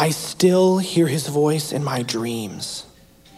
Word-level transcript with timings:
I 0.00 0.10
still 0.10 0.78
hear 0.78 1.08
his 1.08 1.26
voice 1.26 1.72
in 1.72 1.82
my 1.82 2.02
dreams. 2.02 2.86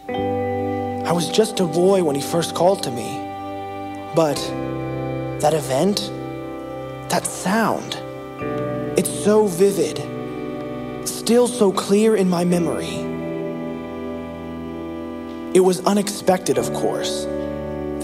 I 0.07 1.11
was 1.11 1.27
just 1.31 1.59
a 1.59 1.65
boy 1.65 2.03
when 2.03 2.15
he 2.15 2.21
first 2.21 2.53
called 2.53 2.83
to 2.83 2.91
me. 2.91 3.17
But 4.15 4.35
that 5.41 5.55
event, 5.55 6.11
that 7.09 7.25
sound, 7.25 7.95
it's 8.95 9.09
so 9.09 9.47
vivid, 9.47 9.97
still 11.09 11.47
so 11.47 11.71
clear 11.71 12.15
in 12.15 12.29
my 12.29 12.45
memory. 12.45 12.95
It 15.55 15.61
was 15.61 15.83
unexpected, 15.87 16.59
of 16.59 16.71
course. 16.73 17.25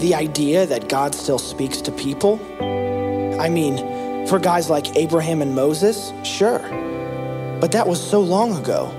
The 0.00 0.16
idea 0.16 0.66
that 0.66 0.88
God 0.88 1.14
still 1.14 1.38
speaks 1.38 1.80
to 1.82 1.92
people. 1.92 2.40
I 3.40 3.48
mean, 3.48 4.26
for 4.26 4.40
guys 4.40 4.68
like 4.68 4.96
Abraham 4.96 5.42
and 5.42 5.54
Moses, 5.54 6.12
sure. 6.24 6.97
But 7.60 7.72
that 7.72 7.86
was 7.86 8.00
so 8.00 8.20
long 8.20 8.56
ago. 8.56 8.90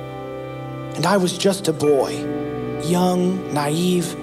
And 0.96 1.06
I 1.06 1.18
was 1.18 1.38
just 1.38 1.68
a 1.68 1.74
boy, 1.74 2.12
young, 2.84 3.54
naive, 3.54 4.14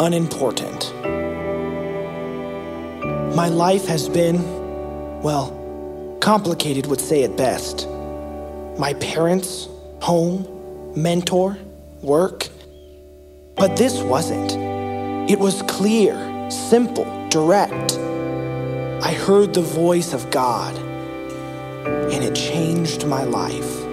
unimportant. 0.00 0.94
My 3.34 3.48
life 3.48 3.86
has 3.86 4.08
been, 4.08 4.42
well, 5.22 6.18
complicated 6.20 6.86
would 6.86 7.00
say 7.00 7.22
it 7.22 7.36
best. 7.36 7.86
My 8.78 8.94
parents, 8.94 9.68
home, 10.00 10.46
mentor, 10.96 11.58
work. 12.00 12.48
But 13.56 13.76
this 13.76 14.00
wasn't. 14.00 14.52
It 15.30 15.38
was 15.38 15.62
clear, 15.62 16.16
simple, 16.50 17.04
direct. 17.28 17.98
I 19.02 19.12
heard 19.12 19.52
the 19.52 19.62
voice 19.62 20.14
of 20.14 20.30
God, 20.30 20.74
and 22.10 22.24
it 22.24 22.34
changed 22.34 23.06
my 23.06 23.24
life. 23.24 23.84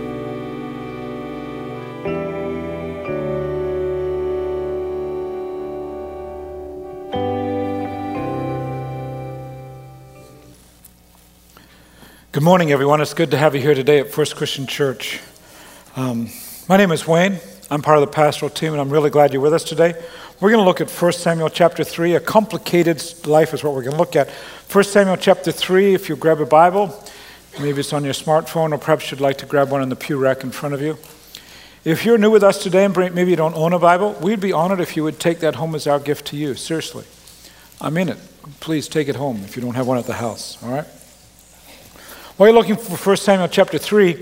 Good 12.31 12.43
morning, 12.43 12.71
everyone. 12.71 13.01
It's 13.01 13.13
good 13.13 13.31
to 13.31 13.37
have 13.37 13.55
you 13.55 13.61
here 13.61 13.73
today 13.73 13.99
at 13.99 14.11
First 14.11 14.35
Christian 14.35 14.67
Church. 14.67 15.21
Um, 15.95 16.29
my 16.67 16.77
name 16.77 16.91
is 16.91 17.07
Wayne. 17.07 17.39
I'm 17.71 17.81
part 17.81 17.97
of 17.97 18.01
the 18.01 18.11
pastoral 18.11 18.49
team, 18.49 18.73
and 18.73 18.81
I'm 18.81 18.89
really 18.89 19.09
glad 19.09 19.33
you're 19.33 19.41
with 19.41 19.53
us 19.53 19.63
today. 19.63 19.93
We're 20.41 20.51
going 20.51 20.61
to 20.61 20.65
look 20.65 20.81
at 20.81 20.89
1 20.89 21.11
Samuel 21.13 21.49
chapter 21.49 21.83
3. 21.83 22.15
A 22.15 22.19
complicated 22.19 23.01
life 23.25 23.53
is 23.53 23.63
what 23.63 23.73
we're 23.73 23.83
going 23.83 23.93
to 23.93 23.99
look 23.99 24.15
at. 24.15 24.29
1 24.29 24.83
Samuel 24.83 25.15
chapter 25.15 25.51
3, 25.51 25.93
if 25.93 26.09
you 26.09 26.15
grab 26.15 26.41
a 26.41 26.45
Bible, 26.45 26.87
maybe 27.59 27.79
it's 27.79 27.93
on 27.93 28.03
your 28.03 28.13
smartphone, 28.13 28.73
or 28.73 28.77
perhaps 28.77 29.11
you'd 29.11 29.21
like 29.21 29.37
to 29.39 29.45
grab 29.45 29.71
one 29.71 29.81
in 29.81 29.89
the 29.89 29.95
pew 29.95 30.17
rack 30.17 30.43
in 30.43 30.51
front 30.51 30.73
of 30.73 30.81
you. 30.81 30.97
If 31.83 32.03
you're 32.03 32.17
new 32.17 32.31
with 32.31 32.43
us 32.43 32.61
today 32.61 32.83
and 32.83 32.95
maybe 32.95 33.29
you 33.29 33.35
don't 33.35 33.55
own 33.55 33.71
a 33.73 33.79
Bible, 33.79 34.13
we'd 34.21 34.39
be 34.39 34.51
honored 34.51 34.79
if 34.79 34.95
you 34.95 35.03
would 35.03 35.19
take 35.19 35.39
that 35.39 35.55
home 35.55 35.75
as 35.75 35.85
our 35.85 35.99
gift 35.99 36.27
to 36.27 36.35
you. 36.35 36.55
Seriously. 36.55 37.05
I 37.79 37.89
mean 37.89 38.09
it. 38.09 38.17
Please 38.59 38.87
take 38.87 39.07
it 39.07 39.15
home 39.15 39.41
if 39.43 39.55
you 39.55 39.61
don't 39.61 39.75
have 39.75 39.87
one 39.87 39.97
at 39.97 40.05
the 40.05 40.13
house, 40.13 40.61
all 40.63 40.71
right? 40.71 40.85
While 42.37 42.49
you're 42.49 42.57
looking 42.57 42.75
for 42.75 42.97
1 42.97 43.17
Samuel 43.17 43.47
chapter 43.47 43.77
3, 43.77 44.15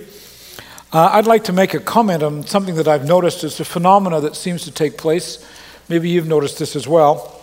uh, 0.92 1.10
I'd 1.14 1.26
like 1.26 1.46
to 1.46 1.54
make 1.54 1.74
a 1.74 1.80
comment 1.80 2.22
on 2.22 2.46
something 2.46 2.76
that 2.76 2.88
I've 2.88 3.08
noticed 3.08 3.44
as 3.44 3.60
a 3.60 3.66
phenomena 3.66 4.22
that 4.22 4.36
seems 4.36 4.64
to 4.66 4.72
take 4.72 4.98
place. 4.98 5.44
Maybe 5.90 6.10
you've 6.10 6.28
noticed 6.28 6.60
this 6.60 6.76
as 6.76 6.88
well. 6.88 7.42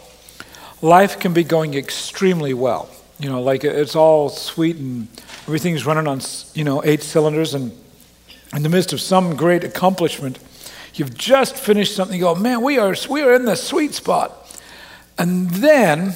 Life 0.83 1.19
can 1.19 1.33
be 1.33 1.45
going 1.45 1.75
extremely 1.75 2.55
well. 2.55 2.89
You 3.19 3.29
know, 3.29 3.43
like 3.43 3.65
it's 3.65 3.97
all 3.97 4.29
sweet 4.29 4.77
and 4.77 5.09
everything's 5.51 5.85
running 5.85 6.07
on, 6.07 6.21
you 6.55 6.63
know, 6.63 6.81
eight 6.85 7.03
cylinders. 7.03 7.55
And 7.55 7.73
in 8.55 8.63
the 8.63 8.69
midst 8.69 8.93
of 8.93 9.01
some 9.01 9.35
great 9.35 9.65
accomplishment, 9.65 10.39
you've 10.95 11.19
just 11.19 11.57
finished 11.57 11.97
something. 11.97 12.17
You 12.17 12.23
go, 12.23 12.37
man, 12.37 12.63
we 12.63 12.79
are, 12.79 12.95
we 13.09 13.23
are 13.23 13.35
in 13.35 13.47
the 13.47 13.57
sweet 13.57 13.93
spot. 13.93 14.31
And 15.19 15.51
then 15.51 16.13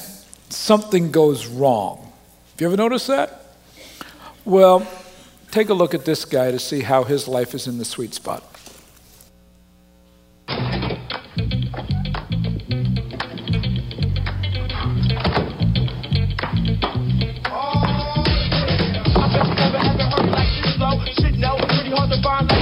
something 0.51 1.11
goes 1.11 1.49
wrong. 1.49 2.13
Have 2.53 2.61
you 2.61 2.69
ever 2.69 2.77
noticed 2.77 3.09
that? 3.09 3.57
Well, 4.45 4.87
take 5.51 5.69
a 5.69 5.75
look 5.75 5.95
at 5.95 6.05
this 6.05 6.25
guy 6.25 6.53
to 6.53 6.61
see 6.61 6.83
how 6.83 7.03
his 7.03 7.27
life 7.27 7.55
is 7.55 7.67
in 7.67 7.79
the 7.79 7.85
sweet 7.85 8.15
spot. 8.15 8.45
Oh, 22.17 22.54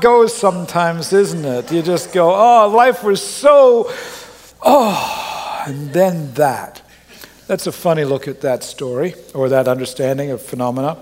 goes 0.00 0.34
sometimes, 0.34 1.12
isn't 1.12 1.44
it? 1.44 1.72
You 1.72 1.82
just 1.82 2.12
go, 2.12 2.34
oh, 2.34 2.68
life 2.68 3.02
was 3.02 3.22
so, 3.22 3.90
oh, 4.62 5.64
and 5.66 5.92
then 5.92 6.32
that. 6.34 6.82
That's 7.46 7.66
a 7.66 7.72
funny 7.72 8.04
look 8.04 8.28
at 8.28 8.40
that 8.42 8.62
story 8.62 9.14
or 9.34 9.48
that 9.48 9.68
understanding 9.68 10.30
of 10.30 10.40
phenomena. 10.40 10.96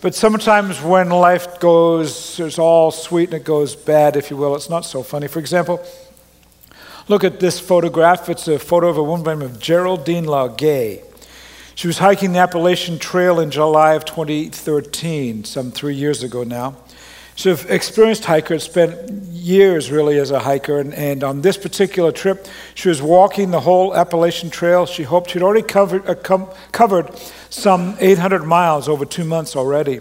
But 0.00 0.14
sometimes 0.14 0.82
when 0.82 1.08
life 1.10 1.60
goes, 1.60 2.38
it's 2.38 2.58
all 2.58 2.90
sweet 2.90 3.30
and 3.30 3.40
it 3.40 3.44
goes 3.44 3.74
bad, 3.74 4.16
if 4.16 4.30
you 4.30 4.36
will, 4.36 4.54
it's 4.54 4.68
not 4.68 4.84
so 4.84 5.02
funny. 5.02 5.28
For 5.28 5.38
example, 5.38 5.84
look 7.08 7.24
at 7.24 7.40
this 7.40 7.58
photograph. 7.58 8.28
It's 8.28 8.48
a 8.48 8.58
photo 8.58 8.88
of 8.88 8.98
a 8.98 9.02
woman 9.02 9.24
by 9.24 9.34
the 9.34 9.40
name 9.40 9.50
of 9.50 9.58
Geraldine. 9.58 10.26
She 11.74 11.86
was 11.86 11.98
hiking 11.98 12.32
the 12.32 12.38
Appalachian 12.38 12.98
Trail 12.98 13.40
in 13.40 13.50
July 13.50 13.94
of 13.94 14.04
2013, 14.04 15.44
some 15.44 15.70
three 15.70 15.94
years 15.94 16.22
ago 16.22 16.44
now. 16.44 16.76
She's 17.36 17.64
an 17.64 17.70
experienced 17.70 18.24
hiker, 18.24 18.58
spent 18.58 19.10
years 19.10 19.90
really 19.90 20.18
as 20.18 20.30
a 20.30 20.38
hiker, 20.38 20.78
and, 20.78 20.94
and, 20.94 21.24
on 21.24 21.42
this 21.42 21.56
particular 21.56 22.12
trip, 22.12 22.46
she 22.74 22.88
was 22.88 23.02
walking 23.02 23.50
the 23.50 23.60
whole 23.60 23.94
Appalachian 23.94 24.50
Trail. 24.50 24.86
She 24.86 25.02
hoped 25.02 25.30
she'd 25.30 25.42
already 25.42 25.66
covered, 25.66 26.08
uh, 26.08 26.14
com- 26.14 26.48
covered 26.72 27.16
some 27.50 27.96
800 28.00 28.44
miles 28.44 28.88
over 28.88 29.04
two 29.04 29.24
months 29.24 29.56
already. 29.56 30.00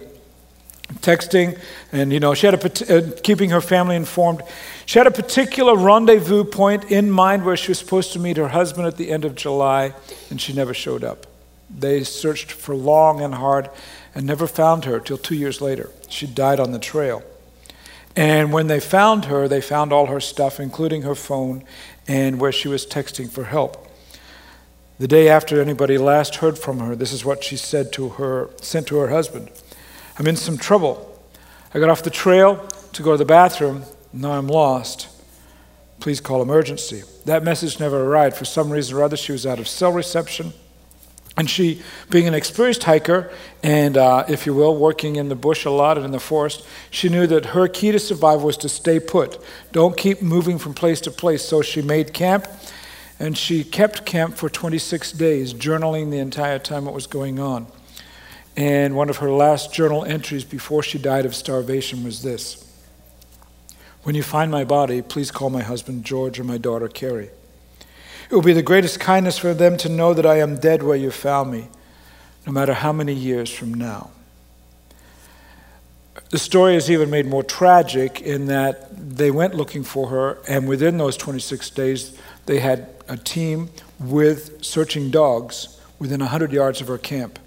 Texting, 0.99 1.59
and 1.91 2.13
you 2.13 2.19
know, 2.19 2.35
she 2.35 2.45
had 2.45 2.53
a, 2.53 2.97
uh, 2.97 3.11
keeping 3.23 3.49
her 3.49 3.61
family 3.61 3.95
informed. 3.95 4.43
She 4.85 4.99
had 4.99 5.07
a 5.07 5.11
particular 5.11 5.75
rendezvous 5.75 6.43
point 6.43 6.91
in 6.91 7.09
mind 7.09 7.45
where 7.45 7.57
she 7.57 7.71
was 7.71 7.79
supposed 7.79 8.13
to 8.13 8.19
meet 8.19 8.37
her 8.37 8.49
husband 8.49 8.85
at 8.85 8.97
the 8.97 9.09
end 9.09 9.25
of 9.25 9.33
July, 9.33 9.93
and 10.29 10.39
she 10.39 10.53
never 10.53 10.73
showed 10.73 11.03
up. 11.03 11.25
They 11.75 12.03
searched 12.03 12.51
for 12.51 12.75
long 12.75 13.21
and 13.21 13.33
hard 13.33 13.69
and 14.15 14.25
never 14.25 14.47
found 14.47 14.85
her 14.85 14.99
till 14.99 15.17
two 15.17 15.35
years 15.35 15.61
later. 15.61 15.89
She 16.09 16.27
died 16.27 16.59
on 16.59 16.71
the 16.71 16.79
trail. 16.79 17.23
And 18.15 18.53
when 18.53 18.67
they 18.67 18.79
found 18.79 19.25
her, 19.25 19.47
they 19.47 19.61
found 19.61 19.91
all 19.91 20.05
her 20.05 20.19
stuff, 20.19 20.59
including 20.59 21.01
her 21.01 21.15
phone 21.15 21.63
and 22.07 22.39
where 22.39 22.51
she 22.51 22.67
was 22.67 22.85
texting 22.85 23.29
for 23.29 23.45
help. 23.45 23.87
The 24.99 25.07
day 25.07 25.27
after 25.27 25.59
anybody 25.59 25.97
last 25.97 26.35
heard 26.35 26.57
from 26.57 26.79
her, 26.79 26.95
this 26.95 27.11
is 27.11 27.25
what 27.25 27.43
she 27.43 27.57
said 27.57 27.91
to 27.93 28.09
her, 28.09 28.49
sent 28.61 28.87
to 28.87 28.97
her 28.97 29.09
husband. 29.09 29.49
I'm 30.19 30.27
in 30.27 30.35
some 30.35 30.57
trouble. 30.57 31.09
I 31.73 31.79
got 31.79 31.89
off 31.89 32.03
the 32.03 32.11
trail 32.11 32.67
to 32.93 33.01
go 33.01 33.11
to 33.11 33.17
the 33.17 33.25
bathroom. 33.25 33.83
Now 34.13 34.33
I'm 34.33 34.47
lost. 34.47 35.07
Please 35.99 36.21
call 36.21 36.43
emergency. 36.43 37.01
That 37.25 37.43
message 37.43 37.79
never 37.79 38.03
arrived. 38.03 38.35
For 38.35 38.45
some 38.45 38.69
reason 38.69 38.95
or 38.95 39.03
other, 39.03 39.17
she 39.17 39.31
was 39.31 39.47
out 39.47 39.59
of 39.59 39.67
cell 39.67 39.91
reception 39.91 40.53
And 41.35 41.49
she, 41.49 41.81
being 42.11 42.27
an 42.27 42.35
experienced 42.35 42.83
hiker, 42.83 43.31
and 43.63 43.97
uh, 43.97 44.25
if 44.27 44.45
you 44.45 44.53
will, 44.53 44.75
working 44.75 45.15
in 45.15 45.29
the 45.29 45.35
bush 45.35 45.65
a 45.65 45.71
lot 45.71 45.97
and 45.97 46.05
in 46.05 46.11
the 46.11 46.19
forest, 46.19 46.63
she 46.91 47.09
knew 47.09 47.25
that 47.25 47.47
her 47.47 47.67
key 47.67 47.91
to 47.91 47.97
survival 47.97 48.45
was 48.45 48.57
to 48.57 48.69
stay 48.69 48.99
put. 48.99 49.43
Don't 49.71 49.97
keep 49.97 50.21
moving 50.21 50.59
from 50.59 50.75
place 50.75 51.01
to 51.01 51.11
place. 51.11 51.43
So 51.43 51.63
she 51.63 51.81
made 51.81 52.13
camp, 52.13 52.47
and 53.19 53.35
she 53.35 53.63
kept 53.63 54.05
camp 54.05 54.35
for 54.35 54.47
26 54.47 55.11
days, 55.13 55.55
journaling 55.55 56.11
the 56.11 56.19
entire 56.19 56.59
time 56.59 56.85
what 56.85 56.93
was 56.93 57.07
going 57.07 57.39
on. 57.39 57.65
And 58.55 58.95
one 58.95 59.09
of 59.09 59.17
her 59.17 59.31
last 59.31 59.73
journal 59.73 60.05
entries 60.05 60.43
before 60.43 60.83
she 60.83 60.99
died 60.99 61.25
of 61.25 61.33
starvation 61.33 62.03
was 62.03 62.21
this 62.21 62.63
When 64.03 64.13
you 64.13 64.21
find 64.21 64.51
my 64.51 64.63
body, 64.63 65.01
please 65.01 65.31
call 65.31 65.49
my 65.49 65.63
husband 65.63 66.05
George 66.05 66.39
or 66.39 66.43
my 66.43 66.59
daughter 66.59 66.87
Carrie. 66.87 67.31
It 68.33 68.35
will 68.35 68.41
be 68.41 68.53
the 68.53 68.63
greatest 68.63 68.99
kindness 68.99 69.37
for 69.37 69.53
them 69.53 69.77
to 69.77 69.89
know 69.89 70.15
that 70.15 70.25
I 70.25 70.39
am 70.39 70.57
dead 70.57 70.81
where 70.81 70.97
you 70.97 71.11
found 71.11 71.51
me, 71.51 71.67
no 72.47 72.51
matter 72.51 72.73
how 72.73 72.91
many 72.91 73.13
years 73.13 73.53
from 73.53 73.75
now. 73.75 74.09
The 76.31 76.39
story 76.39 76.75
is 76.75 76.89
even 76.89 77.11
made 77.11 77.27
more 77.27 77.43
tragic 77.43 78.21
in 78.21 78.47
that 78.47 78.87
they 79.15 79.29
went 79.29 79.53
looking 79.53 79.83
for 79.83 80.07
her, 80.07 80.39
and 80.47 80.67
within 80.67 80.97
those 80.97 81.15
26 81.15 81.69
days, 81.69 82.17
they 82.47 82.57
had 82.57 82.89
a 83.07 83.17
team 83.17 83.69
with 83.99 84.65
searching 84.65 85.11
dogs 85.11 85.79
within 85.99 86.19
100 86.21 86.51
yards 86.51 86.81
of 86.81 86.87
her 86.87 86.97
camp. 86.97 87.37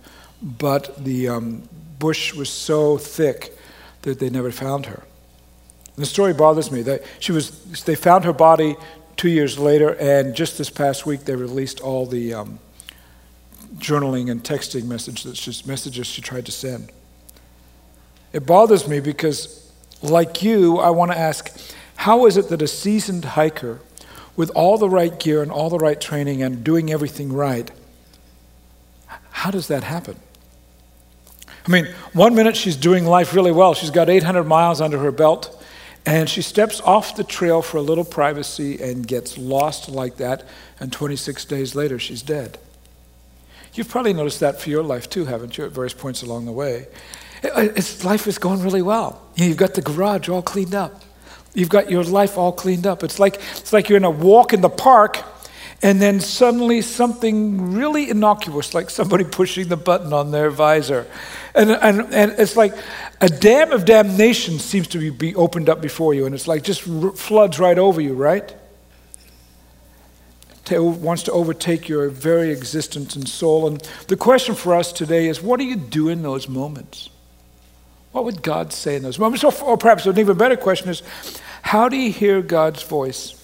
But 0.41 1.05
the 1.05 1.29
um, 1.29 1.69
bush 1.99 2.33
was 2.33 2.49
so 2.49 2.97
thick 2.97 3.59
that 4.03 4.21
they 4.21 4.31
never 4.31 4.53
found 4.53 4.87
her. 4.87 5.03
The 5.97 6.07
story 6.07 6.35
bothers 6.35 6.71
me. 6.71 6.83
That 6.83 7.03
she 7.19 7.33
was, 7.33 7.83
they 7.85 7.95
found 7.97 8.25
her 8.25 8.33
body 8.33 8.77
two 9.17 9.29
years 9.29 9.59
later, 9.59 9.95
and 9.95 10.35
just 10.35 10.59
this 10.59 10.71
past 10.71 11.07
week, 11.07 11.25
they 11.25 11.35
released 11.35 11.81
all 11.81 12.07
the 12.07 12.35
um, 12.35 12.59
journaling 13.77 14.31
and 14.31 14.43
texting 14.43 14.85
messages, 14.85 15.39
just 15.39 15.67
messages 15.67 16.07
she 16.07 16.23
tried 16.23 16.47
to 16.47 16.53
send. 16.53 16.91
It 18.33 18.47
bothers 18.47 18.87
me 18.87 19.01
because, 19.01 19.71
like 20.03 20.43
you, 20.43 20.79
I 20.79 20.91
want 20.91 21.13
to 21.13 21.19
ask 21.19 21.51
how 21.97 22.27
is 22.27 22.37
it 22.37 22.49
that 22.51 22.61
a 22.61 22.69
seasoned 22.69 23.25
hiker, 23.25 23.81
with 24.37 24.51
all 24.51 24.79
the 24.79 24.89
right 24.89 25.19
gear 25.19 25.43
and 25.43 25.51
all 25.51 25.71
the 25.71 25.79
right 25.79 26.01
training 26.01 26.43
and 26.43 26.63
doing 26.63 26.93
everything 26.93 27.33
right, 27.33 27.71
how 29.31 29.51
does 29.51 29.69
that 29.69 29.83
happen? 29.83 30.17
I 31.67 31.71
mean, 31.71 31.87
one 32.13 32.35
minute 32.35 32.57
she's 32.57 32.77
doing 32.77 33.07
life 33.07 33.35
really 33.35 33.51
well. 33.51 33.75
She's 33.75 33.91
got 33.91 34.09
800 34.09 34.45
miles 34.45 34.81
under 34.81 34.99
her 34.99 35.11
belt. 35.11 35.56
And 36.07 36.31
she 36.31 36.41
steps 36.41 36.81
off 36.81 37.17
the 37.17 37.25
trail 37.25 37.61
for 37.63 37.79
a 37.79 37.83
little 37.83 38.05
privacy 38.05 38.81
and 38.81 39.05
gets 39.05 39.37
lost 39.37 39.89
like 39.89 40.17
that, 40.19 40.45
and 40.79 40.93
26 40.93 41.45
days 41.47 41.75
later, 41.75 41.99
she's 41.99 42.23
dead. 42.23 42.59
You've 43.75 43.89
probably 43.89 44.15
noticed 44.15 44.41
that 44.41 44.61
for 44.61 44.71
your 44.71 44.85
life 44.85 45.11
too, 45.11 45.25
haven't 45.25 45.59
you, 45.59 45.65
at 45.65 45.73
various 45.73 45.93
points 45.93 46.23
along 46.23 46.47
the 46.47 46.53
way? 46.53 46.87
Uh, 47.45 47.69
it's, 47.77 48.05
life 48.05 48.27
is 48.27 48.39
going 48.39 48.63
really 48.63 48.83
well. 48.83 49.21
You've 49.35 49.57
got 49.57 49.75
the 49.75 49.83
garage 49.83 50.29
all 50.29 50.43
cleaned 50.43 50.75
up. 50.75 51.03
You've 51.53 51.69
got 51.69 51.91
your 51.91 52.05
life 52.05 52.39
all 52.39 52.53
cleaned 52.53 52.87
up. 52.87 53.03
It's 53.03 53.19
like, 53.19 53.41
it's 53.57 53.73
like 53.73 53.89
you're 53.89 53.99
in 53.99 54.05
a 54.05 54.11
walk 54.11 54.53
in 54.53 54.61
the 54.61 54.71
park, 54.71 55.23
and 55.83 56.01
then 56.01 56.21
suddenly 56.21 56.81
something 56.81 57.73
really 57.73 58.09
innocuous, 58.09 58.75
like 58.75 58.91
somebody 58.91 59.25
pushing 59.31 59.69
the 59.69 59.77
button 59.77 60.13
on 60.13 60.31
their 60.31 60.51
visor. 60.51 61.07
And, 61.55 61.71
and, 61.71 62.15
and 62.15 62.33
it's 62.39 62.57
like 62.57 62.75
a 63.21 63.29
dam 63.29 63.73
of 63.73 63.85
damnation 63.85 64.59
seems 64.59 64.89
to 64.89 65.13
be, 65.13 65.35
opened 65.35 65.69
up 65.69 65.81
before 65.81 66.15
you, 66.15 66.27
and 66.27 66.35
it's 66.35 66.49
like 66.49 66.63
just 66.63 66.83
floods 66.83 67.59
right 67.59 67.79
over 67.79 68.01
you, 68.01 68.15
right? 68.15 68.55
Wants 70.71 71.23
to 71.25 71.33
overtake 71.33 71.89
your 71.89 72.09
very 72.09 72.51
existence 72.51 73.15
and 73.15 73.29
soul. 73.29 73.69
And 73.69 73.81
the 74.09 74.17
question 74.17 74.55
for 74.55 74.75
us 74.75 74.93
today 74.93 75.29
is 75.29 75.41
what 75.41 75.61
do 75.61 75.65
you 75.65 75.77
do 75.77 76.09
in 76.09 76.23
those 76.23 76.49
moments? 76.49 77.11
What 78.11 78.25
would 78.25 78.43
God 78.43 78.73
say 78.73 78.97
in 78.97 79.03
those 79.03 79.19
moments? 79.19 79.45
Or, 79.45 79.53
or 79.63 79.77
perhaps 79.77 80.07
an 80.07 80.19
even 80.19 80.37
better 80.37 80.57
question 80.57 80.89
is 80.89 81.03
how 81.63 81.89
do 81.89 81.97
you 81.97 82.11
hear 82.11 82.43
God's 82.43 82.83
voice 82.83 83.36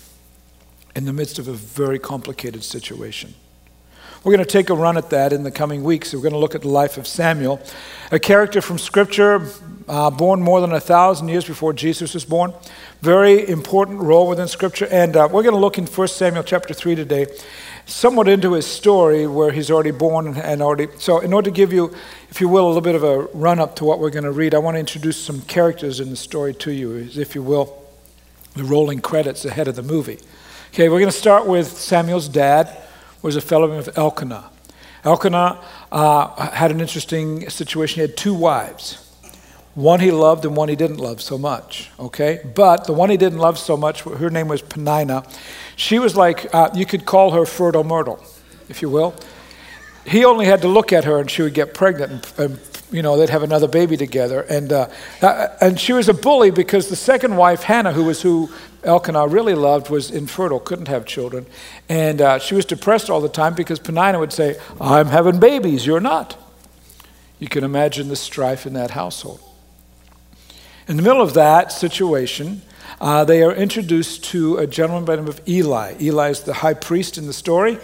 in 0.94 1.04
the 1.04 1.12
midst 1.12 1.38
of 1.38 1.48
a 1.48 1.52
very 1.52 1.98
complicated 1.98 2.64
situation? 2.64 3.34
We're 4.24 4.36
going 4.36 4.46
to 4.46 4.52
take 4.52 4.70
a 4.70 4.74
run 4.74 4.96
at 4.96 5.10
that 5.10 5.32
in 5.32 5.42
the 5.42 5.50
coming 5.50 5.82
weeks. 5.82 6.14
We're 6.14 6.20
going 6.20 6.32
to 6.32 6.38
look 6.38 6.54
at 6.54 6.62
the 6.62 6.68
life 6.68 6.96
of 6.96 7.08
Samuel, 7.08 7.60
a 8.12 8.20
character 8.20 8.60
from 8.60 8.78
Scripture, 8.78 9.48
uh, 9.88 10.10
born 10.10 10.40
more 10.40 10.60
than 10.60 10.72
a 10.72 10.78
thousand 10.78 11.26
years 11.26 11.44
before 11.44 11.72
Jesus 11.72 12.14
was 12.14 12.24
born. 12.24 12.54
Very 13.00 13.48
important 13.48 13.98
role 13.98 14.28
within 14.28 14.46
Scripture. 14.46 14.86
And 14.92 15.16
uh, 15.16 15.28
we're 15.28 15.42
going 15.42 15.56
to 15.56 15.60
look 15.60 15.76
in 15.76 15.86
1 15.86 16.06
Samuel 16.06 16.44
chapter 16.44 16.72
3 16.72 16.94
today, 16.94 17.26
somewhat 17.84 18.28
into 18.28 18.52
his 18.52 18.64
story 18.64 19.26
where 19.26 19.50
he's 19.50 19.72
already 19.72 19.90
born 19.90 20.36
and 20.36 20.62
already. 20.62 20.86
So, 20.98 21.18
in 21.18 21.32
order 21.32 21.50
to 21.50 21.56
give 21.56 21.72
you, 21.72 21.92
if 22.30 22.40
you 22.40 22.48
will, 22.48 22.66
a 22.66 22.68
little 22.68 22.80
bit 22.80 22.94
of 22.94 23.02
a 23.02 23.22
run 23.34 23.58
up 23.58 23.74
to 23.76 23.84
what 23.84 23.98
we're 23.98 24.10
going 24.10 24.22
to 24.22 24.30
read, 24.30 24.54
I 24.54 24.58
want 24.58 24.76
to 24.76 24.78
introduce 24.78 25.16
some 25.16 25.40
characters 25.42 25.98
in 25.98 26.10
the 26.10 26.16
story 26.16 26.54
to 26.54 26.70
you, 26.70 27.08
if 27.16 27.34
you 27.34 27.42
will, 27.42 27.76
the 28.54 28.62
rolling 28.62 29.00
credits 29.00 29.44
ahead 29.44 29.66
of 29.66 29.74
the 29.74 29.82
movie. 29.82 30.20
Okay, 30.72 30.88
we're 30.88 31.00
going 31.00 31.12
to 31.12 31.18
start 31.18 31.46
with 31.46 31.68
Samuel's 31.68 32.28
dad 32.28 32.74
was 33.20 33.36
a 33.36 33.42
fellow 33.42 33.66
named 33.66 33.90
Elkanah. 33.94 34.48
Elkanah 35.04 35.62
uh, 35.92 36.50
had 36.50 36.70
an 36.70 36.80
interesting 36.80 37.50
situation. 37.50 37.96
He 37.96 38.00
had 38.00 38.16
two 38.16 38.32
wives. 38.32 38.94
One 39.74 40.00
he 40.00 40.10
loved 40.10 40.46
and 40.46 40.56
one 40.56 40.70
he 40.70 40.76
didn't 40.76 40.96
love 40.96 41.20
so 41.20 41.36
much, 41.36 41.90
okay? 42.00 42.40
But 42.54 42.86
the 42.86 42.94
one 42.94 43.10
he 43.10 43.18
didn't 43.18 43.38
love 43.38 43.58
so 43.58 43.76
much, 43.76 44.00
her 44.00 44.30
name 44.30 44.48
was 44.48 44.62
Peninnah. 44.62 45.24
She 45.76 45.98
was 45.98 46.16
like, 46.16 46.54
uh, 46.54 46.70
you 46.72 46.86
could 46.86 47.04
call 47.04 47.32
her 47.32 47.44
fertile 47.44 47.84
myrtle, 47.84 48.24
if 48.70 48.80
you 48.80 48.88
will. 48.88 49.14
He 50.06 50.24
only 50.24 50.46
had 50.46 50.62
to 50.62 50.68
look 50.68 50.90
at 50.90 51.04
her 51.04 51.20
and 51.20 51.30
she 51.30 51.42
would 51.42 51.52
get 51.52 51.74
pregnant 51.74 52.32
and, 52.38 52.52
and 52.52 52.60
you 52.90 53.02
know, 53.02 53.16
they'd 53.16 53.30
have 53.30 53.42
another 53.42 53.68
baby 53.68 53.96
together. 53.96 54.42
And, 54.42 54.72
uh, 54.72 54.88
uh, 55.22 55.48
and 55.60 55.80
she 55.80 55.92
was 55.92 56.08
a 56.08 56.14
bully 56.14 56.50
because 56.50 56.88
the 56.88 56.96
second 56.96 57.36
wife, 57.36 57.62
Hannah, 57.62 57.92
who 57.92 58.04
was 58.04 58.22
who 58.22 58.50
Elkanah 58.84 59.28
really 59.28 59.54
loved, 59.54 59.90
was 59.90 60.10
infertile, 60.10 60.60
couldn't 60.60 60.88
have 60.88 61.06
children. 61.06 61.46
And 61.88 62.20
uh, 62.20 62.38
she 62.38 62.54
was 62.54 62.64
depressed 62.64 63.10
all 63.10 63.20
the 63.20 63.28
time 63.28 63.54
because 63.54 63.78
Peninnah 63.78 64.18
would 64.18 64.32
say, 64.32 64.58
I'm 64.80 65.06
having 65.06 65.38
babies, 65.38 65.86
you're 65.86 66.00
not. 66.00 66.36
You 67.38 67.48
can 67.48 67.64
imagine 67.64 68.08
the 68.08 68.16
strife 68.16 68.66
in 68.66 68.72
that 68.74 68.92
household. 68.92 69.40
In 70.88 70.96
the 70.96 71.02
middle 71.02 71.22
of 71.22 71.34
that 71.34 71.70
situation, 71.72 72.62
uh, 73.00 73.24
they 73.24 73.42
are 73.42 73.52
introduced 73.52 74.24
to 74.24 74.58
a 74.58 74.66
gentleman 74.66 75.04
by 75.04 75.16
the 75.16 75.22
name 75.22 75.28
of 75.28 75.40
Eli. 75.48 75.94
Eli 76.00 76.30
is 76.30 76.40
the 76.42 76.54
high 76.54 76.74
priest 76.74 77.18
in 77.18 77.26
the 77.26 77.32
story. 77.32 77.78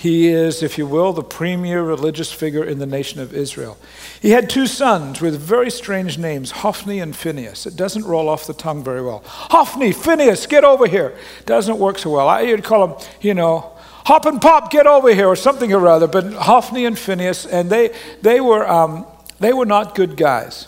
He 0.00 0.28
is, 0.28 0.62
if 0.62 0.78
you 0.78 0.86
will, 0.86 1.12
the 1.12 1.22
premier 1.22 1.82
religious 1.82 2.32
figure 2.32 2.64
in 2.64 2.78
the 2.78 2.86
nation 2.86 3.20
of 3.20 3.34
Israel. 3.34 3.76
He 4.22 4.30
had 4.30 4.48
two 4.48 4.66
sons 4.66 5.20
with 5.20 5.38
very 5.38 5.70
strange 5.70 6.16
names, 6.16 6.52
Hophni 6.52 7.00
and 7.00 7.14
Phinehas. 7.14 7.66
It 7.66 7.76
doesn't 7.76 8.06
roll 8.06 8.30
off 8.30 8.46
the 8.46 8.54
tongue 8.54 8.82
very 8.82 9.02
well. 9.02 9.22
Hophni, 9.26 9.92
Phinehas, 9.92 10.46
get 10.46 10.64
over 10.64 10.86
here. 10.86 11.14
Doesn't 11.44 11.78
work 11.78 11.98
so 11.98 12.08
well. 12.08 12.28
I, 12.28 12.44
would 12.44 12.64
call 12.64 12.86
them, 12.86 13.08
you 13.20 13.34
know, 13.34 13.72
hop 14.06 14.24
and 14.24 14.40
pop, 14.40 14.70
get 14.70 14.86
over 14.86 15.12
here, 15.12 15.26
or 15.26 15.36
something 15.36 15.70
or 15.70 15.86
other. 15.86 16.06
But 16.06 16.32
Hophni 16.32 16.86
and 16.86 16.98
Phinehas, 16.98 17.44
and 17.44 17.68
they, 17.68 17.94
they, 18.22 18.40
were, 18.40 18.66
um, 18.66 19.04
they 19.38 19.52
were 19.52 19.66
not 19.66 19.94
good 19.94 20.16
guys. 20.16 20.66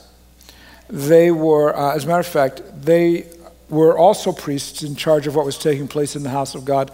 They 0.90 1.30
were, 1.30 1.74
uh, 1.74 1.94
as 1.94 2.04
a 2.04 2.06
matter 2.06 2.20
of 2.20 2.26
fact, 2.26 2.60
they 2.74 3.28
were 3.70 3.96
also 3.96 4.30
priests 4.30 4.82
in 4.82 4.94
charge 4.94 5.26
of 5.26 5.34
what 5.34 5.46
was 5.46 5.56
taking 5.56 5.88
place 5.88 6.14
in 6.16 6.22
the 6.22 6.28
house 6.28 6.54
of 6.54 6.66
God. 6.66 6.90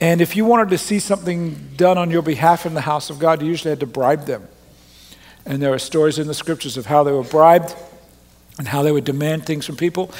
And 0.00 0.20
if 0.20 0.36
you 0.36 0.44
wanted 0.44 0.68
to 0.70 0.78
see 0.78 0.98
something 0.98 1.70
done 1.76 1.96
on 1.96 2.10
your 2.10 2.22
behalf 2.22 2.66
in 2.66 2.74
the 2.74 2.82
house 2.82 3.08
of 3.08 3.18
God, 3.18 3.40
you 3.40 3.48
usually 3.48 3.70
had 3.70 3.80
to 3.80 3.86
bribe 3.86 4.26
them. 4.26 4.46
And 5.46 5.62
there 5.62 5.72
are 5.72 5.78
stories 5.78 6.18
in 6.18 6.26
the 6.26 6.34
scriptures 6.34 6.76
of 6.76 6.86
how 6.86 7.02
they 7.04 7.12
were 7.12 7.22
bribed 7.22 7.74
and 8.58 8.68
how 8.68 8.82
they 8.82 8.92
would 8.92 9.04
demand 9.04 9.46
things 9.46 9.64
from 9.64 9.76
people. 9.76 10.10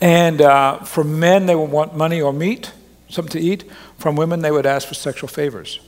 And 0.00 0.40
uh, 0.40 0.80
from 0.80 1.18
men, 1.18 1.46
they 1.46 1.54
would 1.54 1.70
want 1.70 1.96
money 1.96 2.20
or 2.20 2.32
meat, 2.32 2.72
something 3.08 3.32
to 3.32 3.40
eat. 3.40 3.64
From 3.98 4.14
women, 4.14 4.40
they 4.40 4.50
would 4.50 4.66
ask 4.66 4.86
for 4.86 4.94
sexual 4.94 5.28
favors 5.28 5.80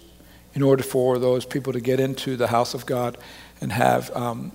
in 0.54 0.62
order 0.62 0.82
for 0.82 1.18
those 1.18 1.44
people 1.44 1.72
to 1.72 1.80
get 1.80 2.00
into 2.00 2.36
the 2.36 2.46
house 2.48 2.74
of 2.74 2.86
God 2.86 3.18
and 3.60 3.72
have 3.72 4.10
um, 4.16 4.52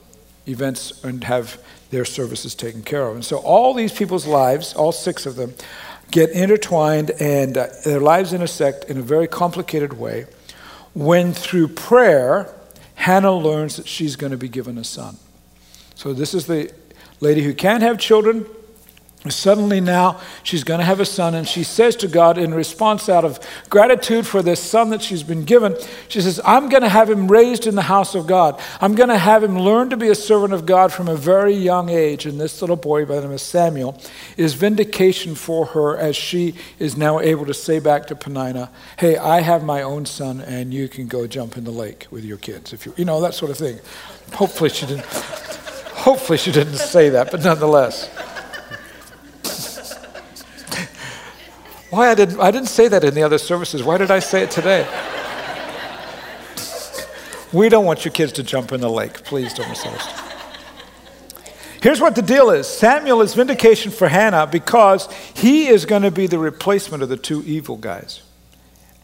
events 0.48 1.03
and 1.03 1.24
have 1.24 1.62
their 1.91 2.05
services 2.05 2.55
taken 2.55 2.81
care 2.81 3.07
of. 3.07 3.15
And 3.15 3.24
so 3.24 3.38
all 3.38 3.74
these 3.74 3.93
people's 3.93 4.25
lives, 4.25 4.74
all 4.74 4.91
six 4.91 5.25
of 5.25 5.36
them, 5.36 5.53
get 6.12 6.30
intertwined 6.32 7.12
and 7.20 7.58
uh, 7.58 7.68
their 7.86 8.00
lives 8.00 8.34
intersect 8.34 8.86
in 8.86 8.98
a 8.98 9.01
very 9.01 9.27
complicated 9.27 9.94
way 9.94 10.25
when 10.94 11.34
through 11.34 11.70
prayer, 11.70 12.53
Hannah 12.96 13.34
learns 13.34 13.77
that 13.77 13.88
she's 13.88 14.15
going 14.15 14.32
to 14.32 14.38
be 14.38 14.50
given 14.50 14.77
a 14.77 14.84
son. 14.84 15.18
So 15.96 16.13
this 16.13 16.34
is 16.34 16.48
the 16.48 16.72
lady 17.20 17.44
who 17.44 17.53
can't 17.53 17.82
have 17.82 17.98
children, 17.98 18.46
Suddenly 19.30 19.82
now 19.82 20.20
she's 20.42 20.63
going 20.63 20.80
to 20.80 20.86
have 20.86 21.00
a 21.00 21.06
son, 21.06 21.36
and 21.36 21.48
she 21.48 21.63
says 21.63 21.96
to 21.98 22.08
God, 22.08 22.40
in 22.40 22.56
response 22.56 23.08
out 23.08 23.24
of 23.24 23.40
gratitude 23.70 24.25
for 24.25 24.42
this 24.42 24.60
son 24.60 24.90
that 24.90 25.04
she's 25.04 25.22
been 25.22 25.44
given, 25.44 25.78
she 26.08 26.22
says, 26.22 26.42
I'm 26.44 26.70
going 26.70 26.82
to 26.82 26.90
have 26.90 27.08
him 27.08 27.28
raised 27.28 27.68
in 27.68 27.75
the 27.75 27.84
house 27.84 28.16
of 28.16 28.25
God. 28.25 28.60
I'm 28.80 28.96
going 28.96 29.10
to 29.10 29.20
have 29.20 29.44
him 29.44 29.60
learn 29.60 29.92
to 29.92 29.98
be 29.98 30.10
a 30.10 30.16
servant 30.16 30.54
of 30.54 30.66
God 30.66 30.92
from 30.92 31.08
a 31.08 31.16
very 31.16 31.54
young 31.54 31.90
age. 31.90 32.25
And 32.25 32.42
this 32.42 32.62
little 32.62 32.75
boy 32.75 33.06
by 33.06 33.18
the 33.18 33.22
name 33.22 33.34
of 33.34 33.42
Samuel 33.42 34.01
is 34.38 34.56
vindication 34.56 35.36
for 35.36 35.68
her 35.68 35.96
as 35.96 36.16
she 36.16 36.56
is 36.80 36.98
now 36.98 37.20
able 37.20 37.46
to 37.46 37.54
say 37.54 37.78
back 37.80 38.08
to 38.08 38.16
Peninnah, 38.16 38.72
Hey, 38.98 39.18
I 39.18 39.42
have 39.42 39.63
my 39.63 39.84
own 39.84 40.08
son, 40.08 40.42
and 40.42 40.74
you 40.74 40.90
can 40.90 41.06
go 41.06 41.28
jump 41.28 41.58
in 41.58 41.63
the 41.63 41.70
lake 41.72 42.08
with 42.10 42.25
your 42.25 42.38
kids. 42.38 42.74
If 42.74 42.88
you, 42.88 42.96
you 42.98 43.06
know, 43.06 43.22
that 43.22 43.36
sort 43.36 43.51
of 43.51 43.58
thing. 43.58 43.80
Hopefully 44.34 44.72
she 44.72 44.88
didn't, 44.88 45.06
hopefully 45.06 46.40
she 46.40 46.51
didn't 46.51 46.78
say 46.78 47.10
that, 47.10 47.30
but 47.30 47.44
nonetheless. 47.44 48.10
Why 51.91 52.10
I 52.10 52.15
didn't, 52.15 52.39
I 52.39 52.51
didn't 52.51 52.69
say 52.69 52.88
that 52.88 53.03
in 53.03 53.13
the 53.13 53.24
other 53.24 53.38
services. 53.38 53.83
Why 53.83 53.98
did 53.98 54.12
I 54.12 54.19
say 54.19 54.43
it 54.43 54.51
today? 54.51 54.88
we 57.51 57.67
don't 57.67 57.83
want 57.83 58.05
your 58.05 58.13
kids 58.13 58.31
to 58.33 58.43
jump 58.43 58.71
in 58.71 58.79
the 58.79 58.89
lake. 58.89 59.25
Please 59.25 59.53
don't 59.53 59.67
misunderstand. 59.67 60.17
Here's 61.81 62.00
what 62.00 62.15
the 62.15 62.21
deal 62.21 62.50
is 62.50 62.65
Samuel 62.65 63.21
is 63.21 63.33
vindication 63.33 63.91
for 63.91 64.07
Hannah 64.07 64.48
because 64.48 65.12
he 65.36 65.67
is 65.67 65.86
going 65.86 66.03
to 66.03 66.12
be 66.12 66.27
the 66.27 66.39
replacement 66.39 67.03
of 67.03 67.10
the 67.10 67.17
two 67.17 67.43
evil 67.43 67.75
guys. 67.75 68.21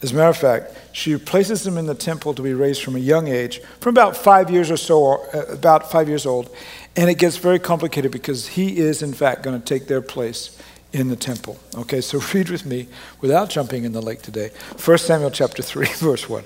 As 0.01 0.11
a 0.11 0.15
matter 0.15 0.29
of 0.29 0.37
fact, 0.37 0.77
she 0.93 1.17
places 1.17 1.67
him 1.67 1.77
in 1.77 1.87
the 1.87 1.95
temple 1.95 2.33
to 2.35 2.41
be 2.41 2.53
raised 2.53 2.83
from 2.83 2.95
a 2.95 2.99
young 2.99 3.27
age, 3.27 3.59
from 3.81 3.95
about 3.95 4.15
five 4.15 4.49
years 4.49 4.71
or 4.71 4.77
so, 4.77 5.23
uh, 5.33 5.39
about 5.49 5.91
five 5.91 6.07
years 6.07 6.25
old. 6.25 6.55
And 6.95 7.09
it 7.09 7.17
gets 7.17 7.35
very 7.35 7.59
complicated 7.59 8.11
because 8.11 8.47
he 8.47 8.77
is, 8.77 9.01
in 9.01 9.11
fact, 9.11 9.43
going 9.43 9.59
to 9.59 9.65
take 9.65 9.87
their 9.87 10.01
place 10.01 10.57
in 10.93 11.09
the 11.09 11.15
temple. 11.15 11.59
Okay, 11.75 12.01
so 12.01 12.19
read 12.33 12.49
with 12.49 12.65
me 12.65 12.87
without 13.21 13.49
jumping 13.49 13.83
in 13.83 13.91
the 13.91 14.01
lake 14.01 14.21
today. 14.21 14.51
1 14.83 14.97
Samuel 14.97 15.31
chapter 15.31 15.61
3, 15.61 15.85
verse 15.97 16.29
1. 16.29 16.43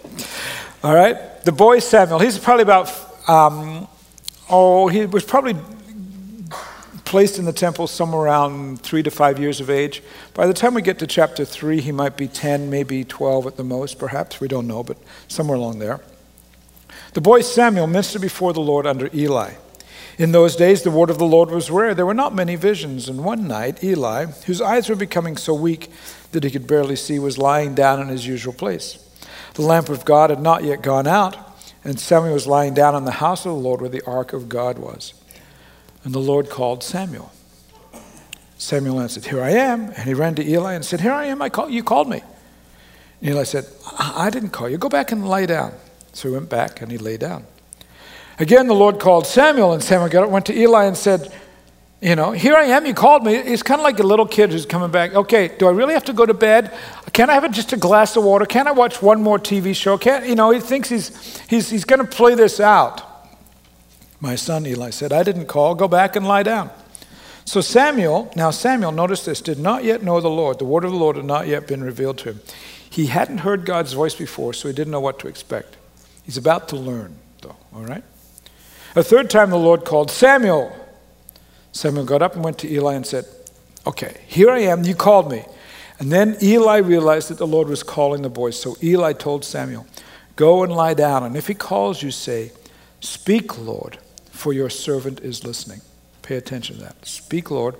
All 0.83 0.95
right, 0.95 1.43
the 1.43 1.51
boy 1.51 1.79
Samuel, 1.79 2.19
he's 2.19 2.39
probably 2.39 2.63
about, 2.63 2.89
um, 3.29 3.87
oh, 4.49 4.87
he 4.87 5.05
was 5.05 5.23
probably 5.23 5.55
placed 7.11 7.37
in 7.37 7.43
the 7.43 7.51
temple 7.51 7.87
somewhere 7.87 8.21
around 8.21 8.81
three 8.81 9.03
to 9.03 9.11
five 9.11 9.37
years 9.37 9.59
of 9.59 9.69
age. 9.69 10.01
By 10.33 10.47
the 10.47 10.53
time 10.53 10.73
we 10.73 10.81
get 10.81 10.97
to 10.99 11.07
chapter 11.07 11.43
3, 11.43 11.81
he 11.81 11.91
might 11.91 12.15
be 12.15 12.29
10, 12.29 12.69
maybe 12.69 13.03
12 13.03 13.47
at 13.47 13.57
the 13.57 13.65
most, 13.65 13.99
perhaps. 13.99 14.39
We 14.39 14.47
don't 14.47 14.65
know, 14.65 14.81
but 14.81 14.97
somewhere 15.27 15.57
along 15.57 15.79
there. 15.79 15.99
The 17.13 17.19
boy 17.19 17.41
Samuel 17.41 17.87
ministered 17.87 18.21
before 18.21 18.53
the 18.53 18.61
Lord 18.61 18.87
under 18.87 19.09
Eli. 19.13 19.55
In 20.21 20.33
those 20.33 20.55
days, 20.55 20.83
the 20.83 20.91
word 20.91 21.09
of 21.09 21.17
the 21.17 21.25
Lord 21.25 21.49
was 21.49 21.71
rare. 21.71 21.95
There 21.95 22.05
were 22.05 22.13
not 22.13 22.35
many 22.35 22.55
visions. 22.55 23.09
And 23.09 23.25
one 23.25 23.47
night, 23.47 23.83
Eli, 23.83 24.27
whose 24.45 24.61
eyes 24.61 24.87
were 24.87 24.95
becoming 24.95 25.35
so 25.35 25.51
weak 25.55 25.89
that 26.31 26.43
he 26.43 26.51
could 26.51 26.67
barely 26.67 26.95
see, 26.95 27.17
was 27.17 27.39
lying 27.39 27.73
down 27.73 27.99
in 27.99 28.07
his 28.07 28.27
usual 28.27 28.53
place. 28.53 28.99
The 29.55 29.63
lamp 29.63 29.89
of 29.89 30.05
God 30.05 30.29
had 30.29 30.39
not 30.39 30.63
yet 30.63 30.83
gone 30.83 31.07
out, 31.07 31.35
and 31.83 31.99
Samuel 31.99 32.35
was 32.35 32.45
lying 32.45 32.75
down 32.75 32.93
in 32.93 33.05
the 33.05 33.13
house 33.13 33.47
of 33.47 33.53
the 33.53 33.57
Lord 33.57 33.81
where 33.81 33.89
the 33.89 34.05
ark 34.05 34.31
of 34.31 34.47
God 34.47 34.77
was. 34.77 35.15
And 36.03 36.13
the 36.13 36.19
Lord 36.19 36.51
called 36.51 36.83
Samuel. 36.83 37.31
Samuel 38.59 38.99
answered, 38.99 39.25
Here 39.25 39.41
I 39.41 39.49
am. 39.49 39.89
And 39.89 40.03
he 40.03 40.13
ran 40.13 40.35
to 40.35 40.47
Eli 40.47 40.73
and 40.73 40.85
said, 40.85 41.01
Here 41.01 41.13
I 41.13 41.25
am. 41.25 41.41
I 41.41 41.49
call, 41.49 41.67
you 41.67 41.81
called 41.81 42.07
me. 42.07 42.21
And 43.21 43.31
Eli 43.31 43.41
said, 43.41 43.65
I 43.97 44.29
didn't 44.29 44.49
call 44.51 44.69
you. 44.69 44.77
Go 44.77 44.87
back 44.87 45.11
and 45.11 45.27
lie 45.27 45.47
down. 45.47 45.73
So 46.13 46.27
he 46.27 46.35
went 46.35 46.51
back 46.51 46.79
and 46.79 46.91
he 46.91 46.99
lay 46.99 47.17
down. 47.17 47.47
Again, 48.41 48.65
the 48.65 48.73
Lord 48.73 48.99
called 48.99 49.27
Samuel, 49.27 49.73
and 49.73 49.83
Samuel 49.83 50.09
got 50.09 50.23
up, 50.23 50.31
went 50.31 50.47
to 50.47 50.57
Eli 50.59 50.85
and 50.85 50.97
said, 50.97 51.31
You 52.01 52.15
know, 52.15 52.31
here 52.31 52.55
I 52.55 52.63
am, 52.63 52.87
you 52.87 52.95
called 52.95 53.23
me. 53.23 53.35
It's 53.35 53.61
kind 53.61 53.79
of 53.79 53.83
like 53.83 53.99
a 53.99 54.03
little 54.03 54.25
kid 54.25 54.51
who's 54.51 54.65
coming 54.65 54.89
back. 54.89 55.13
Okay, 55.13 55.55
do 55.59 55.67
I 55.67 55.71
really 55.71 55.93
have 55.93 56.05
to 56.05 56.13
go 56.13 56.25
to 56.25 56.33
bed? 56.33 56.75
Can 57.13 57.29
I 57.29 57.33
have 57.33 57.51
just 57.51 57.71
a 57.71 57.77
glass 57.77 58.15
of 58.15 58.23
water? 58.23 58.47
Can 58.47 58.67
I 58.67 58.71
watch 58.71 58.99
one 58.99 59.21
more 59.21 59.37
TV 59.37 59.75
show? 59.75 59.95
Can't, 59.95 60.25
you 60.25 60.33
know, 60.33 60.49
he 60.49 60.59
thinks 60.59 60.89
he's, 60.89 61.39
he's, 61.41 61.69
he's 61.69 61.83
going 61.83 61.99
to 61.99 62.07
play 62.07 62.33
this 62.33 62.59
out. 62.59 63.03
My 64.19 64.33
son, 64.33 64.65
Eli 64.65 64.89
said, 64.89 65.13
I 65.13 65.21
didn't 65.21 65.45
call. 65.45 65.75
Go 65.75 65.87
back 65.87 66.15
and 66.15 66.27
lie 66.27 66.41
down. 66.41 66.71
So 67.45 67.61
Samuel, 67.61 68.31
now 68.35 68.49
Samuel, 68.49 68.91
notice 68.91 69.23
this, 69.23 69.39
did 69.39 69.59
not 69.59 69.83
yet 69.83 70.01
know 70.01 70.19
the 70.19 70.31
Lord. 70.31 70.57
The 70.57 70.65
word 70.65 70.83
of 70.83 70.89
the 70.89 70.97
Lord 70.97 71.15
had 71.15 71.25
not 71.25 71.45
yet 71.45 71.67
been 71.67 71.83
revealed 71.83 72.17
to 72.19 72.31
him. 72.31 72.41
He 72.89 73.05
hadn't 73.05 73.39
heard 73.39 73.65
God's 73.65 73.93
voice 73.93 74.15
before, 74.15 74.53
so 74.53 74.67
he 74.67 74.73
didn't 74.73 74.89
know 74.89 74.99
what 74.99 75.19
to 75.19 75.27
expect. 75.27 75.77
He's 76.23 76.37
about 76.37 76.69
to 76.69 76.75
learn, 76.75 77.17
though, 77.41 77.55
all 77.75 77.83
right? 77.83 78.03
A 78.95 79.03
third 79.03 79.29
time 79.29 79.49
the 79.49 79.57
Lord 79.57 79.85
called 79.85 80.11
Samuel. 80.11 80.75
Samuel 81.71 82.05
got 82.05 82.21
up 82.21 82.35
and 82.35 82.43
went 82.43 82.57
to 82.59 82.69
Eli 82.71 82.93
and 82.93 83.05
said, 83.05 83.25
Okay, 83.87 84.21
here 84.27 84.51
I 84.51 84.59
am, 84.59 84.83
you 84.83 84.95
called 84.95 85.31
me. 85.31 85.45
And 85.99 86.11
then 86.11 86.35
Eli 86.41 86.77
realized 86.77 87.29
that 87.29 87.37
the 87.37 87.47
Lord 87.47 87.67
was 87.67 87.83
calling 87.83 88.21
the 88.21 88.29
boy. 88.29 88.51
So 88.51 88.75
Eli 88.83 89.13
told 89.13 89.45
Samuel, 89.45 89.85
Go 90.35 90.63
and 90.63 90.71
lie 90.73 90.93
down, 90.93 91.23
and 91.23 91.37
if 91.37 91.47
he 91.47 91.53
calls 91.53 92.01
you, 92.01 92.11
say, 92.11 92.51
Speak, 92.99 93.57
Lord, 93.57 93.97
for 94.29 94.53
your 94.53 94.69
servant 94.69 95.19
is 95.21 95.43
listening. 95.43 95.81
Pay 96.21 96.35
attention 96.35 96.77
to 96.77 96.83
that. 96.83 97.05
Speak, 97.05 97.49
Lord, 97.51 97.75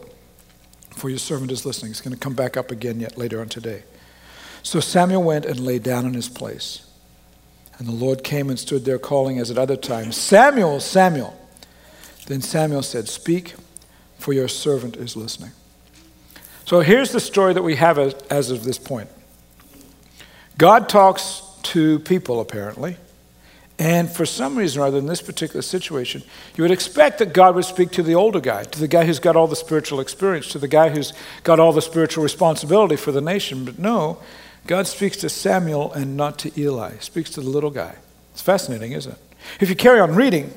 for 0.92 1.10
your 1.10 1.20
servant 1.20 1.52
is 1.52 1.66
listening. 1.66 1.92
It's 1.92 2.02
going 2.02 2.14
to 2.14 2.20
come 2.20 2.34
back 2.34 2.58
up 2.58 2.72
again 2.72 3.00
yet 3.00 3.18
later 3.18 3.42
on 3.42 3.50
today. 3.50 3.84
So 4.64 4.80
Samuel 4.80 5.24
went 5.24 5.46
and 5.46 5.60
lay 5.60 5.80
down 5.80 6.06
in 6.06 6.14
his 6.14 6.30
place. 6.30 6.86
And 7.82 7.90
the 7.90 7.94
Lord 7.94 8.24
came 8.24 8.52
and 8.52 8.60
stood 8.60 8.86
there 8.86 9.00
calling 9.00 9.40
as 9.40 9.50
at 9.50 9.58
other 9.58 9.76
times, 9.76 10.16
Samuel, 10.16 10.80
Samuel. 10.80 11.36
Then 12.28 12.40
Samuel 12.40 12.84
said, 12.84 13.10
Speak, 13.10 13.56
for 14.20 14.34
your 14.34 14.48
servant 14.48 14.98
is 14.98 15.16
listening. 15.16 15.50
So 16.64 16.82
here's 16.82 17.12
the 17.12 17.20
story 17.20 17.56
that 17.56 17.64
we 17.64 17.78
have 17.78 17.98
as, 17.98 18.52
of 18.52 18.66
this 18.66 18.78
point 18.78 19.10
God 20.60 20.90
talks 20.90 21.42
to 21.64 21.98
people, 22.02 22.40
apparently. 22.40 22.98
And 23.80 24.12
for 24.12 24.28
some 24.28 24.56
reason 24.56 24.80
or 24.80 24.86
other, 24.86 25.00
in 25.00 25.08
this 25.08 25.24
particular 25.24 25.64
situation, 25.64 26.22
you 26.56 26.64
would 26.64 26.70
expect 26.70 27.18
that 27.18 27.34
God 27.34 27.56
would 27.56 27.66
speak 27.66 27.90
to 27.94 28.04
the 28.04 28.14
older 28.14 28.40
guy, 28.40 28.64
to 28.64 28.80
the 28.80 28.88
guy 28.88 29.08
who's 29.08 29.18
got 29.18 29.36
all 29.36 29.48
the 29.48 29.56
spiritual 29.56 30.02
experience, 30.02 30.50
to 30.50 30.60
the 30.60 30.68
guy 30.68 30.90
who's 30.90 31.14
got 31.42 31.60
all 31.60 31.74
the 31.74 31.82
spiritual 31.82 32.24
responsibility 32.24 32.96
for 32.96 33.12
the 33.12 33.22
nation. 33.22 33.66
But 33.66 33.80
no, 33.80 34.20
God 34.68 34.88
speaks 34.88 35.18
to 35.18 35.30
Samuel 35.30 35.92
and 35.94 36.16
not 36.16 36.40
to 36.40 36.60
Eli. 36.60 36.94
He 36.94 37.00
speaks 37.00 37.30
to 37.32 37.42
the 37.42 37.50
little 37.50 37.72
guy. 37.72 37.96
It's 38.34 38.42
fascinating, 38.42 38.92
isn't 38.92 39.12
it? 39.12 39.20
If 39.60 39.70
you 39.70 39.76
carry 39.76 40.00
on 40.00 40.16
reading, 40.16 40.54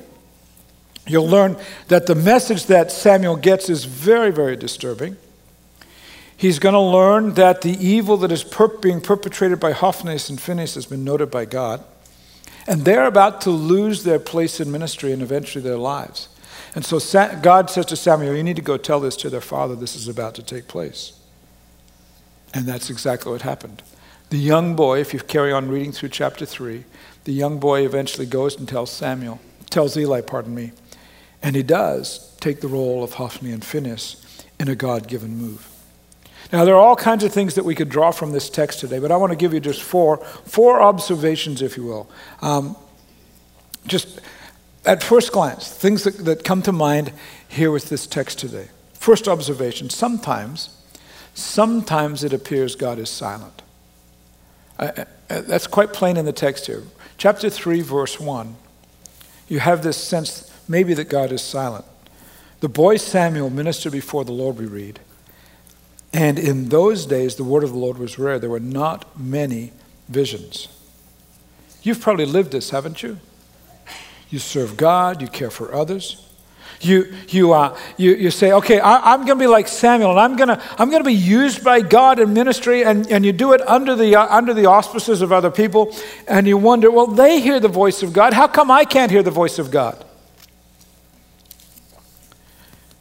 you'll 1.07 1.27
learn 1.27 1.57
that 1.87 2.05
the 2.05 2.15
message 2.15 2.67
that 2.67 2.91
Samuel 2.91 3.35
gets 3.35 3.69
is 3.69 3.85
very, 3.85 4.31
very 4.31 4.55
disturbing. 4.55 5.17
He's 6.37 6.59
going 6.59 6.73
to 6.73 6.79
learn 6.79 7.33
that 7.35 7.61
the 7.61 7.71
evil 7.71 8.17
that 8.17 8.31
is 8.31 8.43
per- 8.43 8.67
being 8.67 9.01
perpetrated 9.01 9.59
by 9.59 9.73
Hophnius 9.73 10.29
and 10.29 10.39
Phinehas 10.39 10.75
has 10.75 10.85
been 10.85 11.03
noted 11.03 11.31
by 11.31 11.45
God. 11.45 11.83
And 12.67 12.83
they're 12.83 13.05
about 13.05 13.41
to 13.41 13.51
lose 13.51 14.03
their 14.03 14.19
place 14.19 14.59
in 14.59 14.71
ministry 14.71 15.11
and 15.11 15.21
eventually 15.21 15.63
their 15.63 15.77
lives. 15.77 16.29
And 16.73 16.83
so 16.83 16.99
God 17.41 17.69
says 17.69 17.85
to 17.87 17.95
Samuel, 17.95 18.35
You 18.35 18.43
need 18.43 18.57
to 18.57 18.61
go 18.61 18.75
tell 18.75 18.99
this 18.99 19.15
to 19.17 19.29
their 19.29 19.41
father. 19.41 19.75
This 19.75 19.95
is 19.95 20.07
about 20.07 20.35
to 20.35 20.43
take 20.43 20.67
place. 20.67 21.17
And 22.53 22.65
that's 22.65 22.89
exactly 22.89 23.31
what 23.31 23.43
happened. 23.43 23.81
The 24.35 24.41
young 24.41 24.75
boy, 24.75 24.99
if 24.99 25.13
you 25.13 25.21
carry 25.21 25.53
on 25.53 25.69
reading 25.69 25.93
through 25.93 26.09
chapter 26.09 26.45
3, 26.45 26.83
the 27.23 27.31
young 27.31 27.57
boy 27.57 27.85
eventually 27.85 28.25
goes 28.25 28.59
and 28.59 28.67
tells 28.67 28.91
Samuel, 28.91 29.39
tells 29.69 29.95
Eli, 29.95 30.19
pardon 30.19 30.53
me, 30.53 30.73
and 31.41 31.55
he 31.55 31.63
does 31.63 32.35
take 32.41 32.59
the 32.59 32.67
role 32.67 33.01
of 33.01 33.13
Hophni 33.13 33.53
and 33.53 33.63
Phinehas 33.63 34.45
in 34.59 34.67
a 34.67 34.75
God 34.75 35.07
given 35.07 35.37
move. 35.37 35.69
Now, 36.51 36.65
there 36.65 36.75
are 36.75 36.81
all 36.81 36.97
kinds 36.97 37.23
of 37.23 37.31
things 37.31 37.55
that 37.55 37.63
we 37.63 37.75
could 37.75 37.87
draw 37.87 38.11
from 38.11 38.33
this 38.33 38.49
text 38.49 38.81
today, 38.81 38.99
but 38.99 39.09
I 39.09 39.15
want 39.15 39.31
to 39.31 39.37
give 39.37 39.53
you 39.53 39.61
just 39.61 39.81
four, 39.81 40.17
four 40.17 40.81
observations, 40.81 41.61
if 41.61 41.77
you 41.77 41.85
will. 41.85 42.09
Um, 42.41 42.75
just 43.87 44.19
at 44.85 45.01
first 45.01 45.31
glance, 45.31 45.69
things 45.69 46.03
that, 46.03 46.25
that 46.25 46.43
come 46.43 46.61
to 46.63 46.73
mind 46.73 47.13
here 47.47 47.71
with 47.71 47.87
this 47.87 48.05
text 48.05 48.39
today. 48.39 48.67
First 48.95 49.29
observation 49.29 49.89
sometimes, 49.89 50.77
sometimes 51.35 52.25
it 52.25 52.33
appears 52.33 52.75
God 52.75 52.99
is 52.99 53.09
silent. 53.09 53.61
Uh, 54.77 55.05
that's 55.27 55.67
quite 55.67 55.93
plain 55.93 56.17
in 56.17 56.25
the 56.25 56.33
text 56.33 56.67
here. 56.67 56.83
Chapter 57.17 57.49
3, 57.49 57.81
verse 57.81 58.19
1. 58.19 58.55
You 59.47 59.59
have 59.59 59.83
this 59.83 59.97
sense 59.97 60.51
maybe 60.67 60.93
that 60.95 61.09
God 61.09 61.31
is 61.31 61.41
silent. 61.41 61.85
The 62.59 62.69
boy 62.69 62.97
Samuel 62.97 63.49
ministered 63.49 63.91
before 63.91 64.25
the 64.25 64.31
Lord, 64.31 64.57
we 64.57 64.65
read. 64.65 64.99
And 66.13 66.39
in 66.39 66.69
those 66.69 67.05
days, 67.05 67.35
the 67.35 67.43
word 67.43 67.63
of 67.63 67.71
the 67.71 67.77
Lord 67.77 67.97
was 67.97 68.17
rare. 68.17 68.39
There 68.39 68.49
were 68.49 68.59
not 68.59 69.19
many 69.19 69.71
visions. 70.07 70.67
You've 71.83 72.01
probably 72.01 72.25
lived 72.25 72.51
this, 72.51 72.69
haven't 72.69 73.03
you? 73.03 73.19
You 74.29 74.39
serve 74.39 74.77
God, 74.77 75.21
you 75.21 75.27
care 75.27 75.51
for 75.51 75.73
others. 75.73 76.25
You, 76.81 77.13
you, 77.29 77.53
uh, 77.53 77.77
you, 77.97 78.15
you 78.15 78.31
say, 78.31 78.51
okay, 78.51 78.79
I, 78.79 79.13
am 79.13 79.25
going 79.25 79.37
to 79.37 79.43
be 79.43 79.47
like 79.47 79.67
Samuel, 79.67 80.11
and 80.11 80.19
I'm 80.19 80.35
going 80.35 80.49
to 80.49 80.61
I'm 80.77 80.91
to 80.91 81.03
be 81.03 81.13
used 81.13 81.63
by 81.63 81.81
God 81.81 82.19
in 82.19 82.33
ministry, 82.33 82.83
and, 82.83 83.09
and 83.11 83.25
you 83.25 83.31
do 83.31 83.53
it 83.53 83.61
under 83.67 83.95
the, 83.95 84.15
uh, 84.15 84.27
under 84.35 84.53
the 84.53 84.65
auspices 84.65 85.21
of 85.21 85.31
other 85.31 85.51
people, 85.51 85.95
and 86.27 86.47
you 86.47 86.57
wonder, 86.57 86.91
well, 86.91 87.07
they 87.07 87.39
hear 87.39 87.59
the 87.59 87.67
voice 87.67 88.03
of 88.03 88.13
God. 88.13 88.33
How 88.33 88.47
come 88.47 88.69
I 88.69 88.85
can't 88.85 89.11
hear 89.11 89.23
the 89.23 89.31
voice 89.31 89.57
of 89.57 89.71
God? 89.71 90.03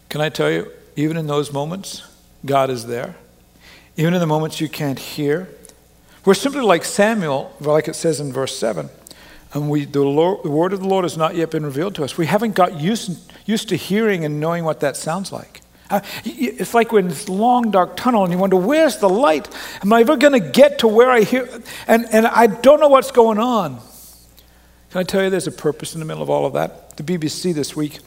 Can 0.08 0.20
I 0.20 0.28
tell 0.28 0.50
you, 0.50 0.70
even 0.96 1.16
in 1.16 1.26
those 1.26 1.52
moments, 1.52 2.06
God 2.44 2.70
is 2.70 2.86
there. 2.86 3.16
Even 3.96 4.14
in 4.14 4.20
the 4.20 4.26
moments 4.26 4.60
you 4.60 4.68
can't 4.68 4.98
hear. 4.98 5.48
We're 6.24 6.34
simply 6.34 6.62
like 6.62 6.84
Samuel, 6.84 7.54
like 7.60 7.88
it 7.88 7.94
says 7.94 8.20
in 8.20 8.32
verse 8.32 8.56
7. 8.56 8.88
And 9.54 9.70
we, 9.70 9.84
the, 9.84 10.02
Lord, 10.02 10.42
the 10.42 10.50
word 10.50 10.72
of 10.72 10.80
the 10.80 10.88
Lord 10.88 11.04
has 11.04 11.16
not 11.16 11.36
yet 11.36 11.50
been 11.50 11.64
revealed 11.64 11.94
to 11.96 12.04
us. 12.04 12.18
We 12.18 12.26
haven't 12.26 12.56
got 12.56 12.80
used, 12.80 13.32
used 13.46 13.68
to 13.68 13.76
hearing 13.76 14.24
and 14.24 14.40
knowing 14.40 14.64
what 14.64 14.80
that 14.80 14.96
sounds 14.96 15.32
like. 15.32 15.62
Uh, 15.88 16.00
it's 16.24 16.74
like 16.74 16.90
when 16.90 17.08
it's 17.08 17.28
long, 17.28 17.70
dark 17.70 17.96
tunnel, 17.96 18.24
and 18.24 18.32
you 18.32 18.38
wonder, 18.38 18.56
where's 18.56 18.98
the 18.98 19.08
light? 19.08 19.48
Am 19.82 19.92
I 19.92 20.00
ever 20.00 20.16
going 20.16 20.32
to 20.32 20.40
get 20.40 20.80
to 20.80 20.88
where 20.88 21.10
I 21.10 21.20
hear? 21.20 21.48
And, 21.86 22.06
and 22.10 22.26
I 22.26 22.48
don't 22.48 22.80
know 22.80 22.88
what's 22.88 23.12
going 23.12 23.38
on. 23.38 23.78
Can 24.90 25.00
I 25.00 25.02
tell 25.04 25.22
you 25.22 25.30
there's 25.30 25.46
a 25.46 25.52
purpose 25.52 25.94
in 25.94 26.00
the 26.00 26.06
middle 26.06 26.22
of 26.22 26.30
all 26.30 26.46
of 26.46 26.54
that? 26.54 26.96
The 26.96 27.02
BBC 27.02 27.54
this 27.54 27.76
week 27.76 28.00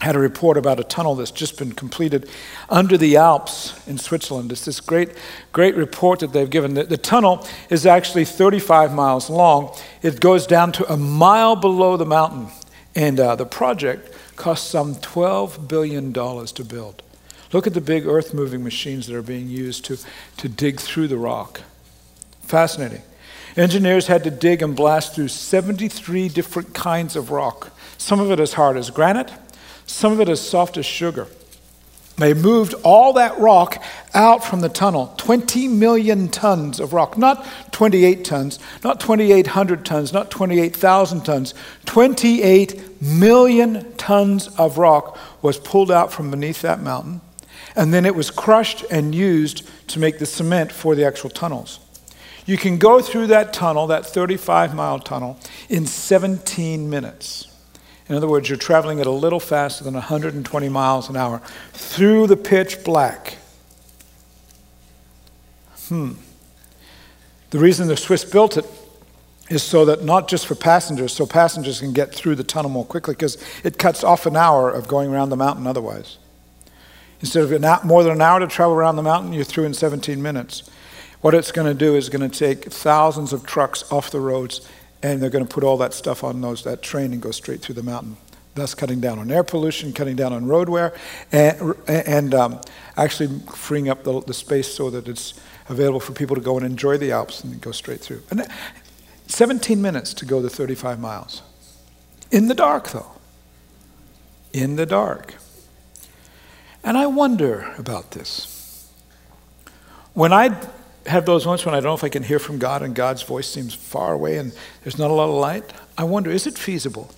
had 0.00 0.16
a 0.16 0.18
report 0.18 0.56
about 0.56 0.80
a 0.80 0.84
tunnel 0.84 1.14
that's 1.14 1.30
just 1.30 1.56
been 1.56 1.72
completed 1.72 2.28
under 2.68 2.98
the 2.98 3.16
Alps 3.16 3.74
in 3.86 3.96
Switzerland. 3.96 4.50
It's 4.50 4.64
this 4.64 4.80
great, 4.80 5.10
great 5.52 5.76
report 5.76 6.20
that 6.20 6.32
they've 6.32 6.50
given. 6.50 6.74
The, 6.74 6.84
the, 6.84 6.96
tunnel 6.96 7.46
is 7.70 7.86
actually 7.86 8.24
35 8.24 8.92
miles 8.92 9.30
long. 9.30 9.74
It 10.02 10.20
goes 10.20 10.46
down 10.46 10.72
to 10.72 10.92
a 10.92 10.96
mile 10.96 11.56
below 11.56 11.96
the 11.96 12.06
mountain. 12.06 12.48
And 12.94 13.18
uh, 13.18 13.36
the 13.36 13.46
project 13.46 14.12
cost 14.36 14.68
some 14.68 14.96
$12 14.96 15.68
billion 15.68 16.12
to 16.12 16.64
build. 16.64 17.02
Look 17.52 17.66
at 17.66 17.74
the 17.74 17.80
big 17.80 18.06
earth 18.06 18.34
moving 18.34 18.64
machines 18.64 19.06
that 19.06 19.16
are 19.16 19.22
being 19.22 19.48
used 19.48 19.84
to, 19.86 19.98
to 20.38 20.48
dig 20.48 20.80
through 20.80 21.08
the 21.08 21.16
rock. 21.16 21.60
Fascinating. 22.42 23.02
Engineers 23.56 24.08
had 24.08 24.24
to 24.24 24.30
dig 24.30 24.60
and 24.60 24.74
blast 24.74 25.14
through 25.14 25.28
73 25.28 26.28
different 26.28 26.74
kinds 26.74 27.14
of 27.14 27.30
rock. 27.30 27.70
Some 27.96 28.18
of 28.18 28.32
it 28.32 28.40
as 28.40 28.54
hard 28.54 28.76
as 28.76 28.90
granite, 28.90 29.30
some 29.86 30.12
of 30.12 30.20
it 30.20 30.28
as 30.28 30.40
soft 30.40 30.76
as 30.76 30.86
sugar. 30.86 31.28
They 32.16 32.32
moved 32.32 32.74
all 32.84 33.14
that 33.14 33.38
rock 33.40 33.82
out 34.12 34.44
from 34.44 34.60
the 34.60 34.68
tunnel 34.68 35.12
20 35.16 35.66
million 35.66 36.28
tons 36.28 36.78
of 36.78 36.92
rock, 36.92 37.18
not 37.18 37.44
28 37.72 38.24
tons, 38.24 38.60
not 38.84 39.00
2,800 39.00 39.84
tons, 39.84 40.12
not 40.12 40.30
28,000 40.30 41.22
tons. 41.22 41.54
28 41.86 43.02
million 43.02 43.92
tons 43.96 44.48
of 44.56 44.78
rock 44.78 45.18
was 45.42 45.58
pulled 45.58 45.90
out 45.90 46.12
from 46.12 46.30
beneath 46.30 46.62
that 46.62 46.80
mountain, 46.80 47.20
and 47.74 47.92
then 47.92 48.06
it 48.06 48.14
was 48.14 48.30
crushed 48.30 48.84
and 48.92 49.12
used 49.12 49.68
to 49.88 49.98
make 49.98 50.20
the 50.20 50.26
cement 50.26 50.70
for 50.70 50.94
the 50.94 51.04
actual 51.04 51.30
tunnels. 51.30 51.80
You 52.46 52.58
can 52.58 52.78
go 52.78 53.00
through 53.00 53.28
that 53.28 53.52
tunnel, 53.52 53.88
that 53.88 54.06
35 54.06 54.74
mile 54.74 55.00
tunnel, 55.00 55.38
in 55.68 55.86
17 55.86 56.88
minutes. 56.88 57.48
In 58.08 58.14
other 58.14 58.28
words, 58.28 58.48
you're 58.48 58.58
traveling 58.58 59.00
at 59.00 59.06
a 59.06 59.10
little 59.10 59.40
faster 59.40 59.82
than 59.82 59.94
120 59.94 60.68
miles 60.68 61.08
an 61.08 61.16
hour 61.16 61.40
through 61.72 62.26
the 62.26 62.36
pitch 62.36 62.84
black. 62.84 63.38
Hmm. 65.88 66.12
The 67.50 67.58
reason 67.58 67.88
the 67.88 67.96
Swiss 67.96 68.24
built 68.24 68.56
it 68.56 68.66
is 69.48 69.62
so 69.62 69.84
that 69.84 70.02
not 70.02 70.28
just 70.28 70.46
for 70.46 70.54
passengers, 70.54 71.12
so 71.12 71.26
passengers 71.26 71.80
can 71.80 71.92
get 71.92 72.14
through 72.14 72.34
the 72.34 72.44
tunnel 72.44 72.70
more 72.70 72.84
quickly 72.84 73.14
because 73.14 73.38
it 73.62 73.78
cuts 73.78 74.02
off 74.02 74.26
an 74.26 74.36
hour 74.36 74.70
of 74.70 74.88
going 74.88 75.10
around 75.10 75.30
the 75.30 75.36
mountain 75.36 75.66
otherwise. 75.66 76.18
Instead 77.20 77.44
of 77.44 77.84
more 77.84 78.02
than 78.02 78.12
an 78.12 78.22
hour 78.22 78.40
to 78.40 78.46
travel 78.46 78.74
around 78.74 78.96
the 78.96 79.02
mountain, 79.02 79.32
you're 79.32 79.44
through 79.44 79.64
in 79.64 79.72
17 79.72 80.20
minutes. 80.20 80.68
What 81.20 81.32
it's 81.32 81.52
going 81.52 81.66
to 81.66 81.74
do 81.74 81.94
is 81.94 82.10
going 82.10 82.28
to 82.28 82.38
take 82.38 82.64
thousands 82.70 83.32
of 83.32 83.46
trucks 83.46 83.90
off 83.90 84.10
the 84.10 84.20
roads 84.20 84.66
and 85.04 85.20
they're 85.20 85.28
going 85.28 85.46
to 85.46 85.54
put 85.54 85.62
all 85.62 85.76
that 85.76 85.92
stuff 85.92 86.24
on 86.24 86.40
those 86.40 86.64
that 86.64 86.80
train 86.80 87.12
and 87.12 87.20
go 87.20 87.30
straight 87.30 87.60
through 87.60 87.74
the 87.74 87.82
mountain. 87.82 88.16
Thus 88.54 88.74
cutting 88.74 89.00
down 89.00 89.18
on 89.18 89.30
air 89.30 89.44
pollution 89.44 89.92
cutting 89.92 90.16
down 90.16 90.32
on 90.32 90.46
road 90.46 90.70
wear 90.70 90.94
and, 91.30 91.74
and 91.86 92.34
um, 92.34 92.60
actually 92.96 93.40
freeing 93.54 93.90
up 93.90 94.04
the, 94.04 94.20
the, 94.22 94.32
space 94.32 94.72
so 94.72 94.88
that 94.90 95.06
it's 95.06 95.34
available 95.68 96.00
for 96.00 96.12
people 96.12 96.34
to 96.34 96.40
go 96.40 96.56
and 96.56 96.64
enjoy 96.64 96.96
the 96.96 97.12
alps 97.12 97.44
and 97.44 97.60
go 97.60 97.70
straight 97.70 98.00
through. 98.00 98.22
And 98.30 98.46
17 99.26 99.82
minutes 99.82 100.14
to 100.14 100.24
go 100.24 100.40
the 100.40 100.48
35 100.48 100.98
miles. 100.98 101.42
In 102.30 102.48
the 102.48 102.54
dark 102.54 102.90
though. 102.90 103.10
In 104.54 104.76
the 104.76 104.86
dark. 104.86 105.34
And 106.82 106.96
i 106.96 107.06
wonder 107.06 107.74
about 107.76 108.12
this. 108.12 108.90
When 110.14 110.32
i 110.32 110.48
have 111.06 111.26
those 111.26 111.44
moments 111.44 111.66
when 111.66 111.74
I 111.74 111.78
don't 111.78 111.90
know 111.90 111.94
if 111.94 112.04
I 112.04 112.08
can 112.08 112.22
hear 112.22 112.38
from 112.38 112.58
God 112.58 112.82
and 112.82 112.94
God's 112.94 113.22
voice 113.22 113.48
seems 113.48 113.74
far 113.74 114.12
away 114.12 114.38
and 114.38 114.52
there's 114.82 114.98
not 114.98 115.10
a 115.10 115.14
lot 115.14 115.28
of 115.28 115.34
light. 115.34 115.72
I 115.98 116.04
wonder, 116.04 116.30
is 116.30 116.46
it 116.46 116.56
feasible 116.56 117.10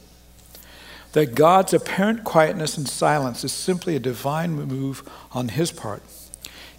that 1.12 1.34
God's 1.34 1.72
apparent 1.72 2.24
quietness 2.24 2.76
and 2.76 2.88
silence 2.88 3.42
is 3.44 3.52
simply 3.52 3.96
a 3.96 4.00
divine 4.00 4.52
move 4.52 5.08
on 5.32 5.48
His 5.48 5.72
part, 5.72 6.02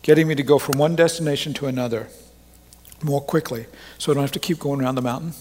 getting 0.02 0.28
me 0.28 0.36
to 0.36 0.44
go 0.44 0.60
from 0.60 0.78
one 0.78 0.96
destination 0.96 1.54
to 1.56 1.68
another 1.68 2.08
more 3.02 3.22
quickly 3.22 3.68
so 3.98 4.12
I 4.12 4.16
don't 4.16 4.24
have 4.24 4.32
to 4.34 4.40
keep 4.40 4.60
going 4.60 4.82
around 4.82 4.96
the 4.96 5.02
mountain? 5.02 5.34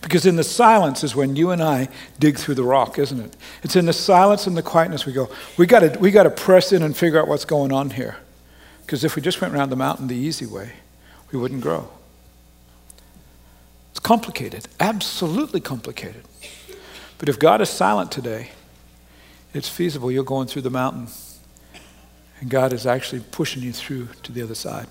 Because 0.00 0.26
in 0.26 0.36
the 0.36 0.44
silence 0.44 1.04
is 1.04 1.14
when 1.14 1.36
you 1.36 1.50
and 1.50 1.62
I 1.62 1.88
dig 2.18 2.38
through 2.38 2.54
the 2.54 2.64
rock, 2.64 2.98
isn't 2.98 3.20
it? 3.20 3.36
It's 3.62 3.76
in 3.76 3.86
the 3.86 3.92
silence 3.92 4.46
and 4.46 4.56
the 4.56 4.62
quietness 4.62 5.06
we 5.06 5.12
go, 5.12 5.28
we 5.56 5.66
got 5.66 5.80
to 5.80 5.98
we 5.98 6.10
got 6.10 6.24
to 6.24 6.30
press 6.30 6.72
in 6.72 6.82
and 6.82 6.96
figure 6.96 7.20
out 7.20 7.28
what's 7.28 7.44
going 7.44 7.72
on 7.72 7.90
here. 7.90 8.16
Because 8.88 9.04
if 9.04 9.16
we 9.16 9.20
just 9.20 9.38
went 9.42 9.52
around 9.52 9.68
the 9.68 9.76
mountain 9.76 10.06
the 10.06 10.16
easy 10.16 10.46
way, 10.46 10.72
we 11.30 11.38
wouldn't 11.38 11.60
grow. 11.60 11.90
It's 13.90 14.00
complicated, 14.00 14.66
absolutely 14.80 15.60
complicated. 15.60 16.24
But 17.18 17.28
if 17.28 17.38
God 17.38 17.60
is 17.60 17.68
silent 17.68 18.10
today, 18.10 18.52
it's 19.52 19.68
feasible 19.68 20.10
you're 20.10 20.24
going 20.24 20.46
through 20.46 20.62
the 20.62 20.70
mountain 20.70 21.08
and 22.40 22.48
God 22.48 22.72
is 22.72 22.86
actually 22.86 23.20
pushing 23.30 23.62
you 23.62 23.74
through 23.74 24.08
to 24.22 24.32
the 24.32 24.40
other 24.40 24.54
side. 24.54 24.86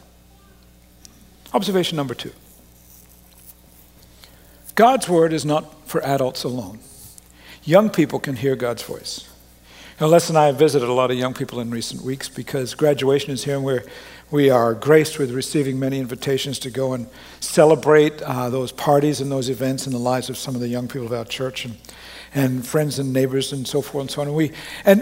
Observation 1.52 1.96
number 1.96 2.14
two 2.14 2.34
God's 4.76 5.10
word 5.10 5.34
is 5.34 5.44
not 5.44 5.90
for 5.90 6.04
adults 6.06 6.44
alone. 6.44 6.78
Young 7.64 7.90
people 7.90 8.20
can 8.20 8.36
hear 8.36 8.56
God's 8.56 8.84
voice. 8.84 9.28
Now, 10.00 10.06
Les 10.06 10.30
and 10.30 10.38
I 10.38 10.46
have 10.46 10.58
visited 10.58 10.88
a 10.88 10.94
lot 10.94 11.10
of 11.10 11.18
young 11.18 11.34
people 11.34 11.60
in 11.60 11.72
recent 11.72 12.04
weeks 12.04 12.30
because 12.30 12.76
graduation 12.76 13.32
is 13.32 13.46
here 13.46 13.56
and 13.56 13.66
we're, 13.66 13.84
we 14.30 14.52
are 14.52 14.76
graced 14.76 15.18
with 15.18 15.32
receiving 15.32 15.80
many 15.80 15.98
invitations 15.98 16.60
to 16.60 16.70
go 16.70 16.94
and 16.94 17.08
celebrate 17.40 18.22
uh, 18.22 18.52
those 18.52 18.72
parties 18.72 19.22
and 19.22 19.32
those 19.32 19.50
events 19.50 19.88
in 19.88 19.94
the 19.94 19.98
lives 19.98 20.30
of 20.30 20.38
some 20.38 20.54
of 20.54 20.62
the 20.62 20.68
young 20.68 20.88
people 20.88 21.08
of 21.08 21.14
our 21.14 21.26
church. 21.26 21.66
And 21.66 21.78
and 22.34 22.66
friends 22.66 23.00
and 23.00 23.14
neighbors 23.14 23.54
and 23.54 23.68
so 23.68 23.82
forth 23.82 24.04
and 24.04 24.12
so 24.12 24.22
on. 24.22 24.28
And, 24.28 24.36
we, 24.36 24.52
and 24.86 25.02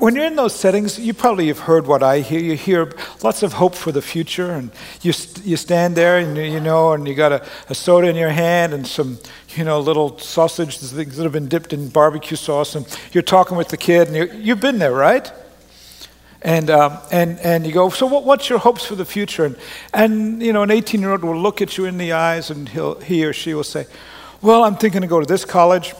when 0.00 0.14
you're 0.14 0.24
in 0.24 0.36
those 0.36 0.54
settings, 0.54 0.98
you 0.98 1.12
probably 1.14 1.48
have 1.48 1.60
heard 1.60 1.86
what 1.86 2.02
I 2.02 2.20
hear. 2.20 2.40
You 2.40 2.56
hear 2.56 2.92
lots 3.22 3.42
of 3.42 3.54
hope 3.54 3.74
for 3.74 3.92
the 3.92 4.02
future, 4.02 4.52
and 4.52 4.70
you, 5.02 5.12
you 5.44 5.56
stand 5.56 5.96
there 5.96 6.18
and 6.18 6.36
you 6.36 6.60
know, 6.60 6.92
and 6.92 7.06
you 7.06 7.14
got 7.14 7.32
a, 7.32 7.46
a 7.68 7.74
soda 7.74 8.08
in 8.08 8.16
your 8.16 8.30
hand 8.30 8.72
and 8.72 8.86
some, 8.86 9.18
you 9.56 9.64
know, 9.64 9.80
little 9.80 10.18
sausage 10.18 10.78
things 10.78 11.16
that 11.16 11.22
have 11.22 11.32
been 11.32 11.48
dipped 11.48 11.72
in 11.72 11.88
barbecue 11.88 12.36
sauce, 12.36 12.74
and 12.74 12.86
you're 13.12 13.22
talking 13.22 13.56
with 13.56 13.68
the 13.68 13.76
kid, 13.76 14.08
and 14.08 14.44
you 14.44 14.52
have 14.52 14.60
been 14.60 14.78
there, 14.78 14.92
right? 14.92 15.30
And, 16.42 16.70
um, 16.70 16.98
and, 17.12 17.38
and 17.40 17.66
you 17.66 17.72
go, 17.72 17.90
so 17.90 18.06
what, 18.06 18.24
what's 18.24 18.48
your 18.48 18.58
hopes 18.58 18.84
for 18.86 18.94
the 18.94 19.04
future? 19.04 19.44
And, 19.44 19.56
and 19.92 20.42
you 20.42 20.54
know, 20.54 20.62
an 20.62 20.70
18 20.70 21.00
year 21.00 21.10
old 21.10 21.22
will 21.22 21.38
look 21.38 21.60
at 21.60 21.76
you 21.76 21.84
in 21.84 21.98
the 21.98 22.12
eyes 22.12 22.48
and 22.48 22.66
he'll, 22.66 22.98
he 22.98 23.26
or 23.26 23.34
she 23.34 23.52
will 23.52 23.62
say, 23.62 23.86
well, 24.40 24.64
I'm 24.64 24.76
thinking 24.76 25.02
to 25.02 25.06
go 25.06 25.20
to 25.20 25.26
this 25.26 25.44
college 25.44 25.92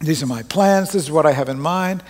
these 0.00 0.22
are 0.22 0.26
my 0.26 0.42
plans, 0.42 0.92
this 0.92 1.04
is 1.04 1.10
what 1.10 1.26
I 1.26 1.32
have 1.32 1.48
in 1.48 1.58
mind. 1.58 2.02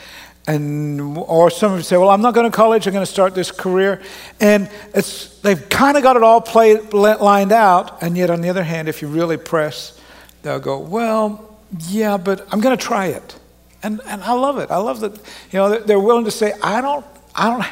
And, 0.49 1.19
or 1.19 1.51
some 1.51 1.73
of 1.73 1.79
you 1.79 1.83
say, 1.83 1.97
well, 1.97 2.11
I'm 2.11 2.21
not 2.21 2.35
going 2.35 2.51
to 2.51 2.57
college, 2.57 2.87
I'm 2.87 2.93
going 2.93 3.05
to 3.05 3.11
start 3.11 3.35
this 3.35 3.51
career. 3.51 4.01
And 4.41 4.71
it's, 4.95 5.41
they've 5.41 5.69
kind 5.69 5.97
of 5.97 6.03
got 6.03 6.17
it 6.17 6.23
all 6.23 6.41
played, 6.41 6.93
lined 6.93 7.53
out. 7.53 8.03
And 8.03 8.17
yet, 8.17 8.31
on 8.31 8.41
the 8.41 8.49
other 8.49 8.63
hand, 8.63 8.89
if 8.89 9.03
you 9.03 9.09
really 9.09 9.37
press, 9.37 10.01
they'll 10.47 10.61
go, 10.61 10.79
well, 10.79 11.59
yeah, 11.89 12.17
but 12.17 12.47
I'm 12.53 12.61
going 12.61 12.77
to 12.77 12.83
try 12.83 13.07
it. 13.07 13.39
And, 13.83 14.01
and 14.07 14.23
I 14.23 14.33
love 14.33 14.59
it. 14.59 14.71
I 14.71 14.79
love 14.79 15.01
that, 15.01 15.15
you 15.51 15.59
know, 15.59 15.79
they're 15.79 16.01
willing 16.01 16.25
to 16.25 16.31
say, 16.31 16.53
I 16.63 16.81
don't, 16.81 17.05
I 17.35 17.51
don't, 17.51 17.67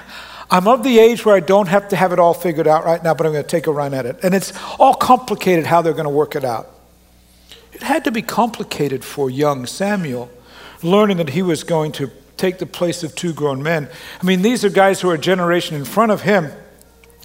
I'm 0.51 0.69
of 0.69 0.83
the 0.83 0.99
age 0.99 1.25
where 1.25 1.35
I 1.35 1.41
don't 1.41 1.69
have 1.69 1.89
to 1.89 1.97
have 1.97 2.13
it 2.13 2.19
all 2.19 2.35
figured 2.35 2.69
out 2.69 2.85
right 2.85 3.03
now, 3.03 3.15
but 3.15 3.27
I'm 3.27 3.33
going 3.33 3.45
to 3.45 3.49
take 3.49 3.67
a 3.67 3.73
run 3.73 3.95
at 3.95 4.07
it. 4.07 4.19
And 4.23 4.35
it's 4.35 4.53
all 4.79 4.95
complicated 4.95 5.67
how 5.67 5.83
they're 5.83 5.93
going 5.93 6.05
to 6.05 6.11
work 6.11 6.37
it 6.37 6.45
out. 6.45 6.71
It 7.73 7.83
had 7.83 8.05
to 8.05 8.13
be 8.13 8.23
complicated 8.23 9.05
for 9.05 9.31
young 9.31 9.67
Samuel, 9.67 10.31
learning 10.83 11.17
that 11.17 11.31
he 11.31 11.43
was 11.43 11.65
going 11.65 11.93
to 11.93 12.11
take 12.37 12.59
the 12.59 12.67
place 12.67 13.03
of 13.03 13.15
two 13.15 13.33
grown 13.33 13.63
men. 13.63 13.89
I 14.21 14.25
mean, 14.25 14.43
these 14.43 14.65
are 14.65 14.71
guys 14.71 15.01
who 15.01 15.11
are 15.11 15.15
a 15.15 15.19
generation 15.19 15.77
in 15.77 15.85
front 15.85 16.13
of 16.13 16.23
him. 16.23 16.53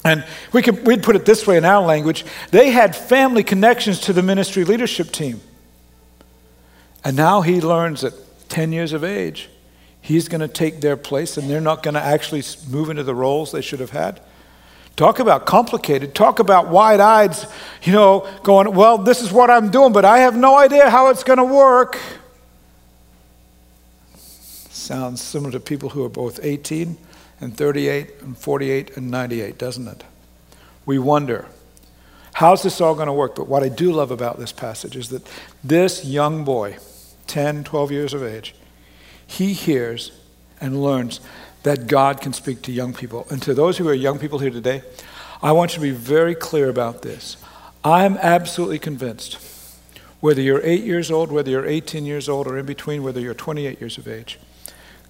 And 0.05 0.25
we 0.53 0.61
could, 0.61 0.87
we'd 0.87 1.03
put 1.03 1.15
it 1.15 1.25
this 1.25 1.45
way 1.45 1.57
in 1.57 1.65
our 1.65 1.85
language 1.85 2.25
they 2.51 2.71
had 2.71 2.95
family 2.95 3.43
connections 3.43 3.99
to 4.01 4.13
the 4.13 4.23
ministry 4.23 4.63
leadership 4.63 5.11
team. 5.11 5.41
And 7.03 7.15
now 7.15 7.41
he 7.41 7.61
learns 7.61 8.03
at 8.03 8.13
10 8.49 8.71
years 8.71 8.93
of 8.93 9.03
age, 9.03 9.49
he's 10.01 10.27
going 10.27 10.41
to 10.41 10.47
take 10.47 10.81
their 10.81 10.97
place 10.97 11.37
and 11.37 11.49
they're 11.49 11.61
not 11.61 11.83
going 11.83 11.93
to 11.93 12.01
actually 12.01 12.43
move 12.69 12.89
into 12.89 13.03
the 13.03 13.15
roles 13.15 13.51
they 13.51 13.61
should 13.61 13.79
have 13.79 13.91
had. 13.91 14.21
Talk 14.95 15.19
about 15.19 15.45
complicated. 15.45 16.13
Talk 16.13 16.39
about 16.39 16.67
wide 16.67 16.99
eyed, 16.99 17.33
you 17.83 17.93
know, 17.93 18.29
going, 18.43 18.73
well, 18.73 18.97
this 18.97 19.21
is 19.21 19.31
what 19.31 19.49
I'm 19.49 19.71
doing, 19.71 19.93
but 19.93 20.03
I 20.03 20.19
have 20.19 20.35
no 20.35 20.57
idea 20.57 20.89
how 20.89 21.09
it's 21.09 21.23
going 21.23 21.37
to 21.37 21.45
work. 21.45 21.97
Sounds 24.17 25.21
similar 25.21 25.51
to 25.51 25.59
people 25.59 25.89
who 25.89 26.03
are 26.03 26.09
both 26.09 26.39
18 26.43 26.97
and 27.41 27.55
38 27.55 28.21
and 28.21 28.37
48 28.37 28.97
and 28.97 29.09
98, 29.09 29.57
doesn't 29.57 29.87
it? 29.87 30.03
We 30.85 30.99
wonder, 30.99 31.45
how's 32.33 32.63
this 32.63 32.81
all 32.81 32.95
going 32.95 33.07
to 33.07 33.13
work? 33.13 33.35
But 33.35 33.47
what 33.47 33.63
I 33.63 33.69
do 33.69 33.91
love 33.91 34.11
about 34.11 34.39
this 34.39 34.51
passage 34.51 34.95
is 34.95 35.09
that 35.09 35.27
this 35.63 36.05
young 36.05 36.43
boy, 36.43 36.77
10, 37.27 37.63
12 37.63 37.91
years 37.91 38.13
of 38.13 38.23
age, 38.23 38.55
he 39.25 39.53
hears 39.53 40.11
and 40.59 40.81
learns 40.81 41.19
that 41.63 41.87
God 41.87 42.21
can 42.21 42.33
speak 42.33 42.61
to 42.63 42.71
young 42.71 42.93
people. 42.93 43.27
And 43.29 43.41
to 43.43 43.53
those 43.53 43.77
who 43.77 43.87
are 43.87 43.93
young 43.93 44.17
people 44.19 44.39
here 44.39 44.49
today, 44.49 44.81
I 45.41 45.51
want 45.51 45.71
you 45.71 45.75
to 45.75 45.81
be 45.81 45.91
very 45.91 46.35
clear 46.35 46.69
about 46.69 47.01
this. 47.01 47.37
I 47.83 48.05
am 48.05 48.17
absolutely 48.17 48.79
convinced, 48.79 49.37
whether 50.19 50.41
you're 50.41 50.61
eight 50.63 50.83
years 50.83 51.11
old, 51.11 51.31
whether 51.31 51.49
you're 51.49 51.65
18 51.65 52.05
years 52.05 52.27
old, 52.27 52.47
or 52.47 52.57
in 52.57 52.65
between, 52.65 53.03
whether 53.03 53.21
you're 53.21 53.33
28 53.33 53.79
years 53.79 53.97
of 53.97 54.07
age, 54.07 54.39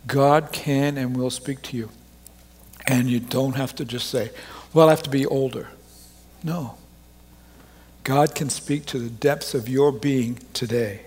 God 0.06 0.52
can 0.52 0.98
and 0.98 1.16
will 1.16 1.30
speak 1.30 1.62
to 1.64 1.78
you. 1.78 1.90
And 2.90 3.08
you 3.08 3.20
don't 3.20 3.56
have 3.56 3.76
to 3.76 3.86
just 3.86 4.10
say, 4.10 4.32
well, 4.74 4.88
I 4.88 4.90
have 4.90 5.04
to 5.04 5.12
be 5.12 5.26
older. 5.26 5.68
No. 6.44 6.76
God 8.04 8.34
can 8.34 8.50
speak 8.50 8.88
to 8.88 8.98
the 8.98 9.12
depths 9.12 9.54
of 9.54 9.70
your 9.70 9.92
being 9.92 10.40
today. 10.54 11.02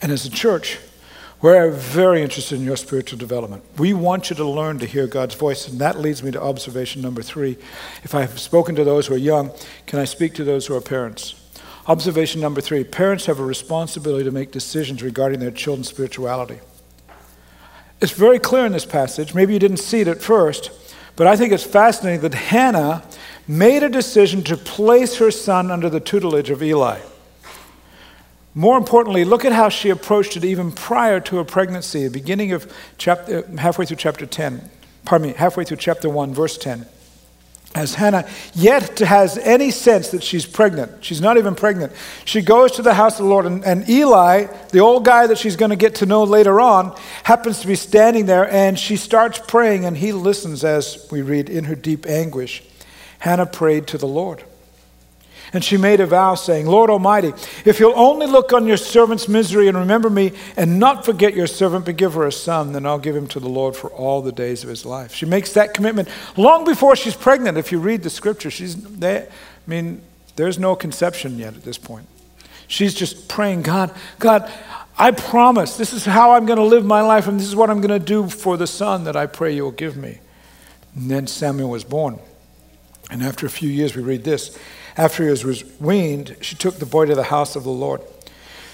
And 0.00 0.10
as 0.10 0.24
a 0.24 0.30
church, 0.30 0.78
we're 1.42 1.70
very 1.70 2.22
interested 2.22 2.58
in 2.58 2.64
your 2.64 2.78
spiritual 2.78 3.18
development. 3.18 3.64
We 3.76 3.92
want 3.92 4.30
you 4.30 4.36
to 4.36 4.46
learn 4.46 4.78
to 4.78 4.86
hear 4.86 5.06
God's 5.06 5.34
voice, 5.34 5.68
and 5.68 5.78
that 5.78 6.00
leads 6.00 6.22
me 6.22 6.30
to 6.30 6.42
observation 6.42 7.02
number 7.02 7.20
three. 7.20 7.58
If 8.02 8.14
I 8.14 8.22
have 8.22 8.40
spoken 8.40 8.74
to 8.76 8.84
those 8.84 9.08
who 9.08 9.14
are 9.14 9.18
young, 9.18 9.50
can 9.86 9.98
I 9.98 10.06
speak 10.06 10.32
to 10.36 10.44
those 10.44 10.66
who 10.66 10.74
are 10.74 10.80
parents? 10.80 11.34
Observation 11.86 12.40
number 12.40 12.62
three 12.62 12.82
parents 12.82 13.26
have 13.26 13.40
a 13.40 13.44
responsibility 13.44 14.24
to 14.24 14.30
make 14.30 14.52
decisions 14.52 15.02
regarding 15.02 15.40
their 15.40 15.50
children's 15.50 15.88
spirituality. 15.88 16.60
It's 18.00 18.12
very 18.12 18.38
clear 18.38 18.64
in 18.64 18.72
this 18.72 18.86
passage. 18.86 19.34
Maybe 19.34 19.52
you 19.52 19.58
didn't 19.58 19.78
see 19.78 20.00
it 20.00 20.08
at 20.08 20.22
first, 20.22 20.70
but 21.16 21.26
I 21.26 21.36
think 21.36 21.52
it's 21.52 21.64
fascinating 21.64 22.20
that 22.20 22.34
Hannah 22.34 23.04
made 23.46 23.82
a 23.82 23.88
decision 23.88 24.42
to 24.44 24.56
place 24.56 25.16
her 25.18 25.30
son 25.30 25.70
under 25.70 25.88
the 25.88 26.00
tutelage 26.00 26.50
of 26.50 26.62
Eli. 26.62 27.00
More 28.54 28.78
importantly, 28.78 29.24
look 29.24 29.44
at 29.44 29.52
how 29.52 29.68
she 29.68 29.90
approached 29.90 30.36
it 30.36 30.44
even 30.44 30.70
prior 30.70 31.20
to 31.20 31.36
her 31.36 31.44
pregnancy, 31.44 32.08
beginning 32.08 32.52
of 32.52 32.72
chapter, 32.98 33.44
halfway 33.56 33.84
through 33.84 33.96
chapter 33.96 34.26
10, 34.26 34.70
pardon 35.04 35.28
me, 35.28 35.34
halfway 35.34 35.64
through 35.64 35.78
chapter 35.78 36.08
1, 36.08 36.32
verse 36.32 36.56
10. 36.56 36.86
As 37.74 37.94
Hannah 37.94 38.24
yet 38.54 39.00
has 39.00 39.36
any 39.38 39.72
sense 39.72 40.10
that 40.10 40.22
she's 40.22 40.46
pregnant, 40.46 41.04
she's 41.04 41.20
not 41.20 41.38
even 41.38 41.56
pregnant, 41.56 41.92
she 42.24 42.40
goes 42.40 42.72
to 42.72 42.82
the 42.82 42.94
house 42.94 43.18
of 43.18 43.24
the 43.24 43.30
Lord, 43.30 43.46
and, 43.46 43.64
and 43.64 43.88
Eli, 43.88 44.46
the 44.70 44.78
old 44.78 45.04
guy 45.04 45.26
that 45.26 45.38
she's 45.38 45.56
going 45.56 45.70
to 45.70 45.76
get 45.76 45.96
to 45.96 46.06
know 46.06 46.22
later 46.22 46.60
on, 46.60 46.96
happens 47.24 47.60
to 47.62 47.66
be 47.66 47.74
standing 47.74 48.26
there, 48.26 48.48
and 48.48 48.78
she 48.78 48.96
starts 48.96 49.40
praying, 49.48 49.84
and 49.84 49.96
he 49.96 50.12
listens 50.12 50.62
as 50.62 51.08
we 51.10 51.20
read, 51.20 51.50
in 51.50 51.64
her 51.64 51.74
deep 51.74 52.06
anguish. 52.06 52.62
Hannah 53.18 53.46
prayed 53.46 53.88
to 53.88 53.98
the 53.98 54.06
Lord. 54.06 54.44
And 55.54 55.64
she 55.64 55.76
made 55.76 56.00
a 56.00 56.06
vow, 56.06 56.34
saying, 56.34 56.66
Lord 56.66 56.90
Almighty, 56.90 57.32
if 57.64 57.78
you'll 57.78 57.98
only 57.98 58.26
look 58.26 58.52
on 58.52 58.66
your 58.66 58.76
servant's 58.76 59.28
misery 59.28 59.68
and 59.68 59.78
remember 59.78 60.10
me, 60.10 60.32
and 60.56 60.80
not 60.80 61.04
forget 61.04 61.34
your 61.34 61.46
servant, 61.46 61.86
but 61.86 61.96
give 61.96 62.14
her 62.14 62.26
a 62.26 62.32
son, 62.32 62.72
then 62.72 62.84
I'll 62.84 62.98
give 62.98 63.14
him 63.14 63.28
to 63.28 63.40
the 63.40 63.48
Lord 63.48 63.76
for 63.76 63.88
all 63.90 64.20
the 64.20 64.32
days 64.32 64.64
of 64.64 64.68
his 64.68 64.84
life. 64.84 65.14
She 65.14 65.26
makes 65.26 65.52
that 65.52 65.72
commitment 65.72 66.08
long 66.36 66.64
before 66.64 66.96
she's 66.96 67.14
pregnant. 67.14 67.56
If 67.56 67.70
you 67.70 67.78
read 67.78 68.02
the 68.02 68.10
scripture, 68.10 68.50
she's 68.50 68.74
they, 68.74 69.22
I 69.22 69.26
mean, 69.66 70.02
there's 70.36 70.58
no 70.58 70.74
conception 70.74 71.38
yet 71.38 71.54
at 71.54 71.62
this 71.62 71.78
point. 71.78 72.06
She's 72.66 72.92
just 72.92 73.28
praying, 73.28 73.62
God, 73.62 73.94
God, 74.18 74.52
I 74.98 75.12
promise 75.12 75.76
this 75.76 75.92
is 75.92 76.04
how 76.04 76.32
I'm 76.32 76.46
going 76.46 76.58
to 76.58 76.64
live 76.64 76.84
my 76.84 77.02
life, 77.02 77.28
and 77.28 77.38
this 77.38 77.46
is 77.46 77.54
what 77.54 77.70
I'm 77.70 77.80
going 77.80 77.96
to 77.96 78.04
do 78.04 78.28
for 78.28 78.56
the 78.56 78.66
son 78.66 79.04
that 79.04 79.16
I 79.16 79.26
pray 79.26 79.54
you'll 79.54 79.70
give 79.70 79.96
me. 79.96 80.18
And 80.96 81.10
then 81.10 81.26
Samuel 81.26 81.70
was 81.70 81.84
born. 81.84 82.18
And 83.10 83.22
after 83.22 83.46
a 83.46 83.50
few 83.50 83.68
years, 83.68 83.94
we 83.94 84.02
read 84.02 84.24
this. 84.24 84.58
After 84.96 85.24
he 85.24 85.30
was 85.30 85.64
weaned, 85.80 86.36
she 86.40 86.54
took 86.54 86.78
the 86.78 86.86
boy 86.86 87.06
to 87.06 87.14
the 87.14 87.24
house 87.24 87.56
of 87.56 87.64
the 87.64 87.70
Lord. 87.70 88.00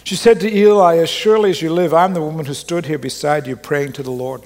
She 0.04 0.16
said 0.16 0.40
to 0.40 0.54
Eli, 0.54 0.96
As 0.96 1.08
surely 1.08 1.50
as 1.50 1.62
you 1.62 1.72
live, 1.72 1.94
I'm 1.94 2.14
the 2.14 2.20
woman 2.20 2.46
who 2.46 2.54
stood 2.54 2.86
here 2.86 2.98
beside 2.98 3.46
you 3.46 3.56
praying 3.56 3.92
to 3.94 4.02
the 4.02 4.10
Lord. 4.10 4.42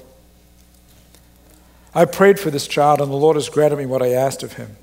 I 1.93 2.05
prayed 2.05 2.39
for 2.39 2.51
this 2.51 2.67
child, 2.67 3.01
and 3.01 3.11
the 3.11 3.15
Lord 3.15 3.35
has 3.35 3.49
granted 3.49 3.77
me 3.77 3.85
what 3.85 4.01
I 4.01 4.09
asked 4.09 4.43
of 4.43 4.53
him. 4.53 4.77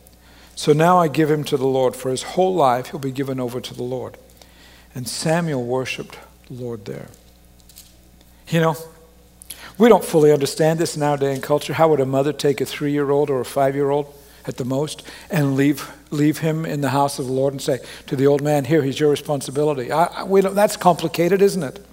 So 0.54 0.72
now 0.72 0.98
I 0.98 1.08
give 1.08 1.30
him 1.30 1.44
to 1.44 1.56
the 1.56 1.66
Lord. 1.66 1.96
For 1.96 2.10
his 2.10 2.22
whole 2.22 2.54
life, 2.54 2.88
he'll 2.88 3.00
be 3.00 3.10
given 3.10 3.40
over 3.40 3.60
to 3.60 3.74
the 3.74 3.82
Lord. 3.82 4.16
And 4.94 5.08
Samuel 5.08 5.64
worshiped 5.64 6.18
the 6.48 6.54
Lord 6.54 6.84
there. 6.84 7.08
You 8.48 8.60
know, 8.60 8.76
we 9.78 9.88
don't 9.88 10.04
fully 10.04 10.32
understand 10.32 10.78
this 10.78 10.96
in 10.96 11.40
culture. 11.40 11.72
How 11.72 11.88
would 11.88 12.00
a 12.00 12.06
mother 12.06 12.32
take 12.32 12.60
a 12.60 12.66
three 12.66 12.92
year 12.92 13.10
old 13.10 13.30
or 13.30 13.40
a 13.40 13.44
five 13.44 13.74
year 13.74 13.90
old 13.90 14.14
at 14.46 14.56
the 14.56 14.64
most 14.64 15.02
and 15.30 15.56
leave, 15.56 15.90
leave 16.10 16.38
him 16.38 16.64
in 16.64 16.80
the 16.80 16.90
house 16.90 17.18
of 17.18 17.26
the 17.26 17.32
Lord 17.32 17.54
and 17.54 17.62
say 17.62 17.78
to 18.06 18.16
the 18.16 18.26
old 18.26 18.42
man, 18.42 18.64
Here, 18.64 18.82
he's 18.82 18.98
your 18.98 19.10
responsibility. 19.10 19.92
I, 19.92 20.24
I, 20.24 20.40
that's 20.50 20.76
complicated, 20.76 21.42
isn't 21.42 21.62
it? 21.62 21.84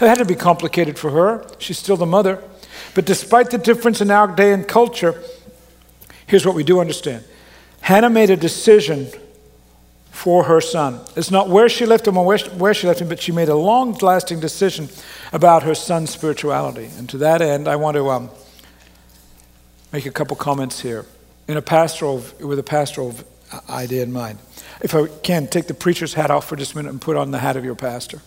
It 0.00 0.06
had 0.06 0.18
to 0.18 0.24
be 0.24 0.34
complicated 0.34 0.98
for 0.98 1.10
her. 1.10 1.46
She's 1.58 1.78
still 1.78 1.96
the 1.96 2.06
mother. 2.06 2.42
But 2.94 3.06
despite 3.06 3.50
the 3.50 3.58
difference 3.58 4.00
in 4.00 4.10
our 4.10 4.26
day 4.26 4.52
and 4.52 4.66
culture, 4.66 5.22
here's 6.26 6.44
what 6.44 6.54
we 6.54 6.64
do 6.64 6.80
understand 6.80 7.24
Hannah 7.80 8.10
made 8.10 8.30
a 8.30 8.36
decision 8.36 9.08
for 10.10 10.44
her 10.44 10.60
son. 10.60 11.00
It's 11.14 11.30
not 11.30 11.48
where 11.48 11.68
she 11.68 11.86
left 11.86 12.06
him 12.06 12.16
or 12.16 12.24
where 12.24 12.38
she, 12.38 12.48
where 12.50 12.74
she 12.74 12.86
left 12.86 13.00
him, 13.00 13.08
but 13.08 13.20
she 13.20 13.32
made 13.32 13.48
a 13.48 13.54
long 13.54 13.92
lasting 13.94 14.40
decision 14.40 14.88
about 15.32 15.62
her 15.62 15.74
son's 15.74 16.10
spirituality. 16.10 16.88
And 16.98 17.08
to 17.10 17.18
that 17.18 17.42
end, 17.42 17.68
I 17.68 17.76
want 17.76 17.96
to 17.96 18.08
um, 18.10 18.30
make 19.92 20.06
a 20.06 20.10
couple 20.10 20.36
comments 20.36 20.80
here 20.80 21.06
in 21.48 21.56
a 21.56 21.62
pastoral, 21.62 22.24
with 22.40 22.58
a 22.58 22.62
pastoral 22.62 23.14
idea 23.68 24.02
in 24.02 24.12
mind. 24.12 24.38
If 24.80 24.94
I 24.94 25.06
can, 25.06 25.46
take 25.46 25.66
the 25.66 25.74
preacher's 25.74 26.14
hat 26.14 26.30
off 26.30 26.48
for 26.48 26.56
just 26.56 26.74
a 26.74 26.76
minute 26.76 26.90
and 26.90 27.00
put 27.00 27.16
on 27.16 27.30
the 27.30 27.38
hat 27.38 27.56
of 27.56 27.64
your 27.64 27.74
pastor. 27.74 28.20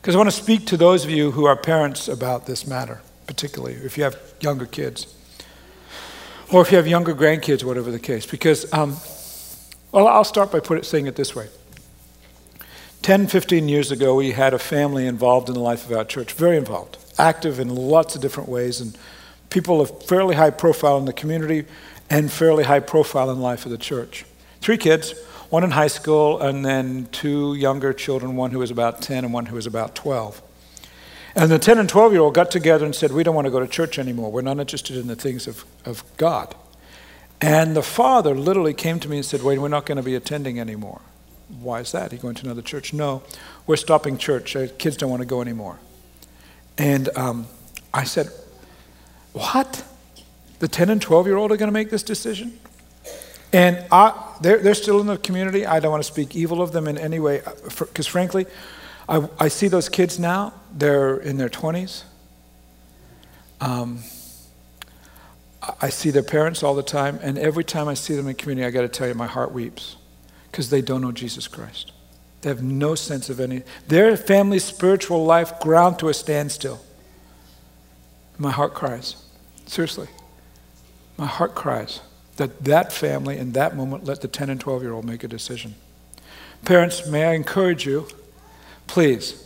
Because 0.00 0.14
I 0.14 0.18
want 0.18 0.30
to 0.30 0.36
speak 0.36 0.66
to 0.66 0.76
those 0.76 1.04
of 1.04 1.10
you 1.10 1.32
who 1.32 1.44
are 1.44 1.56
parents 1.56 2.08
about 2.08 2.46
this 2.46 2.66
matter, 2.66 3.00
particularly 3.26 3.74
if 3.74 3.98
you 3.98 4.04
have 4.04 4.16
younger 4.40 4.66
kids. 4.66 5.14
Or 6.50 6.62
if 6.62 6.70
you 6.70 6.78
have 6.78 6.86
younger 6.86 7.14
grandkids, 7.14 7.62
whatever 7.62 7.90
the 7.90 7.98
case. 7.98 8.24
Because, 8.24 8.72
um, 8.72 8.96
well, 9.92 10.08
I'll 10.08 10.24
start 10.24 10.50
by 10.50 10.60
put 10.60 10.78
it, 10.78 10.86
saying 10.86 11.06
it 11.06 11.16
this 11.16 11.34
way. 11.34 11.48
10, 13.02 13.26
15 13.26 13.68
years 13.68 13.90
ago, 13.90 14.14
we 14.14 14.32
had 14.32 14.54
a 14.54 14.58
family 14.58 15.06
involved 15.06 15.48
in 15.48 15.54
the 15.54 15.60
life 15.60 15.88
of 15.88 15.96
our 15.96 16.04
church, 16.04 16.32
very 16.32 16.56
involved, 16.56 16.96
active 17.18 17.60
in 17.60 17.68
lots 17.68 18.14
of 18.14 18.22
different 18.22 18.48
ways, 18.48 18.80
and 18.80 18.96
people 19.50 19.80
of 19.80 20.04
fairly 20.04 20.34
high 20.34 20.50
profile 20.50 20.98
in 20.98 21.04
the 21.04 21.12
community 21.12 21.64
and 22.10 22.30
fairly 22.30 22.64
high 22.64 22.80
profile 22.80 23.30
in 23.30 23.40
life 23.40 23.64
of 23.64 23.70
the 23.70 23.78
church. 23.78 24.24
Three 24.60 24.76
kids, 24.76 25.14
one 25.50 25.64
in 25.64 25.70
high 25.70 25.88
school, 25.88 26.40
and 26.40 26.64
then 26.64 27.08
two 27.12 27.54
younger 27.54 27.92
children, 27.92 28.36
one 28.36 28.50
who 28.50 28.58
was 28.58 28.70
about 28.70 29.00
10 29.00 29.24
and 29.24 29.32
one 29.32 29.46
who 29.46 29.54
was 29.54 29.66
about 29.66 29.94
12. 29.94 30.42
And 31.34 31.50
the 31.50 31.58
10 31.58 31.78
and 31.78 31.88
12 31.88 32.12
year 32.12 32.20
old 32.22 32.34
got 32.34 32.50
together 32.50 32.84
and 32.84 32.94
said, 32.94 33.12
We 33.12 33.22
don't 33.22 33.34
want 33.34 33.46
to 33.46 33.50
go 33.50 33.60
to 33.60 33.68
church 33.68 33.98
anymore. 33.98 34.32
We're 34.32 34.42
not 34.42 34.58
interested 34.58 34.96
in 34.96 35.06
the 35.06 35.16
things 35.16 35.46
of, 35.46 35.64
of 35.84 36.02
God. 36.16 36.54
And 37.40 37.76
the 37.76 37.82
father 37.82 38.34
literally 38.34 38.74
came 38.74 38.98
to 39.00 39.08
me 39.08 39.18
and 39.18 39.24
said, 39.26 39.42
Wait, 39.42 39.58
we're 39.58 39.68
not 39.68 39.86
going 39.86 39.96
to 39.96 40.02
be 40.02 40.14
attending 40.14 40.58
anymore. 40.58 41.00
Why 41.60 41.80
is 41.80 41.92
that? 41.92 42.12
Are 42.12 42.16
you 42.16 42.20
going 42.20 42.34
to 42.36 42.44
another 42.44 42.62
church? 42.62 42.92
No, 42.92 43.22
we're 43.66 43.76
stopping 43.76 44.18
church. 44.18 44.56
Our 44.56 44.66
kids 44.66 44.96
don't 44.96 45.10
want 45.10 45.22
to 45.22 45.26
go 45.26 45.40
anymore. 45.40 45.78
And 46.76 47.08
um, 47.16 47.46
I 47.94 48.04
said, 48.04 48.30
What? 49.32 49.84
The 50.58 50.68
10 50.68 50.90
and 50.90 51.02
12 51.02 51.26
year 51.26 51.36
old 51.36 51.52
are 51.52 51.56
going 51.56 51.68
to 51.68 51.72
make 51.72 51.90
this 51.90 52.02
decision? 52.02 52.58
And 53.52 53.84
I, 53.90 54.36
they're, 54.40 54.58
they're 54.58 54.74
still 54.74 55.00
in 55.00 55.06
the 55.06 55.16
community. 55.16 55.64
I 55.64 55.80
don't 55.80 55.90
want 55.90 56.02
to 56.02 56.12
speak 56.12 56.36
evil 56.36 56.60
of 56.60 56.72
them 56.72 56.86
in 56.86 56.98
any 56.98 57.18
way, 57.18 57.40
because 57.64 58.06
uh, 58.06 58.10
frankly, 58.10 58.46
I, 59.08 59.26
I 59.38 59.48
see 59.48 59.68
those 59.68 59.88
kids 59.88 60.18
now, 60.18 60.52
they're 60.72 61.16
in 61.16 61.38
their 61.38 61.48
20s. 61.48 62.04
Um, 63.60 64.00
I 65.80 65.88
see 65.88 66.10
their 66.10 66.22
parents 66.22 66.62
all 66.62 66.74
the 66.74 66.82
time, 66.82 67.18
and 67.22 67.38
every 67.38 67.64
time 67.64 67.88
I 67.88 67.94
see 67.94 68.14
them 68.14 68.28
in 68.28 68.34
community, 68.34 68.66
I 68.66 68.70
got 68.70 68.82
to 68.82 68.88
tell 68.88 69.08
you, 69.08 69.14
my 69.14 69.26
heart 69.26 69.52
weeps 69.52 69.96
because 70.50 70.70
they 70.70 70.80
don't 70.80 71.00
know 71.00 71.12
Jesus 71.12 71.48
Christ. 71.48 71.92
They 72.42 72.48
have 72.48 72.62
no 72.62 72.94
sense 72.94 73.28
of 73.28 73.40
any. 73.40 73.62
Their 73.88 74.16
family's 74.16 74.64
spiritual 74.64 75.24
life 75.24 75.58
ground 75.60 75.98
to 75.98 76.08
a 76.08 76.14
standstill. 76.14 76.80
My 78.38 78.50
heart 78.50 78.74
cries. 78.74 79.16
Seriously. 79.66 80.08
My 81.16 81.26
heart 81.26 81.54
cries 81.54 82.00
that 82.36 82.64
that 82.64 82.92
family 82.92 83.36
in 83.36 83.52
that 83.52 83.76
moment 83.76 84.04
let 84.04 84.20
the 84.20 84.28
10 84.28 84.48
and 84.48 84.60
12 84.60 84.82
year 84.82 84.92
old 84.92 85.04
make 85.04 85.24
a 85.24 85.28
decision. 85.28 85.74
Parents, 86.64 87.06
may 87.06 87.24
I 87.24 87.34
encourage 87.34 87.84
you, 87.84 88.08
please, 88.86 89.44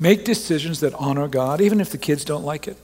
make 0.00 0.24
decisions 0.24 0.80
that 0.80 0.94
honor 0.94 1.28
God, 1.28 1.60
even 1.60 1.80
if 1.80 1.90
the 1.90 1.98
kids 1.98 2.24
don't 2.24 2.44
like 2.44 2.66
it, 2.66 2.76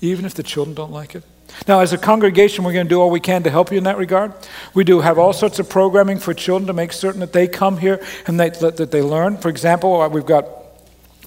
even 0.00 0.24
if 0.24 0.34
the 0.34 0.42
children 0.42 0.74
don't 0.74 0.92
like 0.92 1.14
it. 1.14 1.24
Now, 1.66 1.80
as 1.80 1.92
a 1.92 1.98
congregation, 1.98 2.64
we're 2.64 2.72
going 2.72 2.86
to 2.86 2.88
do 2.88 3.00
all 3.00 3.10
we 3.10 3.20
can 3.20 3.42
to 3.42 3.50
help 3.50 3.70
you 3.70 3.78
in 3.78 3.84
that 3.84 3.98
regard. 3.98 4.32
We 4.74 4.84
do 4.84 5.00
have 5.00 5.18
all 5.18 5.32
sorts 5.32 5.58
of 5.58 5.68
programming 5.68 6.18
for 6.18 6.32
children 6.32 6.66
to 6.66 6.72
make 6.72 6.92
certain 6.92 7.20
that 7.20 7.32
they 7.32 7.46
come 7.46 7.78
here 7.78 8.02
and 8.26 8.40
they, 8.40 8.50
that 8.50 8.90
they 8.90 9.02
learn. 9.02 9.36
For 9.36 9.48
example, 9.48 10.00
uh, 10.00 10.08
we've 10.08 10.24
got 10.24 10.48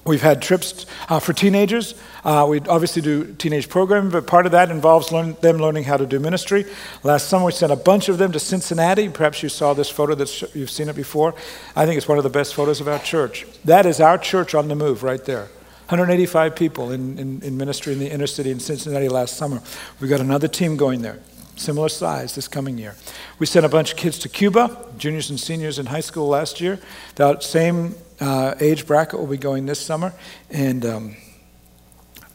We've 0.06 0.22
had 0.22 0.40
trips 0.40 0.86
uh, 1.08 1.18
for 1.18 1.32
teenagers. 1.32 1.94
Uh, 2.24 2.46
we 2.48 2.60
obviously 2.60 3.02
do 3.02 3.34
teenage 3.34 3.68
programming, 3.68 4.10
but 4.10 4.26
part 4.26 4.46
of 4.46 4.52
that 4.52 4.70
involves 4.70 5.10
learn, 5.10 5.34
them 5.40 5.58
learning 5.58 5.84
how 5.84 5.96
to 5.96 6.06
do 6.06 6.20
ministry. 6.20 6.64
Last 7.02 7.28
summer, 7.28 7.46
we 7.46 7.52
sent 7.52 7.72
a 7.72 7.76
bunch 7.76 8.08
of 8.08 8.18
them 8.18 8.30
to 8.32 8.38
Cincinnati. 8.38 9.08
Perhaps 9.08 9.42
you 9.42 9.48
saw 9.48 9.74
this 9.74 9.90
photo, 9.90 10.14
that 10.14 10.54
you've 10.54 10.70
seen 10.70 10.88
it 10.88 10.96
before. 10.96 11.34
I 11.74 11.86
think 11.86 11.98
it's 11.98 12.06
one 12.06 12.18
of 12.18 12.24
the 12.24 12.30
best 12.30 12.54
photos 12.54 12.80
of 12.80 12.86
our 12.86 13.00
church. 13.00 13.46
That 13.64 13.84
is 13.84 14.00
our 14.00 14.16
church 14.16 14.54
on 14.54 14.68
the 14.68 14.76
move 14.76 15.02
right 15.02 15.24
there. 15.24 15.48
185 15.88 16.54
people 16.54 16.90
in, 16.92 17.18
in, 17.18 17.42
in 17.42 17.56
ministry 17.56 17.92
in 17.92 17.98
the 17.98 18.10
inner 18.10 18.26
city 18.26 18.50
in 18.50 18.60
Cincinnati 18.60 19.08
last 19.08 19.36
summer. 19.36 19.60
We've 20.00 20.10
got 20.10 20.20
another 20.20 20.48
team 20.48 20.76
going 20.76 21.02
there 21.02 21.20
similar 21.56 21.88
size 21.88 22.34
this 22.34 22.48
coming 22.48 22.76
year. 22.78 22.94
We 23.38 23.46
sent 23.46 23.64
a 23.64 23.68
bunch 23.68 23.92
of 23.92 23.96
kids 23.96 24.18
to 24.20 24.28
Cuba, 24.28 24.76
juniors 24.98 25.30
and 25.30 25.40
seniors 25.40 25.78
in 25.78 25.86
high 25.86 26.00
school 26.00 26.28
last 26.28 26.60
year. 26.60 26.78
That 27.14 27.42
same 27.42 27.94
uh, 28.20 28.54
age 28.60 28.86
bracket 28.86 29.18
will 29.18 29.26
be 29.26 29.36
going 29.36 29.66
this 29.66 29.80
summer. 29.80 30.12
And 30.50 30.84
um, 30.84 31.16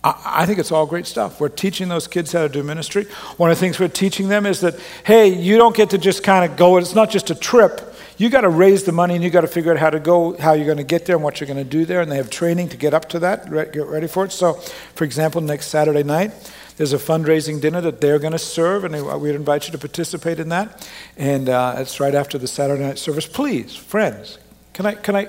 I, 0.04 0.42
I 0.42 0.46
think 0.46 0.60
it's 0.60 0.72
all 0.72 0.86
great 0.86 1.06
stuff. 1.06 1.40
We're 1.40 1.50
teaching 1.50 1.90
those 1.90 2.08
kids 2.08 2.32
how 2.32 2.42
to 2.42 2.50
do 2.50 2.64
ministry. 2.64 3.06
One 3.38 3.52
of 3.52 3.58
the 3.58 3.60
things 3.60 3.80
we're 3.80 3.88
teaching 3.88 4.30
them 4.30 4.46
is 4.46 4.62
that, 4.62 4.80
hey, 5.06 5.28
you 5.28 5.58
don't 5.58 5.76
get 5.76 5.90
to 5.92 5.98
just 5.98 6.24
kind 6.24 6.50
of 6.50 6.58
go, 6.58 6.78
it's 6.78 6.96
not 6.96 7.10
just 7.10 7.30
a 7.30 7.36
trip. 7.36 7.82
You 8.18 8.30
got 8.30 8.42
to 8.42 8.50
raise 8.50 8.84
the 8.84 8.92
money 8.92 9.16
and 9.16 9.24
you 9.24 9.32
got 9.32 9.42
to 9.42 9.48
figure 9.48 9.72
out 9.72 9.80
how 9.80 9.90
to 9.90 10.00
go, 10.00 10.38
how 10.38 10.54
you're 10.54 10.66
going 10.66 10.78
to 10.78 10.84
get 10.84 11.06
there 11.06 11.16
and 11.16 11.24
what 11.24 11.40
you're 11.40 11.48
going 11.48 11.58
to 11.58 11.64
do 11.64 11.86
there. 11.86 12.02
And 12.02 12.12
they 12.12 12.18
have 12.18 12.30
training 12.30 12.70
to 12.70 12.78
get 12.78 12.94
up 12.94 13.10
to 13.10 13.20
that, 13.20 13.50
get 13.50 13.88
ready 13.88 14.08
for 14.08 14.26
it. 14.26 14.32
So, 14.32 14.54
for 14.94 15.06
example, 15.06 15.42
next 15.42 15.68
Saturday 15.68 16.04
night, 16.04 16.32
there's 16.78 16.94
a 16.94 16.98
fundraising 16.98 17.60
dinner 17.62 17.82
that 17.82 18.02
they're 18.02 18.20
going 18.20 18.32
to 18.32 18.40
serve, 18.40 18.84
and 18.86 19.22
we'd 19.22 19.36
invite 19.36 19.68
you 19.68 19.72
to 19.72 19.78
participate 19.78 20.40
in 20.40 20.50
that. 20.50 20.88
And 21.18 21.50
uh, 21.50 21.76
it's 21.78 22.00
right 22.00 22.16
after 22.16 22.38
the 22.38 22.48
Saturday 22.48 22.84
night 22.84 22.98
service. 22.98 23.28
Please, 23.28 23.76
friends, 23.76 24.40
can 24.74 24.86
I, 24.86 24.96
can 24.96 25.16
I, 25.16 25.28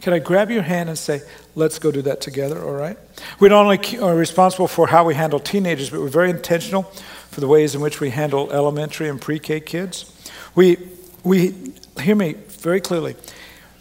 can 0.00 0.12
I 0.12 0.18
grab 0.18 0.50
your 0.50 0.62
hand 0.62 0.88
and 0.88 0.98
say, 0.98 1.20
let's 1.54 1.78
go 1.78 1.90
do 1.90 2.02
that 2.02 2.20
together, 2.20 2.62
all 2.62 2.72
right? 2.72 2.98
We 3.38 3.48
not 3.48 3.64
only 3.64 3.98
are 3.98 4.12
uh, 4.12 4.14
responsible 4.14 4.66
for 4.66 4.86
how 4.86 5.04
we 5.04 5.14
handle 5.14 5.38
teenagers, 5.38 5.90
but 5.90 6.00
we're 6.00 6.08
very 6.08 6.30
intentional 6.30 6.84
for 7.30 7.40
the 7.40 7.48
ways 7.48 7.74
in 7.74 7.80
which 7.80 8.00
we 8.00 8.10
handle 8.10 8.50
elementary 8.52 9.08
and 9.08 9.20
pre 9.20 9.38
K 9.38 9.60
kids. 9.60 10.12
We, 10.54 10.78
we, 11.22 11.74
hear 12.00 12.16
me 12.16 12.32
very 12.48 12.80
clearly. 12.80 13.14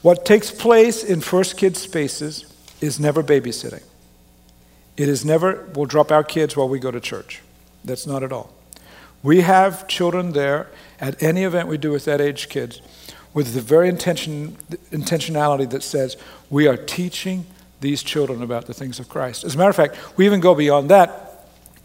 What 0.02 0.26
takes 0.26 0.52
place 0.52 1.04
in 1.04 1.22
First 1.22 1.58
kid 1.58 1.78
spaces 1.78 2.54
is 2.82 3.00
never 3.00 3.24
babysitting. 3.24 3.84
It 4.98 5.08
is 5.08 5.24
never, 5.24 5.70
we'll 5.74 5.86
drop 5.86 6.12
our 6.12 6.24
kids 6.24 6.58
while 6.58 6.68
we 6.68 6.80
go 6.80 6.92
to 6.92 7.00
church. 7.00 7.42
That's 7.86 8.06
not 8.06 8.24
at 8.24 8.34
all. 8.34 8.54
We 9.24 9.42
have 9.42 9.88
children 9.88 10.34
there 10.34 10.68
at 11.00 11.22
any 11.24 11.44
event 11.44 11.68
we 11.68 11.78
do 11.78 11.92
with 11.92 12.06
that 12.06 12.20
age 12.20 12.50
kids 12.50 12.82
with 13.34 13.54
the 13.54 13.62
very 13.62 13.90
intention, 13.90 14.58
intentionality 14.92 15.70
that 15.70 15.84
says 15.84 16.18
we 16.50 16.68
are 16.68 16.78
teaching 16.78 17.46
these 17.82 18.04
children 18.04 18.42
about 18.42 18.66
the 18.66 18.74
things 18.74 19.00
of 19.00 19.08
Christ. 19.08 19.44
As 19.44 19.56
a 19.56 19.58
matter 19.58 19.70
of 19.70 19.76
fact, 19.76 19.98
we 20.18 20.26
even 20.26 20.40
go 20.40 20.56
beyond 20.56 20.90
that. 20.90 21.26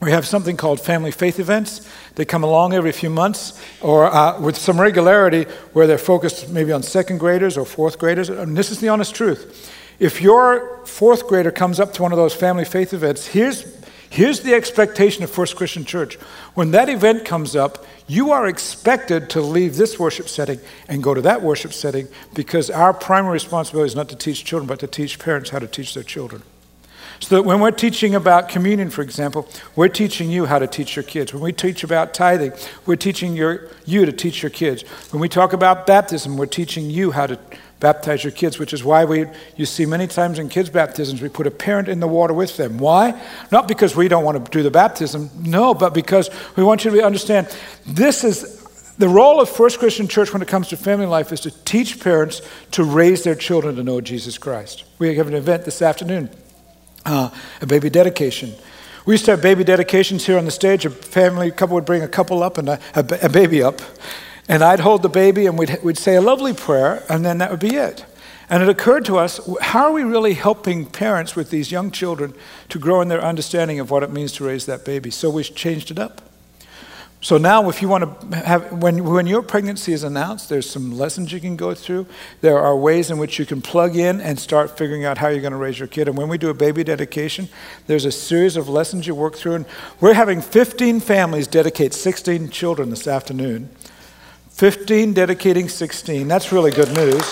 We 0.01 0.11
have 0.11 0.27
something 0.27 0.57
called 0.57 0.81
family 0.81 1.13
faith 1.13 1.39
events. 1.39 1.89
They 2.17 2.25
come 2.25 2.43
along 2.43 2.75
every 2.75 2.93
few 2.93 3.11
months 3.11 3.61
or 3.81 4.07
uh, 4.07 4.39
with 4.41 4.57
some 4.57 4.81
regularity 4.81 5.45
where 5.73 5.87
they're 5.87 5.99
focused 5.99 6.51
maybe 6.51 6.73
on 6.73 6.83
second 6.83 7.19
graders 7.19 7.57
or 7.57 7.65
fourth 7.65 7.99
graders. 7.99 8.29
And 8.29 8.57
this 8.57 8.71
is 8.71 8.81
the 8.81 8.89
honest 8.89 9.15
truth. 9.15 9.73
If 9.99 10.21
your 10.21 10.85
fourth 10.85 11.27
grader 11.27 11.53
comes 11.53 11.79
up 11.79 11.93
to 11.95 12.03
one 12.03 12.13
of 12.13 12.19
those 12.19 12.35
family 12.35 12.65
faith 12.65 12.93
events, 12.93 13.27
here's, 13.27 13.65
here's 14.15 14.41
the 14.41 14.55
expectation 14.55 15.25
of 15.25 15.31
First 15.31 15.57
Christian 15.57 15.85
Church. 15.85 16.15
When 16.55 16.71
that 16.71 16.89
event 16.89 17.25
comes 17.25 17.57
up, 17.57 17.85
you 18.07 18.31
are 18.31 18.47
expected 18.47 19.29
to 19.31 19.41
leave 19.41 19.77
this 19.77 19.99
worship 19.99 20.29
setting 20.29 20.61
and 20.89 21.03
go 21.03 21.15
to 21.15 21.23
that 21.23 21.43
worship 21.43 21.73
setting 21.73 22.07
because 22.33 22.71
our 22.71 22.95
primary 22.95 23.33
responsibility 23.33 23.89
is 23.89 23.97
not 23.97 24.09
to 24.11 24.17
teach 24.17 24.45
children, 24.45 24.69
but 24.69 24.79
to 24.81 24.87
teach 24.87 25.19
parents 25.19 25.51
how 25.51 25.59
to 25.59 25.67
teach 25.67 25.95
their 25.95 26.05
children. 26.05 26.43
So 27.21 27.37
that 27.37 27.43
when 27.43 27.61
we're 27.61 27.71
teaching 27.71 28.15
about 28.15 28.49
communion, 28.49 28.91
for 28.91 29.03
example, 29.03 29.49
we're 29.77 29.89
teaching 29.89 30.31
you 30.31 30.47
how 30.47 30.59
to 30.59 30.67
teach 30.67 30.97
your 30.97 31.03
kids. 31.03 31.33
When 31.33 31.43
we 31.43 31.53
teach 31.53 31.85
about 31.85 32.15
tithing, 32.15 32.53
we're 32.87 32.97
teaching 32.97 33.35
your, 33.35 33.69
you 33.87 34.05
to 34.05 34.13
teach 34.13 34.43
your 34.43 34.51
kids. 34.51 34.83
When 35.13 35.21
we 35.21 35.29
talk 35.29 35.53
about 35.53 35.87
baptism, 35.87 36.37
we're 36.37 36.47
teaching 36.47 36.91
you 36.91 37.13
how 37.13 37.27
to 37.27 37.39
baptize 37.81 38.25
your 38.25 38.33
kids, 38.33 38.59
which 38.59 38.73
is 38.73 38.83
why 38.83 39.05
we, 39.05 39.27
you 39.57 39.67
see 39.67 39.85
many 39.85 40.07
times 40.07 40.39
in 40.39 40.49
kids' 40.49 40.71
baptisms, 40.71 41.21
we 41.21 41.29
put 41.29 41.47
a 41.47 41.51
parent 41.51 41.89
in 41.89 42.01
the 42.01 42.09
water 42.09 42.33
with 42.33 42.57
them. 42.57 42.79
Why? 42.79 43.21
Not 43.53 43.69
because 43.69 43.95
we 43.95 44.09
don't 44.09 44.25
want 44.25 44.43
to 44.43 44.51
do 44.51 44.63
the 44.63 44.71
baptism, 44.71 45.31
no, 45.39 45.75
but 45.75 45.93
because 45.93 46.31
we 46.57 46.65
want 46.65 46.85
you 46.85 46.91
to 46.93 47.05
understand 47.05 47.55
this 47.87 48.25
is 48.25 48.65
the 48.97 49.09
role 49.09 49.41
of 49.41 49.51
First 49.51 49.81
Christian 49.81 50.09
Church 50.09 50.33
when 50.33 50.41
it 50.41 50.49
comes 50.49 50.69
to 50.69 50.77
family 50.77 51.07
life 51.07 51.33
is 51.33 51.41
to 51.41 51.51
teach 51.51 52.01
parents 52.01 52.41
to 52.71 52.85
raise 52.85 53.25
their 53.25 53.35
children 53.35 53.77
to 53.77 53.83
know 53.83 54.01
Jesus 54.01 54.39
Christ. 54.39 54.85
We 54.99 55.17
have 55.17 55.27
an 55.27 55.35
event 55.35 55.65
this 55.65 55.83
afternoon, 55.83 56.31
uh, 57.05 57.31
a 57.61 57.67
baby 57.67 57.91
dedication. 57.91 58.55
We 59.07 59.15
used 59.15 59.27
to 59.27 59.33
have 59.33 59.43
baby 59.43 59.65
dedications 59.65 60.25
here 60.25 60.39
on 60.39 60.47
the 60.47 60.51
stage. 60.51 60.87
A 60.87 60.91
family 60.91 61.51
couple 61.51 61.75
would 61.75 61.85
bring 61.85 62.03
a 62.03 62.09
couple 62.09 62.43
up 62.43 62.57
and 62.57 62.69
a, 62.71 62.81
a, 62.95 63.05
a 63.23 63.29
baby 63.29 63.63
up. 63.63 63.81
And 64.49 64.63
I'd 64.63 64.81
hold 64.81 65.03
the 65.03 65.09
baby 65.09 65.47
and 65.47 65.59
we'd, 65.59 65.79
we'd 65.83 65.99
say 65.99 66.17
a 66.17 66.21
lovely 66.21 66.53
prayer, 66.53 67.03
and 67.09 67.25
then 67.25 67.39
that 67.39 67.51
would 67.51 67.61
be 67.61 67.77
it. 67.77 68.05
And 68.49 68.63
it 68.63 68.69
occurred 68.69 69.05
to 69.07 69.19
us 69.19 69.41
how 69.61 69.87
are 69.87 69.93
we 69.93 70.03
really 70.03 70.35
helping 70.35 70.85
parents 70.87 71.35
with 71.35 71.51
these 71.51 71.73
young 71.73 71.91
children 71.91 72.35
to 72.69 72.79
grow 72.79 73.01
in 73.01 73.09
their 73.09 73.23
understanding 73.23 73.81
of 73.81 73.91
what 73.91 74.03
it 74.03 74.11
means 74.11 74.33
to 74.33 74.45
raise 74.45 74.67
that 74.67 74.85
baby? 74.85 75.11
So 75.11 75.31
we 75.31 75.43
changed 75.45 75.91
it 75.91 75.99
up. 75.99 76.21
So 77.25 77.39
now, 77.39 77.71
if 77.71 77.81
you 77.81 77.89
want 77.89 78.31
to 78.31 78.37
have, 78.37 78.71
when, 78.71 79.03
when 79.03 79.27
your 79.27 79.41
pregnancy 79.41 79.95
is 79.95 80.05
announced, 80.05 80.51
there's 80.51 80.69
some 80.69 80.93
lessons 80.93 81.33
you 81.33 81.41
can 81.41 81.57
go 81.57 81.73
through. 81.73 82.05
There 82.43 82.59
are 82.59 82.77
ways 82.77 83.11
in 83.11 83.17
which 83.17 83.39
you 83.39 83.47
can 83.47 83.63
plug 83.63 83.97
in 83.97 84.21
and 84.21 84.39
start 84.39 84.77
figuring 84.77 85.07
out 85.07 85.17
how 85.17 85.29
you're 85.29 85.41
going 85.41 85.53
to 85.53 85.57
raise 85.57 85.79
your 85.79 85.89
kid. 85.89 86.07
And 86.07 86.19
when 86.19 86.29
we 86.29 86.37
do 86.37 86.51
a 86.51 86.55
baby 86.55 86.85
dedication, 86.85 87.49
there's 87.87 88.05
a 88.05 88.13
series 88.13 88.59
of 88.59 88.69
lessons 88.69 89.07
you 89.07 89.15
work 89.15 89.37
through. 89.37 89.55
And 89.55 89.67
we're 90.03 90.13
having 90.13 90.43
15 90.43 91.01
families 91.01 91.47
dedicate 91.47 91.95
16 91.95 92.51
children 92.51 92.91
this 92.91 93.07
afternoon. 93.07 93.71
15 94.51 95.15
dedicating 95.15 95.71
16. 95.71 96.29
That's 96.29 96.53
really 96.53 96.73
good 96.73 96.95
news. 96.95 97.23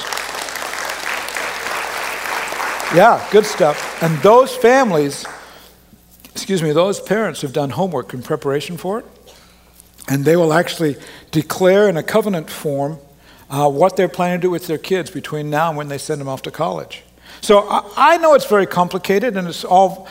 Yeah, 2.97 3.29
good 3.31 3.45
stuff. 3.45 4.03
And 4.03 4.19
those 4.21 4.57
families, 4.57 5.27
excuse 6.31 6.63
me, 6.63 6.73
those 6.73 6.99
parents 6.99 7.43
have 7.43 7.53
done 7.53 7.69
homework 7.69 8.15
in 8.15 8.23
preparation 8.23 8.79
for 8.79 8.99
it. 9.01 9.05
And 10.09 10.25
they 10.25 10.37
will 10.37 10.53
actually 10.53 10.97
declare 11.31 11.88
in 11.88 11.97
a 11.97 12.03
covenant 12.03 12.51
form 12.51 12.99
uh, 13.49 13.69
what 13.69 13.97
they're 13.97 14.09
planning 14.09 14.41
to 14.41 14.47
do 14.47 14.51
with 14.51 14.67
their 14.67 14.79
kids 14.79 15.11
between 15.11 15.51
now 15.51 15.69
and 15.69 15.77
when 15.77 15.88
they 15.88 15.99
send 15.99 16.21
them 16.21 16.29
off 16.29 16.43
to 16.43 16.51
college. 16.51 17.03
So 17.41 17.69
I, 17.69 18.15
I 18.15 18.17
know 18.17 18.35
it's 18.35 18.47
very 18.47 18.67
complicated 18.67 19.37
and 19.37 19.47
it's 19.47 19.65
all, 19.65 20.09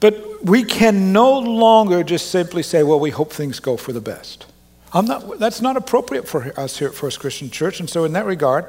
but 0.00 0.44
we 0.44 0.62
can 0.62 1.12
no 1.12 1.38
longer 1.38 2.02
just 2.02 2.30
simply 2.30 2.62
say, 2.62 2.82
well, 2.82 3.00
we 3.00 3.10
hope 3.10 3.32
things 3.32 3.60
go 3.60 3.76
for 3.76 3.92
the 3.92 4.00
best. 4.00 4.46
Not, 4.94 5.38
that's 5.38 5.62
not 5.62 5.76
appropriate 5.76 6.28
for 6.28 6.58
us 6.58 6.78
here 6.78 6.88
at 6.88 6.94
First 6.94 7.18
Christian 7.20 7.50
Church. 7.50 7.80
And 7.80 7.88
so, 7.88 8.04
in 8.04 8.12
that 8.12 8.26
regard, 8.26 8.66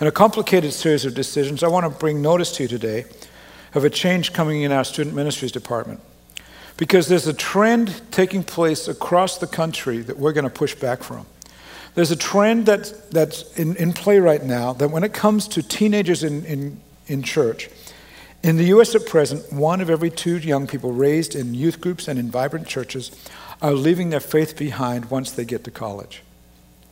in 0.00 0.06
a 0.06 0.12
complicated 0.12 0.72
series 0.72 1.04
of 1.04 1.14
decisions, 1.14 1.64
I 1.64 1.68
want 1.68 1.84
to 1.84 1.90
bring 1.90 2.22
notice 2.22 2.52
to 2.52 2.62
you 2.62 2.68
today 2.68 3.06
of 3.74 3.84
a 3.84 3.90
change 3.90 4.32
coming 4.32 4.62
in 4.62 4.70
our 4.70 4.84
student 4.84 5.16
ministries 5.16 5.50
department. 5.50 6.00
Because 6.78 7.08
there's 7.08 7.26
a 7.26 7.34
trend 7.34 8.00
taking 8.10 8.42
place 8.42 8.88
across 8.88 9.36
the 9.36 9.46
country 9.46 9.98
that 9.98 10.18
we're 10.18 10.32
going 10.32 10.44
to 10.44 10.50
push 10.50 10.74
back 10.74 11.02
from. 11.02 11.26
There's 11.94 12.12
a 12.12 12.16
trend 12.16 12.64
that's, 12.64 12.92
that's 13.08 13.52
in, 13.58 13.76
in 13.76 13.92
play 13.92 14.20
right 14.20 14.42
now 14.42 14.72
that 14.74 14.88
when 14.88 15.04
it 15.04 15.12
comes 15.12 15.48
to 15.48 15.62
teenagers 15.62 16.22
in, 16.22 16.44
in, 16.46 16.80
in 17.08 17.22
church, 17.22 17.68
in 18.42 18.56
the 18.56 18.64
U.S. 18.66 18.94
at 18.94 19.04
present, 19.06 19.52
one 19.52 19.80
of 19.80 19.90
every 19.90 20.10
two 20.10 20.38
young 20.38 20.68
people 20.68 20.92
raised 20.92 21.34
in 21.34 21.54
youth 21.54 21.80
groups 21.80 22.06
and 22.06 22.18
in 22.18 22.30
vibrant 22.30 22.68
churches 22.68 23.10
are 23.60 23.72
leaving 23.72 24.10
their 24.10 24.20
faith 24.20 24.56
behind 24.56 25.10
once 25.10 25.32
they 25.32 25.44
get 25.44 25.64
to 25.64 25.72
college. 25.72 26.22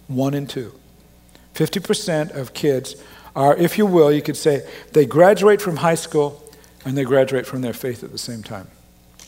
One 0.08 0.34
in 0.34 0.48
two. 0.48 0.72
50% 1.54 2.34
of 2.34 2.52
kids 2.52 2.96
are, 3.36 3.56
if 3.56 3.78
you 3.78 3.86
will, 3.86 4.10
you 4.10 4.22
could 4.22 4.36
say, 4.36 4.68
they 4.92 5.06
graduate 5.06 5.62
from 5.62 5.76
high 5.76 5.94
school 5.94 6.42
and 6.84 6.96
they 6.96 7.04
graduate 7.04 7.46
from 7.46 7.62
their 7.62 7.72
faith 7.72 8.02
at 8.02 8.10
the 8.10 8.18
same 8.18 8.42
time. 8.42 8.66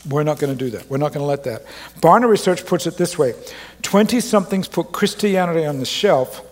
We're 0.07 0.23
not 0.23 0.39
going 0.39 0.57
to 0.57 0.65
do 0.65 0.71
that. 0.71 0.89
We're 0.89 0.97
not 0.97 1.13
going 1.13 1.23
to 1.23 1.27
let 1.27 1.43
that. 1.43 1.65
Barna 1.99 2.29
Research 2.29 2.65
puts 2.65 2.87
it 2.87 2.97
this 2.97 3.17
way 3.17 3.33
20 3.81 4.19
somethings 4.21 4.67
put 4.67 4.91
Christianity 4.91 5.65
on 5.65 5.79
the 5.79 5.85
shelf 5.85 6.45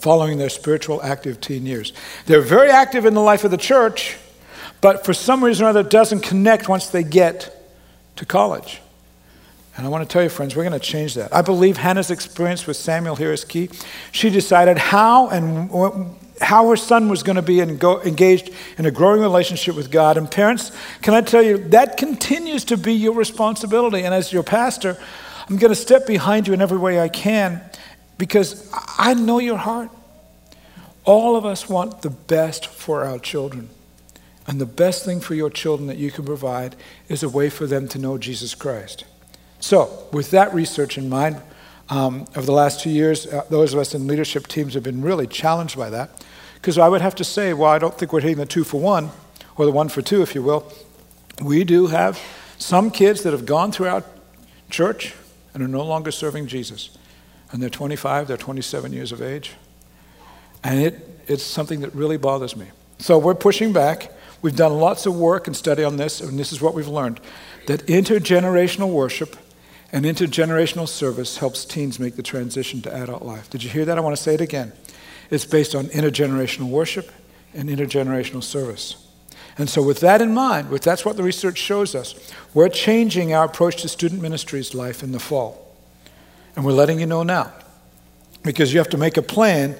following 0.00 0.38
their 0.38 0.50
spiritual 0.50 1.02
active 1.02 1.40
teen 1.40 1.66
years. 1.66 1.92
They're 2.26 2.40
very 2.40 2.70
active 2.70 3.04
in 3.04 3.14
the 3.14 3.20
life 3.20 3.44
of 3.44 3.50
the 3.50 3.56
church, 3.56 4.16
but 4.80 5.04
for 5.04 5.14
some 5.14 5.42
reason 5.42 5.66
or 5.66 5.70
other, 5.70 5.80
it 5.80 5.90
doesn't 5.90 6.20
connect 6.20 6.68
once 6.68 6.88
they 6.88 7.02
get 7.02 7.54
to 8.16 8.26
college. 8.26 8.80
And 9.76 9.86
I 9.86 9.90
want 9.90 10.08
to 10.08 10.12
tell 10.12 10.22
you, 10.22 10.28
friends, 10.28 10.56
we're 10.56 10.64
going 10.64 10.78
to 10.78 10.84
change 10.84 11.14
that. 11.14 11.32
I 11.34 11.40
believe 11.40 11.76
Hannah's 11.76 12.10
experience 12.10 12.66
with 12.66 12.76
Samuel 12.76 13.14
here 13.14 13.32
is 13.32 13.44
key. 13.44 13.70
She 14.10 14.28
decided 14.28 14.76
how 14.76 15.28
and 15.28 15.70
how 16.40 16.68
her 16.68 16.76
son 16.76 17.08
was 17.08 17.22
going 17.22 17.36
to 17.36 17.42
be 17.42 17.60
engaged 17.60 18.50
in 18.76 18.86
a 18.86 18.90
growing 18.90 19.20
relationship 19.20 19.74
with 19.74 19.90
God. 19.90 20.16
And 20.16 20.30
parents, 20.30 20.72
can 21.02 21.14
I 21.14 21.20
tell 21.20 21.42
you, 21.42 21.58
that 21.68 21.96
continues 21.96 22.64
to 22.66 22.76
be 22.76 22.94
your 22.94 23.14
responsibility. 23.14 24.02
And 24.02 24.14
as 24.14 24.32
your 24.32 24.42
pastor, 24.42 24.96
I'm 25.48 25.56
going 25.56 25.70
to 25.72 25.76
step 25.76 26.06
behind 26.06 26.46
you 26.46 26.54
in 26.54 26.60
every 26.60 26.78
way 26.78 27.00
I 27.00 27.08
can 27.08 27.62
because 28.18 28.70
I 28.98 29.14
know 29.14 29.38
your 29.38 29.56
heart. 29.56 29.90
All 31.04 31.36
of 31.36 31.46
us 31.46 31.68
want 31.68 32.02
the 32.02 32.10
best 32.10 32.66
for 32.66 33.04
our 33.04 33.18
children. 33.18 33.70
And 34.46 34.60
the 34.60 34.66
best 34.66 35.04
thing 35.04 35.20
for 35.20 35.34
your 35.34 35.50
children 35.50 35.86
that 35.88 35.98
you 35.98 36.10
can 36.10 36.24
provide 36.24 36.76
is 37.08 37.22
a 37.22 37.28
way 37.28 37.50
for 37.50 37.66
them 37.66 37.88
to 37.88 37.98
know 37.98 38.18
Jesus 38.18 38.54
Christ. 38.54 39.04
So, 39.60 40.06
with 40.12 40.30
that 40.30 40.54
research 40.54 40.96
in 40.96 41.08
mind, 41.08 41.40
um, 41.90 42.26
over 42.36 42.42
the 42.42 42.52
last 42.52 42.80
two 42.80 42.90
years, 42.90 43.26
uh, 43.26 43.44
those 43.48 43.72
of 43.72 43.80
us 43.80 43.94
in 43.94 44.06
leadership 44.06 44.46
teams 44.46 44.74
have 44.74 44.82
been 44.82 45.02
really 45.02 45.26
challenged 45.26 45.76
by 45.76 45.90
that. 45.90 46.10
Because 46.54 46.76
I 46.76 46.88
would 46.88 47.00
have 47.00 47.14
to 47.16 47.24
say, 47.24 47.52
well, 47.54 47.70
I 47.70 47.78
don't 47.78 47.96
think 47.96 48.12
we're 48.12 48.20
hitting 48.20 48.38
the 48.38 48.46
two 48.46 48.64
for 48.64 48.80
one, 48.80 49.10
or 49.56 49.64
the 49.64 49.72
one 49.72 49.88
for 49.88 50.02
two, 50.02 50.22
if 50.22 50.34
you 50.34 50.42
will. 50.42 50.70
We 51.42 51.64
do 51.64 51.86
have 51.86 52.20
some 52.58 52.90
kids 52.90 53.22
that 53.22 53.32
have 53.32 53.46
gone 53.46 53.70
throughout 53.70 54.04
church 54.70 55.14
and 55.54 55.62
are 55.62 55.68
no 55.68 55.84
longer 55.84 56.10
serving 56.10 56.48
Jesus. 56.48 56.90
And 57.52 57.62
they're 57.62 57.70
25, 57.70 58.28
they're 58.28 58.36
27 58.36 58.92
years 58.92 59.12
of 59.12 59.22
age. 59.22 59.52
And 60.62 60.80
it, 60.80 61.22
it's 61.28 61.44
something 61.44 61.80
that 61.80 61.94
really 61.94 62.16
bothers 62.16 62.56
me. 62.56 62.66
So 62.98 63.18
we're 63.18 63.34
pushing 63.34 63.72
back. 63.72 64.12
We've 64.42 64.56
done 64.56 64.72
lots 64.72 65.06
of 65.06 65.16
work 65.16 65.46
and 65.46 65.56
study 65.56 65.84
on 65.84 65.96
this, 65.96 66.20
and 66.20 66.38
this 66.38 66.52
is 66.52 66.60
what 66.60 66.74
we've 66.74 66.88
learned 66.88 67.20
that 67.66 67.86
intergenerational 67.86 68.90
worship 68.90 69.36
and 69.92 70.04
intergenerational 70.04 70.88
service 70.88 71.38
helps 71.38 71.64
teens 71.64 71.98
make 71.98 72.16
the 72.16 72.22
transition 72.22 72.82
to 72.82 72.94
adult 72.94 73.22
life. 73.22 73.48
Did 73.48 73.62
you 73.62 73.70
hear 73.70 73.84
that? 73.86 73.96
I 73.96 74.00
want 74.00 74.16
to 74.16 74.22
say 74.22 74.34
it 74.34 74.40
again. 74.40 74.72
It's 75.30 75.44
based 75.44 75.74
on 75.74 75.86
intergenerational 75.86 76.68
worship 76.68 77.10
and 77.54 77.68
intergenerational 77.68 78.42
service. 78.42 79.04
And 79.56 79.68
so, 79.68 79.82
with 79.82 80.00
that 80.00 80.22
in 80.22 80.32
mind, 80.32 80.70
with 80.70 80.82
that's 80.82 81.04
what 81.04 81.16
the 81.16 81.22
research 81.22 81.58
shows 81.58 81.94
us, 81.94 82.14
we're 82.54 82.68
changing 82.68 83.34
our 83.34 83.44
approach 83.44 83.82
to 83.82 83.88
student 83.88 84.22
ministries 84.22 84.74
life 84.74 85.02
in 85.02 85.12
the 85.12 85.18
fall. 85.18 85.74
And 86.54 86.64
we're 86.64 86.72
letting 86.72 87.00
you 87.00 87.06
know 87.06 87.22
now. 87.22 87.52
Because 88.44 88.72
you 88.72 88.78
have 88.78 88.88
to 88.90 88.98
make 88.98 89.16
a 89.16 89.22
plan 89.22 89.76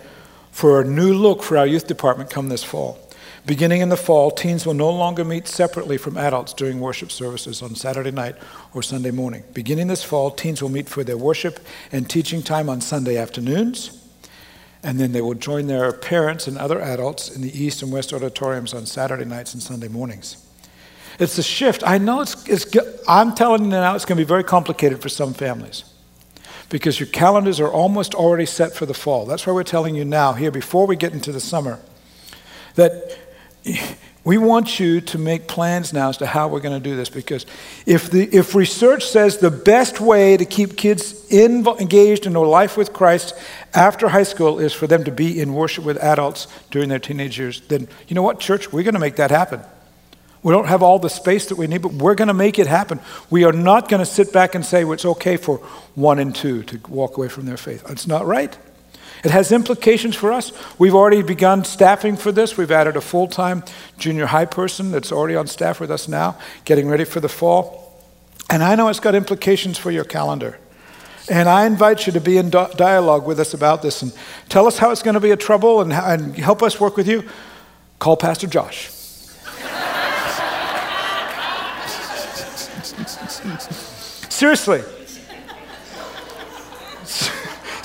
for 0.51 0.81
a 0.81 0.85
new 0.85 1.15
look 1.15 1.43
for 1.43 1.57
our 1.57 1.67
youth 1.67 1.87
department 1.87 2.31
come 2.31 2.49
this 2.49 2.65
fall. 2.65 2.99
Beginning 3.49 3.81
in 3.81 3.89
the 3.89 3.97
fall, 3.97 4.31
teens 4.31 4.67
will 4.67 4.75
no 4.75 4.91
longer 4.91 5.25
meet 5.25 5.49
separately 5.49 5.97
from 5.97 6.19
adults 6.19 6.53
during 6.53 6.81
worship 6.81 7.11
services 7.11 7.63
on 7.63 7.75
Saturday 7.75 8.11
night 8.11 8.37
or 8.75 8.83
Sunday 8.83 9.11
morning. 9.11 9.43
Beginning 9.55 9.87
this 9.87 10.05
fall, 10.05 10.31
teens 10.31 10.63
will 10.63 10.69
meet 10.69 10.87
for 10.87 11.03
their 11.03 11.17
worship 11.17 11.59
and 11.91 12.09
teaching 12.09 12.43
time 12.43 12.69
on 12.69 12.83
Sunday 12.83 13.17
afternoons 13.17 13.99
and 14.83 15.01
then 15.01 15.13
they 15.13 15.21
will 15.21 15.35
join 15.35 15.67
their 15.67 15.93
parents 15.93 16.47
and 16.47 16.57
other 16.59 16.81
adults 16.81 17.35
in 17.35 17.43
the 17.43 17.59
East 17.59 17.83
and 17.83 17.91
West 17.91 18.13
auditoriums 18.13 18.75
on 18.75 18.87
Saturday 18.87 19.25
nights 19.25 19.55
and 19.55 19.63
Sunday 19.63 19.89
mornings. 19.89 20.47
It's 21.19 21.37
a 21.39 21.43
shift. 21.43 21.83
I 21.85 21.99
know 21.99 22.21
it's, 22.21 22.47
it's 22.47 22.67
I'm 23.09 23.35
telling 23.35 23.65
you 23.65 23.71
now, 23.71 23.97
it's 23.97 24.05
going 24.05 24.19
to 24.19 24.25
be 24.25 24.29
very 24.29 24.45
complicated 24.45 25.01
for 25.01 25.09
some 25.09 25.35
families 25.35 25.85
because 26.69 27.01
your 27.01 27.09
calendars 27.09 27.61
are 27.61 27.73
almost 27.73 28.15
already 28.15 28.47
set 28.47 28.75
for 28.75 28.87
the 28.87 28.95
fall. 28.95 29.25
That's 29.27 29.47
why 29.47 29.55
we're 29.55 29.65
telling 29.65 29.95
you 29.95 30.05
now, 30.05 30.35
here, 30.35 30.51
before 30.51 30.87
we 30.87 30.97
get 30.97 31.13
into 31.13 31.33
the 31.33 31.41
summer, 31.41 31.81
that 32.75 33.19
we 34.25 34.37
want 34.37 34.79
you 34.79 35.01
to 35.01 35.17
make 35.17 35.49
plans 35.49 35.93
now 35.93 36.11
as 36.11 36.19
to 36.19 36.27
how 36.27 36.49
we're 36.49 36.61
going 36.61 36.81
to 36.81 36.87
do 36.87 36.95
this 36.97 37.09
because 37.09 37.47
if, 37.87 38.11
the, 38.11 38.25
if 38.25 38.55
research 38.55 39.07
says 39.07 39.39
the 39.39 39.51
best 39.51 40.01
way 40.01 40.37
to 40.37 40.45
keep 40.45 40.77
kids 40.77 41.27
in, 41.31 41.67
engaged 41.67 42.27
in 42.27 42.37
a 42.37 42.41
life 42.41 42.77
with 42.77 42.93
Christ 42.93 43.35
after 43.75 44.09
high 44.09 44.25
school 44.25 44.59
is 44.59 44.75
for 44.75 44.87
them 44.87 45.05
to 45.05 45.11
be 45.11 45.41
in 45.41 45.55
worship 45.55 45.85
with 45.85 45.97
adults 45.99 46.47
during 46.71 46.91
their 46.91 46.99
teenage 46.99 47.39
years, 47.39 47.63
then 47.69 47.89
you 48.07 48.15
know 48.15 48.23
what, 48.23 48.39
church? 48.39 48.71
We're 48.71 48.83
going 48.83 48.93
to 48.95 49.01
make 49.01 49.17
that 49.17 49.31
happen. 49.31 49.63
We 50.43 50.53
don't 50.53 50.69
have 50.69 50.83
all 50.83 50.99
the 50.99 51.11
space 51.11 51.47
that 51.47 51.57
we 51.57 51.67
need, 51.67 51.83
but 51.83 51.95
we're 51.95 52.15
going 52.15 52.29
to 52.29 52.35
make 52.35 52.59
it 52.59 52.67
happen. 52.67 53.01
We 53.31 53.45
are 53.45 53.53
not 53.53 53.89
going 53.89 54.01
to 54.01 54.07
sit 54.07 54.33
back 54.33 54.55
and 54.55 54.65
say 54.65 54.85
well, 54.85 54.93
it's 54.93 55.05
okay 55.05 55.37
for 55.37 55.57
one 55.95 56.19
and 56.19 56.35
two 56.35 56.63
to 56.65 56.81
walk 56.89 57.17
away 57.17 57.29
from 57.29 57.47
their 57.47 57.57
faith. 57.57 57.85
It's 57.89 58.07
not 58.07 58.27
right. 58.27 58.57
It 59.25 59.31
has 59.31 59.51
implications 59.51 60.15
for 60.15 60.33
us. 60.33 60.53
We've 60.79 60.95
already 60.95 61.23
begun 61.23 61.65
staffing 61.65 62.17
for 62.17 62.31
this. 62.31 62.57
We've 62.57 62.71
added 62.71 62.97
a 62.97 63.01
full 63.01 63.27
time 63.27 63.65
junior 63.99 64.27
high 64.27 64.45
person 64.45 64.91
that's 64.91 65.11
already 65.11 65.35
on 65.35 65.47
staff 65.47 65.81
with 65.81 65.91
us 65.91 66.09
now, 66.09 66.39
getting 66.65 66.89
ready 66.89 67.05
for 67.05 67.21
the 67.21 67.29
fall. 67.29 67.85
And 68.51 68.63
I 68.63 68.77
know 68.77 68.89
it's 68.89 69.01
got 69.01 69.15
implications 69.15 69.77
for 69.77 69.91
your 69.91 70.05
calendar. 70.05 70.59
And 71.31 71.49
I 71.49 71.67
invite 71.67 72.07
you 72.07 72.13
to 72.15 72.21
be 72.21 72.39
in 72.39 72.49
dialogue 72.51 73.27
with 73.27 73.39
us 73.39 73.53
about 73.53 73.83
this 73.83 74.01
and 74.01 74.13
tell 74.49 74.67
us 74.67 74.79
how 74.79 74.91
it's 74.91 75.03
going 75.03 75.15
to 75.15 75.21
be 75.21 75.31
a 75.31 75.37
trouble 75.37 75.83
and, 75.83 75.93
and 75.93 76.35
help 76.37 76.63
us 76.63 76.81
work 76.81 76.97
with 76.97 77.07
you. 77.07 77.29
Call 77.99 78.17
Pastor 78.17 78.47
Josh. 78.47 78.89
Seriously. 84.31 84.83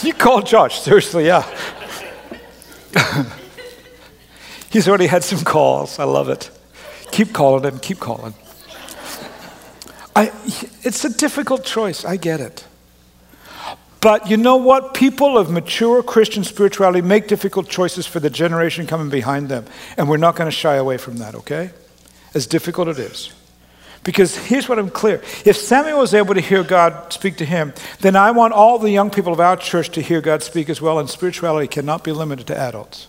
You 0.04 0.14
call 0.14 0.42
Josh, 0.42 0.82
seriously, 0.82 1.28
yeah. 1.28 1.44
He's 4.70 4.88
already 4.88 5.08
had 5.08 5.24
some 5.24 5.44
calls. 5.44 5.98
I 5.98 6.04
love 6.04 6.30
it. 6.30 6.52
Keep 7.12 7.32
calling 7.32 7.64
him, 7.64 7.80
keep 7.80 8.00
calling. 8.00 8.34
I, 10.16 10.32
it's 10.84 11.06
a 11.06 11.10
difficult 11.10 11.64
choice. 11.64 12.04
I 12.06 12.18
get 12.18 12.42
it. 12.42 12.66
But 14.02 14.30
you 14.30 14.36
know 14.36 14.58
what? 14.58 14.94
People 14.94 15.38
of 15.38 15.50
mature 15.50 16.04
Christian 16.04 16.44
spirituality 16.44 17.02
make 17.02 17.28
difficult 17.30 17.70
choices 17.70 18.06
for 18.06 18.20
the 18.20 18.30
generation 18.30 18.86
coming 18.86 19.10
behind 19.10 19.48
them. 19.48 19.66
And 19.98 20.10
we're 20.10 20.18
not 20.18 20.36
going 20.36 20.48
to 20.48 20.56
shy 20.56 20.76
away 20.76 20.98
from 20.98 21.18
that, 21.18 21.36
okay? 21.36 21.72
As 22.34 22.46
difficult 22.46 22.90
it 22.90 23.00
is. 23.00 23.32
Because 24.04 24.36
here's 24.36 24.68
what 24.68 24.80
I'm 24.80 24.90
clear 24.90 25.22
if 25.46 25.56
Samuel 25.56 26.00
was 26.00 26.14
able 26.14 26.36
to 26.36 26.42
hear 26.42 26.64
God 26.64 27.14
speak 27.14 27.38
to 27.38 27.46
him, 27.46 27.74
then 28.02 28.16
I 28.16 28.32
want 28.32 28.54
all 28.54 28.78
the 28.80 28.92
young 28.92 29.10
people 29.10 29.34
of 29.34 29.40
our 29.40 29.56
church 29.56 29.90
to 29.92 30.02
hear 30.02 30.22
God 30.22 30.44
speak 30.44 30.70
as 30.70 30.82
well, 30.82 31.00
and 31.00 31.10
spirituality 31.10 31.68
cannot 31.68 32.04
be 32.04 32.12
limited 32.12 32.48
to 32.48 32.58
adults. 32.58 33.08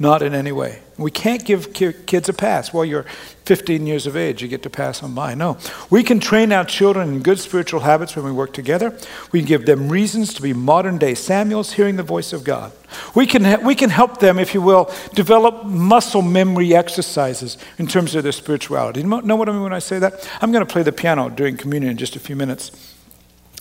Not 0.00 0.22
in 0.22 0.34
any 0.34 0.50
way. 0.50 0.78
We 0.96 1.10
can't 1.10 1.44
give 1.44 1.74
kids 1.74 2.26
a 2.30 2.32
pass. 2.32 2.72
Well, 2.72 2.86
you're 2.86 3.04
15 3.44 3.86
years 3.86 4.06
of 4.06 4.16
age, 4.16 4.40
you 4.40 4.48
get 4.48 4.62
to 4.62 4.70
pass 4.70 5.02
on 5.02 5.14
by. 5.14 5.34
No. 5.34 5.58
We 5.90 6.02
can 6.02 6.20
train 6.20 6.52
our 6.52 6.64
children 6.64 7.10
in 7.10 7.20
good 7.20 7.38
spiritual 7.38 7.80
habits 7.80 8.16
when 8.16 8.24
we 8.24 8.32
work 8.32 8.54
together. 8.54 8.96
We 9.30 9.40
can 9.40 9.46
give 9.46 9.66
them 9.66 9.90
reasons 9.90 10.32
to 10.34 10.42
be 10.42 10.54
modern 10.54 10.96
day 10.96 11.14
Samuels 11.14 11.74
hearing 11.74 11.96
the 11.96 12.02
voice 12.02 12.32
of 12.32 12.44
God. 12.44 12.72
We 13.14 13.26
can, 13.26 13.62
we 13.62 13.74
can 13.74 13.90
help 13.90 14.20
them, 14.20 14.38
if 14.38 14.54
you 14.54 14.62
will, 14.62 14.90
develop 15.12 15.64
muscle 15.66 16.22
memory 16.22 16.74
exercises 16.74 17.58
in 17.76 17.86
terms 17.86 18.14
of 18.14 18.22
their 18.22 18.32
spirituality. 18.32 19.02
You 19.02 19.06
know 19.06 19.36
what 19.36 19.50
I 19.50 19.52
mean 19.52 19.62
when 19.62 19.74
I 19.74 19.80
say 19.80 19.98
that? 19.98 20.26
I'm 20.40 20.50
going 20.50 20.66
to 20.66 20.72
play 20.72 20.82
the 20.82 20.92
piano 20.92 21.28
during 21.28 21.58
communion 21.58 21.90
in 21.90 21.98
just 21.98 22.16
a 22.16 22.20
few 22.20 22.36
minutes. 22.36 22.94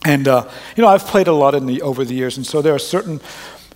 And, 0.06 0.26
uh, 0.26 0.50
you 0.78 0.84
know, 0.84 0.88
I've 0.88 1.06
played 1.06 1.28
a 1.28 1.34
lot 1.34 1.54
in 1.54 1.66
the, 1.66 1.82
over 1.82 2.06
the 2.06 2.16
years, 2.16 2.38
and 2.38 2.48
so 2.48 2.62
there 2.62 2.74
are 2.74 2.80
certain 2.80 3.20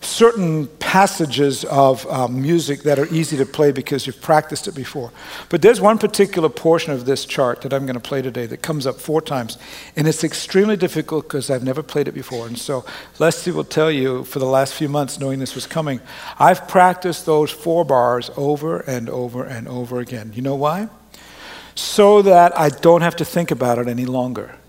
certain 0.05 0.67
passages 0.93 1.65
of 1.65 2.05
um, 2.05 2.39
music 2.39 2.83
that 2.83 2.99
are 2.99 3.07
easy 3.07 3.35
to 3.35 3.47
play 3.47 3.71
because 3.71 4.05
you've 4.05 4.21
practiced 4.21 4.67
it 4.67 4.75
before. 4.75 5.11
But 5.49 5.63
there's 5.63 5.81
one 5.81 5.97
particular 5.97 6.49
portion 6.49 6.93
of 6.93 7.05
this 7.05 7.25
chart 7.25 7.61
that 7.61 7.73
I'm 7.73 7.87
going 7.87 7.95
to 7.95 8.09
play 8.09 8.21
today 8.21 8.45
that 8.45 8.61
comes 8.61 8.85
up 8.85 9.01
four 9.01 9.19
times. 9.19 9.57
And 9.95 10.07
it's 10.07 10.23
extremely 10.23 10.77
difficult 10.77 11.23
because 11.23 11.49
I've 11.49 11.63
never 11.63 11.81
played 11.81 12.07
it 12.07 12.11
before. 12.11 12.45
And 12.45 12.59
so 12.59 12.85
Leslie 13.17 13.51
will 13.51 13.63
tell 13.63 13.89
you 13.89 14.23
for 14.25 14.37
the 14.37 14.45
last 14.45 14.75
few 14.75 14.87
months, 14.87 15.19
knowing 15.19 15.39
this 15.39 15.55
was 15.55 15.65
coming, 15.65 15.99
I've 16.37 16.67
practiced 16.67 17.25
those 17.25 17.49
four 17.49 17.83
bars 17.83 18.29
over 18.37 18.81
and 18.81 19.09
over 19.09 19.43
and 19.43 19.67
over 19.67 19.99
again. 19.99 20.33
You 20.35 20.43
know 20.43 20.53
why? 20.53 20.89
So 21.73 22.21
that 22.21 22.55
I 22.55 22.69
don't 22.69 23.01
have 23.01 23.15
to 23.15 23.25
think 23.25 23.49
about 23.49 23.79
it 23.79 23.87
any 23.87 24.05
longer. 24.05 24.59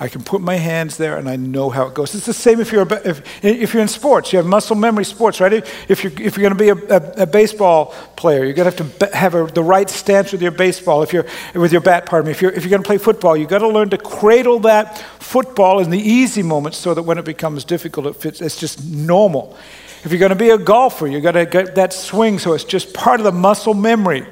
I 0.00 0.08
can 0.08 0.22
put 0.22 0.40
my 0.40 0.54
hands 0.54 0.96
there 0.96 1.16
and 1.16 1.28
I 1.28 1.34
know 1.34 1.70
how 1.70 1.86
it 1.86 1.94
goes. 1.94 2.14
It's 2.14 2.26
the 2.26 2.32
same 2.32 2.60
if 2.60 2.70
you're, 2.70 2.82
a, 2.82 3.08
if, 3.08 3.44
if 3.44 3.74
you're 3.74 3.82
in 3.82 3.88
sports. 3.88 4.32
You 4.32 4.36
have 4.36 4.46
muscle 4.46 4.76
memory 4.76 5.04
sports, 5.04 5.40
right? 5.40 5.52
If 5.52 6.04
you're, 6.04 6.12
if 6.12 6.36
you're 6.36 6.48
going 6.48 6.50
to 6.50 6.54
be 6.54 6.68
a, 6.68 6.96
a, 6.96 7.22
a, 7.22 7.26
baseball 7.26 7.86
player, 8.14 8.44
you're 8.44 8.54
going 8.54 8.70
to 8.70 8.84
have 8.84 8.98
to 8.98 9.16
have 9.16 9.54
the 9.54 9.62
right 9.62 9.90
stance 9.90 10.30
with 10.30 10.40
your 10.40 10.52
baseball, 10.52 11.02
if 11.02 11.12
you're, 11.12 11.26
with 11.54 11.72
your 11.72 11.80
bat, 11.80 12.06
pardon 12.06 12.26
me. 12.26 12.30
If 12.30 12.40
you're, 12.40 12.52
if 12.52 12.62
you're 12.62 12.70
going 12.70 12.82
to 12.82 12.86
play 12.86 12.98
football, 12.98 13.36
you've 13.36 13.48
got 13.48 13.58
to 13.58 13.68
learn 13.68 13.90
to 13.90 13.98
cradle 13.98 14.60
that 14.60 14.98
football 15.18 15.80
in 15.80 15.90
the 15.90 15.98
easy 15.98 16.44
moments 16.44 16.78
so 16.78 16.94
that 16.94 17.02
when 17.02 17.18
it 17.18 17.24
becomes 17.24 17.64
difficult, 17.64 18.06
it 18.06 18.14
fits, 18.14 18.40
it's 18.40 18.58
just 18.58 18.84
normal. 18.84 19.56
If 20.04 20.12
you're 20.12 20.20
going 20.20 20.30
to 20.30 20.36
be 20.36 20.50
a 20.50 20.58
golfer, 20.58 21.08
you've 21.08 21.24
got 21.24 21.32
to 21.32 21.44
get 21.44 21.74
that 21.74 21.92
swing 21.92 22.38
so 22.38 22.52
it's 22.52 22.62
just 22.62 22.94
part 22.94 23.18
of 23.18 23.24
the 23.24 23.32
muscle 23.32 23.74
memory. 23.74 24.24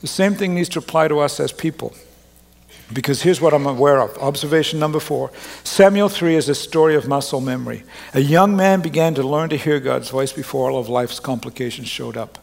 The 0.00 0.06
same 0.06 0.34
thing 0.34 0.54
needs 0.54 0.70
to 0.70 0.78
apply 0.78 1.08
to 1.08 1.18
us 1.18 1.38
as 1.38 1.52
people. 1.52 1.94
Because 2.92 3.22
here's 3.22 3.40
what 3.40 3.52
I'm 3.52 3.66
aware 3.66 4.00
of. 4.00 4.16
Observation 4.18 4.78
number 4.78 5.00
four 5.00 5.32
Samuel 5.64 6.08
3 6.08 6.36
is 6.36 6.48
a 6.48 6.54
story 6.54 6.94
of 6.94 7.08
muscle 7.08 7.40
memory. 7.40 7.82
A 8.14 8.20
young 8.20 8.56
man 8.56 8.80
began 8.80 9.14
to 9.14 9.22
learn 9.22 9.48
to 9.50 9.56
hear 9.56 9.80
God's 9.80 10.10
voice 10.10 10.32
before 10.32 10.70
all 10.70 10.78
of 10.78 10.88
life's 10.88 11.18
complications 11.18 11.88
showed 11.88 12.16
up. 12.16 12.38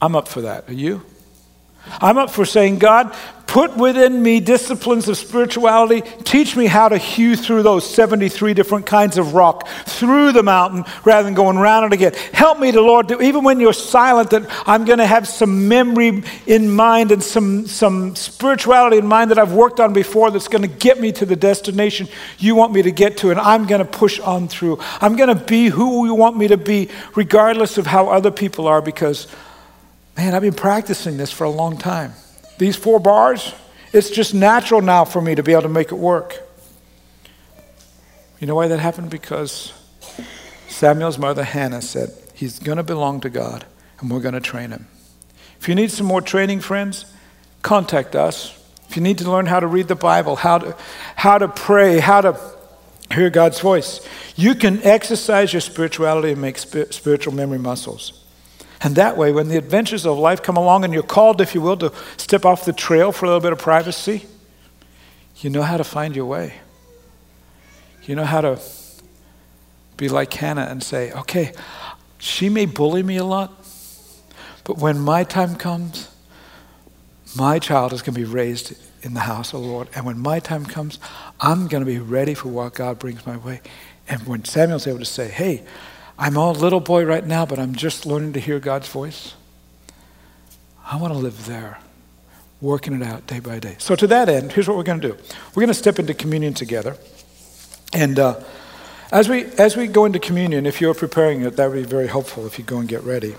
I'm 0.00 0.16
up 0.16 0.26
for 0.26 0.40
that. 0.40 0.68
Are 0.68 0.72
you? 0.72 1.02
I'm 2.00 2.18
up 2.18 2.30
for 2.30 2.44
saying, 2.44 2.78
God, 2.78 3.14
put 3.52 3.76
within 3.76 4.22
me 4.22 4.40
disciplines 4.40 5.08
of 5.08 5.16
spirituality. 5.18 6.00
Teach 6.24 6.56
me 6.56 6.64
how 6.64 6.88
to 6.88 6.96
hew 6.96 7.36
through 7.36 7.62
those 7.62 7.88
73 7.88 8.54
different 8.54 8.86
kinds 8.86 9.18
of 9.18 9.34
rock, 9.34 9.68
through 9.84 10.32
the 10.32 10.42
mountain, 10.42 10.84
rather 11.04 11.24
than 11.24 11.34
going 11.34 11.58
around 11.58 11.84
it 11.84 11.92
again. 11.92 12.14
Help 12.32 12.58
me 12.58 12.72
to, 12.72 12.80
Lord, 12.80 13.08
to, 13.08 13.20
even 13.20 13.44
when 13.44 13.60
you're 13.60 13.74
silent, 13.74 14.30
that 14.30 14.50
I'm 14.66 14.86
going 14.86 15.00
to 15.00 15.06
have 15.06 15.28
some 15.28 15.68
memory 15.68 16.22
in 16.46 16.70
mind 16.70 17.12
and 17.12 17.22
some, 17.22 17.66
some 17.66 18.16
spirituality 18.16 18.96
in 18.96 19.06
mind 19.06 19.30
that 19.30 19.38
I've 19.38 19.52
worked 19.52 19.80
on 19.80 19.92
before 19.92 20.30
that's 20.30 20.48
going 20.48 20.62
to 20.62 20.68
get 20.68 20.98
me 20.98 21.12
to 21.12 21.26
the 21.26 21.36
destination 21.36 22.08
you 22.38 22.54
want 22.54 22.72
me 22.72 22.80
to 22.82 22.90
get 22.90 23.18
to, 23.18 23.30
and 23.30 23.38
I'm 23.38 23.66
going 23.66 23.80
to 23.80 23.84
push 23.84 24.18
on 24.18 24.48
through. 24.48 24.78
I'm 25.02 25.16
going 25.16 25.28
to 25.28 25.44
be 25.44 25.66
who 25.66 26.06
you 26.06 26.14
want 26.14 26.38
me 26.38 26.48
to 26.48 26.56
be, 26.56 26.88
regardless 27.14 27.76
of 27.76 27.86
how 27.86 28.08
other 28.08 28.30
people 28.30 28.66
are, 28.66 28.80
because 28.80 29.26
Man, 30.16 30.34
I've 30.34 30.42
been 30.42 30.52
practicing 30.54 31.16
this 31.16 31.32
for 31.32 31.44
a 31.44 31.50
long 31.50 31.76
time. 31.76 32.12
These 32.58 32.76
four 32.76 33.00
bars, 33.00 33.54
it's 33.92 34.10
just 34.10 34.34
natural 34.34 34.80
now 34.80 35.04
for 35.04 35.20
me 35.20 35.34
to 35.34 35.42
be 35.42 35.52
able 35.52 35.62
to 35.62 35.68
make 35.68 35.90
it 35.90 35.96
work. 35.96 36.40
You 38.38 38.46
know 38.46 38.54
why 38.54 38.68
that 38.68 38.78
happened? 38.78 39.10
Because 39.10 39.72
Samuel's 40.68 41.18
mother, 41.18 41.44
Hannah, 41.44 41.82
said, 41.82 42.10
He's 42.34 42.58
going 42.58 42.78
to 42.78 42.82
belong 42.82 43.20
to 43.20 43.30
God, 43.30 43.64
and 44.00 44.10
we're 44.10 44.20
going 44.20 44.34
to 44.34 44.40
train 44.40 44.70
him. 44.70 44.88
If 45.60 45.68
you 45.68 45.76
need 45.76 45.92
some 45.92 46.06
more 46.06 46.20
training, 46.20 46.60
friends, 46.60 47.04
contact 47.62 48.16
us. 48.16 48.58
If 48.88 48.96
you 48.96 49.02
need 49.02 49.18
to 49.18 49.30
learn 49.30 49.46
how 49.46 49.60
to 49.60 49.66
read 49.66 49.86
the 49.86 49.94
Bible, 49.94 50.34
how 50.34 50.58
to, 50.58 50.76
how 51.14 51.38
to 51.38 51.46
pray, 51.46 52.00
how 52.00 52.20
to 52.22 52.40
hear 53.14 53.30
God's 53.30 53.60
voice, 53.60 54.06
you 54.34 54.54
can 54.56 54.82
exercise 54.82 55.52
your 55.52 55.60
spirituality 55.60 56.32
and 56.32 56.40
make 56.40 56.58
spiritual 56.58 57.32
memory 57.32 57.58
muscles. 57.58 58.21
And 58.84 58.96
that 58.96 59.16
way, 59.16 59.32
when 59.32 59.48
the 59.48 59.56
adventures 59.56 60.04
of 60.04 60.18
life 60.18 60.42
come 60.42 60.56
along 60.56 60.84
and 60.84 60.92
you're 60.92 61.02
called, 61.02 61.40
if 61.40 61.54
you 61.54 61.60
will, 61.60 61.76
to 61.76 61.92
step 62.16 62.44
off 62.44 62.64
the 62.64 62.72
trail 62.72 63.12
for 63.12 63.26
a 63.26 63.28
little 63.28 63.40
bit 63.40 63.52
of 63.52 63.58
privacy, 63.58 64.26
you 65.38 65.50
know 65.50 65.62
how 65.62 65.76
to 65.76 65.84
find 65.84 66.16
your 66.16 66.26
way. 66.26 66.54
You 68.04 68.16
know 68.16 68.24
how 68.24 68.40
to 68.40 68.60
be 69.96 70.08
like 70.08 70.32
Hannah 70.34 70.66
and 70.68 70.82
say, 70.82 71.12
okay, 71.12 71.52
she 72.18 72.48
may 72.48 72.66
bully 72.66 73.02
me 73.02 73.16
a 73.16 73.24
lot, 73.24 73.52
but 74.64 74.78
when 74.78 74.98
my 74.98 75.24
time 75.24 75.54
comes, 75.56 76.08
my 77.36 77.58
child 77.58 77.92
is 77.92 78.02
going 78.02 78.14
to 78.14 78.20
be 78.20 78.26
raised 78.26 78.74
in 79.02 79.14
the 79.14 79.20
house 79.20 79.52
of 79.52 79.60
the 79.60 79.66
Lord. 79.66 79.88
And 79.94 80.04
when 80.04 80.18
my 80.18 80.40
time 80.40 80.64
comes, 80.64 80.98
I'm 81.40 81.68
going 81.68 81.84
to 81.84 81.90
be 81.90 81.98
ready 81.98 82.34
for 82.34 82.48
what 82.48 82.74
God 82.74 82.98
brings 82.98 83.26
my 83.26 83.36
way. 83.36 83.60
And 84.08 84.26
when 84.26 84.44
Samuel's 84.44 84.86
able 84.86 84.98
to 84.98 85.04
say, 85.04 85.28
hey, 85.28 85.64
I'm 86.22 86.36
a 86.36 86.52
little 86.52 86.78
boy 86.78 87.04
right 87.04 87.26
now, 87.26 87.44
but 87.46 87.58
I'm 87.58 87.74
just 87.74 88.06
learning 88.06 88.34
to 88.34 88.38
hear 88.38 88.60
God's 88.60 88.86
voice. 88.86 89.34
I 90.86 90.94
want 90.94 91.12
to 91.12 91.18
live 91.18 91.46
there, 91.46 91.80
working 92.60 92.92
it 92.92 93.02
out 93.02 93.26
day 93.26 93.40
by 93.40 93.58
day. 93.58 93.74
So, 93.78 93.96
to 93.96 94.06
that 94.06 94.28
end, 94.28 94.52
here's 94.52 94.68
what 94.68 94.76
we're 94.76 94.84
going 94.84 95.00
to 95.00 95.08
do 95.08 95.14
we're 95.16 95.62
going 95.62 95.66
to 95.66 95.74
step 95.74 95.98
into 95.98 96.14
communion 96.14 96.54
together. 96.54 96.96
And 97.92 98.20
uh, 98.20 98.40
as, 99.10 99.28
we, 99.28 99.46
as 99.58 99.76
we 99.76 99.88
go 99.88 100.04
into 100.04 100.20
communion, 100.20 100.64
if 100.64 100.80
you're 100.80 100.94
preparing 100.94 101.42
it, 101.42 101.56
that 101.56 101.68
would 101.68 101.74
be 101.74 101.82
very 101.82 102.06
helpful 102.06 102.46
if 102.46 102.56
you 102.56 102.64
go 102.64 102.78
and 102.78 102.88
get 102.88 103.02
ready. 103.02 103.34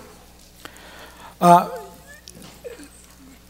Uh, 1.40 1.70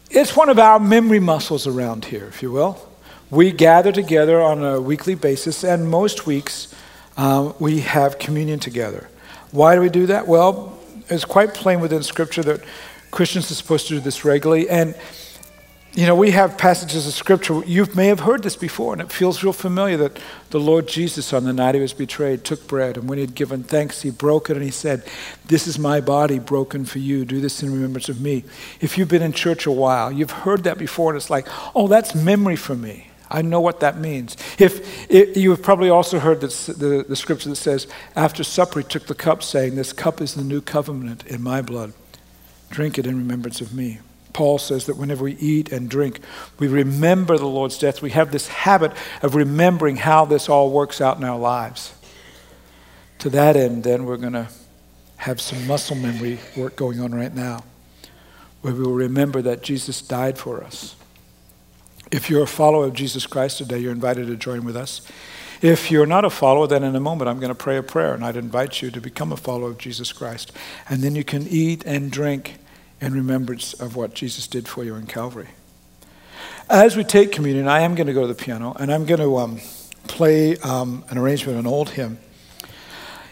it's 0.09 0.33
one 0.37 0.47
of 0.47 0.59
our 0.59 0.79
memory 0.79 1.19
muscles 1.19 1.67
around 1.67 2.05
here, 2.05 2.23
if 2.27 2.41
you 2.41 2.53
will. 2.53 2.89
We 3.29 3.51
gather 3.51 3.91
together 3.91 4.41
on 4.41 4.63
a 4.63 4.79
weekly 4.79 5.15
basis, 5.15 5.65
and 5.65 5.89
most 5.89 6.25
weeks 6.25 6.73
uh, 7.17 7.51
we 7.59 7.81
have 7.81 8.17
communion 8.17 8.59
together. 8.59 9.09
Why 9.55 9.73
do 9.73 9.79
we 9.79 9.89
do 9.89 10.07
that? 10.07 10.27
Well, 10.27 10.77
it's 11.09 11.23
quite 11.23 11.53
plain 11.53 11.79
within 11.79 12.03
Scripture 12.03 12.43
that 12.43 12.61
Christians 13.09 13.49
are 13.49 13.55
supposed 13.55 13.87
to 13.87 13.93
do 13.93 13.99
this 14.01 14.25
regularly. 14.25 14.67
And, 14.69 14.95
you 15.93 16.05
know, 16.05 16.15
we 16.15 16.31
have 16.31 16.57
passages 16.57 17.07
of 17.07 17.13
Scripture. 17.13 17.63
You 17.65 17.87
may 17.95 18.07
have 18.07 18.19
heard 18.19 18.43
this 18.43 18.57
before, 18.57 18.91
and 18.91 19.01
it 19.01 19.13
feels 19.13 19.43
real 19.43 19.53
familiar 19.53 19.95
that 19.95 20.19
the 20.49 20.59
Lord 20.59 20.89
Jesus, 20.89 21.31
on 21.31 21.45
the 21.45 21.53
night 21.53 21.73
he 21.73 21.79
was 21.79 21.93
betrayed, 21.93 22.43
took 22.43 22.67
bread, 22.67 22.97
and 22.97 23.07
when 23.07 23.17
he 23.17 23.23
had 23.23 23.33
given 23.33 23.63
thanks, 23.63 24.01
he 24.01 24.09
broke 24.09 24.49
it, 24.49 24.57
and 24.57 24.65
he 24.65 24.71
said, 24.71 25.05
This 25.45 25.67
is 25.67 25.79
my 25.79 26.01
body 26.01 26.37
broken 26.37 26.83
for 26.83 26.99
you. 26.99 27.23
Do 27.23 27.39
this 27.39 27.63
in 27.63 27.71
remembrance 27.71 28.09
of 28.09 28.19
me. 28.19 28.43
If 28.81 28.97
you've 28.97 29.07
been 29.07 29.21
in 29.21 29.31
church 29.31 29.65
a 29.65 29.71
while, 29.71 30.11
you've 30.11 30.31
heard 30.31 30.65
that 30.65 30.77
before, 30.77 31.11
and 31.11 31.17
it's 31.17 31.29
like, 31.29 31.47
oh, 31.73 31.87
that's 31.87 32.13
memory 32.13 32.57
for 32.57 32.75
me. 32.75 33.07
I 33.29 33.41
know 33.41 33.59
what 33.59 33.79
that 33.79 33.97
means. 33.97 34.37
If, 34.59 35.11
you 35.11 35.49
have 35.51 35.63
probably 35.63 35.89
also 35.89 36.19
heard 36.19 36.41
this, 36.41 36.67
the, 36.67 37.05
the 37.07 37.15
scripture 37.15 37.49
that 37.49 37.55
says, 37.55 37.87
after 38.15 38.43
supper, 38.43 38.79
he 38.79 38.85
took 38.85 39.07
the 39.07 39.15
cup, 39.15 39.41
saying, 39.41 39.75
This 39.75 39.93
cup 39.93 40.21
is 40.21 40.35
the 40.35 40.43
new 40.43 40.61
covenant 40.61 41.25
in 41.25 41.41
my 41.41 41.61
blood. 41.61 41.93
Drink 42.69 42.97
it 42.97 43.07
in 43.07 43.17
remembrance 43.17 43.61
of 43.61 43.73
me. 43.73 43.99
Paul 44.33 44.57
says 44.57 44.85
that 44.87 44.97
whenever 44.97 45.23
we 45.23 45.35
eat 45.37 45.71
and 45.71 45.89
drink, 45.89 46.19
we 46.59 46.67
remember 46.67 47.37
the 47.37 47.47
Lord's 47.47 47.77
death. 47.77 48.01
We 48.01 48.11
have 48.11 48.31
this 48.31 48.49
habit 48.49 48.91
of 49.21 49.33
remembering 49.33 49.95
how 49.95 50.25
this 50.25 50.49
all 50.49 50.71
works 50.71 50.99
out 50.99 51.17
in 51.17 51.23
our 51.23 51.39
lives. 51.39 51.93
To 53.19 53.29
that 53.29 53.55
end, 53.55 53.85
then, 53.85 54.05
we're 54.05 54.17
going 54.17 54.33
to 54.33 54.49
have 55.17 55.39
some 55.39 55.65
muscle 55.65 55.95
memory 55.95 56.37
work 56.57 56.75
going 56.75 56.99
on 56.99 57.15
right 57.15 57.33
now, 57.33 57.63
where 58.61 58.73
we 58.73 58.83
will 58.83 58.91
remember 58.91 59.41
that 59.41 59.63
Jesus 59.63 60.01
died 60.01 60.37
for 60.37 60.63
us 60.63 60.95
if 62.11 62.29
you're 62.29 62.43
a 62.43 62.47
follower 62.47 62.85
of 62.85 62.93
Jesus 62.93 63.25
Christ 63.25 63.57
today, 63.57 63.79
you're 63.79 63.91
invited 63.91 64.27
to 64.27 64.35
join 64.35 64.63
with 64.63 64.75
us. 64.75 65.01
If 65.61 65.89
you're 65.89 66.05
not 66.05 66.25
a 66.25 66.29
follower, 66.29 66.67
then 66.67 66.83
in 66.83 66.95
a 66.95 66.99
moment 66.99 67.29
I'm 67.29 67.39
going 67.39 67.49
to 67.49 67.55
pray 67.55 67.77
a 67.77 67.83
prayer 67.83 68.13
and 68.13 68.23
I'd 68.25 68.35
invite 68.35 68.81
you 68.81 68.91
to 68.91 69.01
become 69.01 69.31
a 69.31 69.37
follower 69.37 69.69
of 69.69 69.77
Jesus 69.77 70.11
Christ. 70.11 70.51
And 70.89 71.01
then 71.01 71.15
you 71.15 71.23
can 71.23 71.47
eat 71.47 71.83
and 71.85 72.11
drink 72.11 72.57
in 73.01 73.13
remembrance 73.13 73.73
of 73.73 73.95
what 73.95 74.13
Jesus 74.13 74.47
did 74.47 74.67
for 74.67 74.83
you 74.83 74.95
in 74.95 75.07
Calvary. 75.07 75.49
As 76.69 76.95
we 76.95 77.03
take 77.03 77.31
communion, 77.31 77.67
I 77.67 77.81
am 77.81 77.95
going 77.95 78.07
to 78.07 78.13
go 78.13 78.21
to 78.21 78.27
the 78.27 78.35
piano 78.35 78.75
and 78.79 78.91
I'm 78.91 79.05
going 79.05 79.21
to 79.21 79.37
um, 79.37 79.59
play 80.07 80.57
um, 80.57 81.05
an 81.09 81.17
arrangement 81.17 81.57
of 81.57 81.65
an 81.65 81.71
old 81.71 81.91
hymn. 81.91 82.19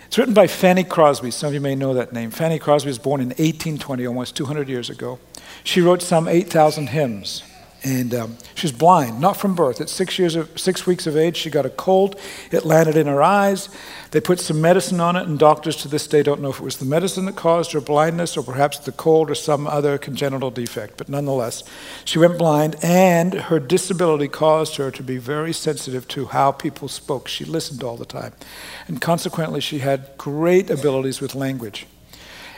It's 0.06 0.18
written 0.18 0.34
by 0.34 0.48
Fanny 0.48 0.84
Crosby. 0.84 1.32
Some 1.32 1.48
of 1.48 1.54
you 1.56 1.62
may 1.62 1.76
know 1.76 1.96
that 1.96 2.14
name. 2.14 2.30
Fanny 2.30 2.60
Crosby 2.60 2.90
was 2.90 3.00
born 3.00 3.20
in 3.20 3.30
1820, 3.30 4.06
almost 4.06 4.36
200 4.36 4.70
years 4.70 4.90
ago. 4.90 5.20
She 5.64 5.82
wrote 5.82 6.04
some 6.04 6.28
8,000 6.28 6.90
hymns. 6.90 7.42
And 7.86 8.14
um, 8.14 8.38
she's 8.56 8.72
blind, 8.72 9.20
not 9.20 9.36
from 9.36 9.56
birth. 9.56 9.82
At 9.82 9.90
six, 9.90 10.18
years 10.18 10.36
of, 10.36 10.58
six 10.58 10.88
weeks 10.88 11.06
of 11.06 11.18
age, 11.18 11.36
she 11.36 11.50
got 11.50 11.66
a 11.66 11.70
cold. 11.70 12.18
It 12.50 12.64
landed 12.64 12.96
in 12.96 13.08
her 13.08 13.22
eyes. 13.22 13.68
They 14.12 14.22
put 14.22 14.40
some 14.40 14.62
medicine 14.62 15.02
on 15.02 15.18
it, 15.18 15.28
and 15.28 15.38
doctors 15.38 15.76
to 15.78 15.90
this 15.90 16.08
day 16.08 16.24
don't 16.24 16.40
know 16.40 16.50
if 16.50 16.60
it 16.60 16.64
was 16.64 16.78
the 16.78 16.86
medicine 16.86 17.26
that 17.26 17.36
caused 17.36 17.74
her 17.74 17.82
blindness 17.82 18.38
or 18.38 18.44
perhaps 18.44 18.78
the 18.80 18.94
cold 18.94 19.30
or 19.30 19.36
some 19.36 19.68
other 19.68 19.98
congenital 19.98 20.50
defect. 20.50 20.98
But 20.98 21.10
nonetheless, 21.10 21.64
she 22.06 22.20
went 22.20 22.38
blind, 22.38 22.78
and 22.82 23.34
her 23.34 23.60
disability 23.60 24.30
caused 24.30 24.78
her 24.78 24.90
to 24.90 25.04
be 25.04 25.18
very 25.18 25.52
sensitive 25.52 26.08
to 26.10 26.28
how 26.28 26.54
people 26.54 26.88
spoke. 26.88 27.28
She 27.28 27.44
listened 27.44 27.84
all 27.84 27.98
the 27.98 28.06
time. 28.06 28.32
And 28.88 29.02
consequently, 29.02 29.60
she 29.60 29.80
had 29.80 30.18
great 30.18 30.70
abilities 30.70 31.20
with 31.20 31.36
language. 31.36 31.86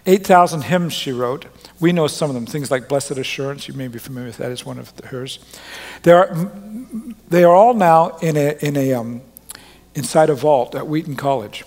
8,000 0.05 0.63
hymns 0.63 0.93
she 0.93 1.11
wrote. 1.11 1.45
We 1.79 1.91
know 1.91 2.07
some 2.07 2.29
of 2.29 2.35
them, 2.35 2.45
things 2.45 2.69
like 2.69 2.87
Blessed 2.87 3.11
Assurance. 3.11 3.67
You 3.67 3.73
may 3.73 3.87
be 3.87 3.99
familiar 3.99 4.27
with 4.27 4.37
that 4.37 4.51
as 4.51 4.65
one 4.65 4.77
of 4.77 4.97
hers. 5.05 5.39
They 6.03 6.11
are, 6.11 6.51
they 7.29 7.43
are 7.43 7.55
all 7.55 7.73
now 7.73 8.17
in 8.17 8.37
a, 8.37 8.55
in 8.61 8.77
a, 8.77 8.93
um, 8.93 9.21
inside 9.95 10.29
a 10.29 10.35
vault 10.35 10.75
at 10.75 10.87
Wheaton 10.87 11.15
College, 11.15 11.63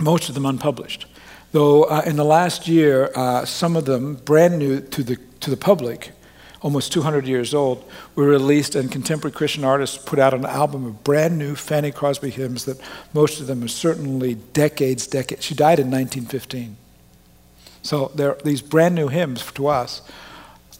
most 0.00 0.28
of 0.28 0.34
them 0.34 0.46
unpublished. 0.46 1.06
Though 1.52 1.84
uh, 1.84 2.02
in 2.04 2.16
the 2.16 2.24
last 2.24 2.66
year, 2.66 3.10
uh, 3.14 3.44
some 3.44 3.76
of 3.76 3.84
them, 3.84 4.16
brand 4.16 4.58
new 4.58 4.80
to 4.80 5.02
the, 5.02 5.16
to 5.40 5.50
the 5.50 5.56
public, 5.56 6.12
almost 6.62 6.92
200 6.92 7.26
years 7.26 7.54
old, 7.54 7.88
were 8.16 8.26
released, 8.26 8.74
and 8.74 8.90
contemporary 8.90 9.32
Christian 9.32 9.64
artists 9.64 9.96
put 9.96 10.18
out 10.18 10.34
an 10.34 10.44
album 10.44 10.84
of 10.84 11.04
brand 11.04 11.38
new 11.38 11.54
Fanny 11.54 11.92
Crosby 11.92 12.30
hymns 12.30 12.64
that 12.64 12.80
most 13.14 13.40
of 13.40 13.46
them 13.46 13.62
are 13.62 13.68
certainly 13.68 14.34
decades, 14.34 15.06
decades. 15.06 15.44
She 15.44 15.54
died 15.54 15.78
in 15.78 15.90
1915. 15.90 16.76
So 17.86 18.10
these 18.42 18.62
brand 18.62 18.96
new 18.96 19.06
hymns 19.06 19.50
to 19.52 19.68
us. 19.68 20.02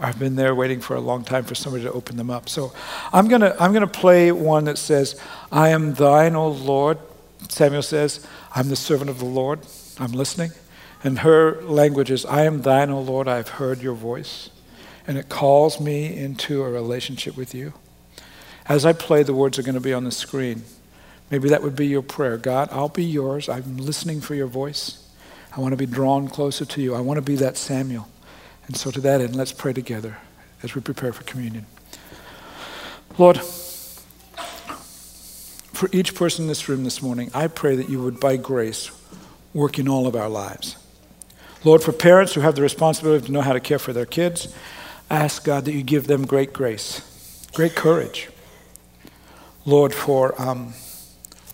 I've 0.01 0.19
been 0.19 0.35
there 0.35 0.55
waiting 0.55 0.81
for 0.81 0.97
a 0.97 1.01
long 1.01 1.25
time 1.25 1.45
for 1.45 1.55
somebody 1.55 1.85
to 1.85 1.93
open 1.93 2.17
them 2.17 2.31
up. 2.31 2.49
So 2.49 2.73
I'm 3.13 3.29
going 3.29 3.43
to 3.43 3.57
I'm 3.63 3.73
gonna 3.73 3.87
play 3.87 4.33
one 4.33 4.65
that 4.65 4.77
says, 4.77 5.19
I 5.53 5.69
am 5.69 5.95
thine, 5.95 6.35
O 6.35 6.49
Lord. 6.49 6.99
Samuel 7.49 7.83
says, 7.83 8.27
I'm 8.55 8.69
the 8.69 8.77
servant 8.77 9.09
of 9.09 9.21
the 9.21 9.25
Lord. 9.25 9.61
I'm 10.01 10.13
listening. 10.13 10.51
And 11.05 11.21
her 11.21 11.63
language 11.63 12.11
is, 12.11 12.27
I 12.27 12.43
am 12.43 12.63
thine, 12.63 12.91
O 12.91 13.01
Lord. 13.01 13.29
I've 13.29 13.51
heard 13.51 13.81
your 13.81 13.95
voice. 13.95 14.51
And 15.07 15.17
it 15.17 15.29
calls 15.29 15.81
me 15.81 16.15
into 16.15 16.65
a 16.65 16.71
relationship 16.71 17.37
with 17.37 17.55
you. 17.55 17.73
As 18.69 18.85
I 18.85 18.93
play, 18.93 19.23
the 19.23 19.33
words 19.33 19.61
are 19.61 19.63
going 19.63 19.77
to 19.77 19.81
be 19.81 19.95
on 19.95 20.03
the 20.03 20.11
screen. 20.11 20.65
Maybe 21.31 21.49
that 21.51 21.63
would 21.63 21.77
be 21.77 21.87
your 21.87 22.03
prayer. 22.03 22.37
God, 22.37 22.69
I'll 22.73 22.89
be 22.89 23.05
yours. 23.05 23.49
I'm 23.49 23.77
listening 23.77 24.21
for 24.21 24.35
your 24.35 24.49
voice. 24.49 25.06
I 25.57 25.61
want 25.61 25.73
to 25.73 25.77
be 25.77 25.87
drawn 25.87 26.29
closer 26.29 26.67
to 26.67 26.83
you. 26.83 26.95
I 26.95 27.01
want 27.01 27.17
to 27.17 27.23
be 27.23 27.37
that 27.37 27.57
Samuel. 27.57 28.07
And 28.67 28.77
so, 28.77 28.91
to 28.91 29.01
that 29.01 29.23
end, 29.23 29.35
let's 29.35 29.53
pray 29.53 29.73
together 29.73 30.19
as 30.63 30.75
we 30.75 30.83
prepare 30.83 31.15
for 31.15 31.25
communion. 31.25 31.65
Lord, 33.17 33.41
for 35.73 35.89
each 35.93 36.15
person 36.15 36.45
in 36.45 36.49
this 36.49 36.69
room 36.69 36.85
this 36.85 37.01
morning, 37.01 37.31
I 37.33 37.47
pray 37.47 37.75
that 37.77 37.89
you 37.89 38.03
would, 38.03 38.21
by 38.21 38.37
grace, 38.37 38.91
work 39.55 39.79
in 39.79 39.89
all 39.89 40.07
of 40.07 40.15
our 40.15 40.29
lives. 40.29 40.77
Lord, 41.65 41.83
for 41.83 41.93
parents 41.93 42.35
who 42.35 42.43
have 42.43 42.55
the 42.55 42.63
responsibility 42.63 43.27
to 43.27 43.33
know 43.33 43.41
how 43.41 43.55
to 43.55 43.61
care 43.61 43.79
for 43.79 43.95
their 43.95 44.05
kids, 44.05 44.55
ask 45.09 45.43
God 45.43 45.65
that 45.65 45.73
you 45.73 45.83
give 45.83 46.07
them 46.07 46.27
great 46.27 46.53
grace, 46.53 47.47
great 47.55 47.75
courage. 47.75 48.29
Lord, 49.65 49.95
for, 49.95 50.39
um, 50.41 50.75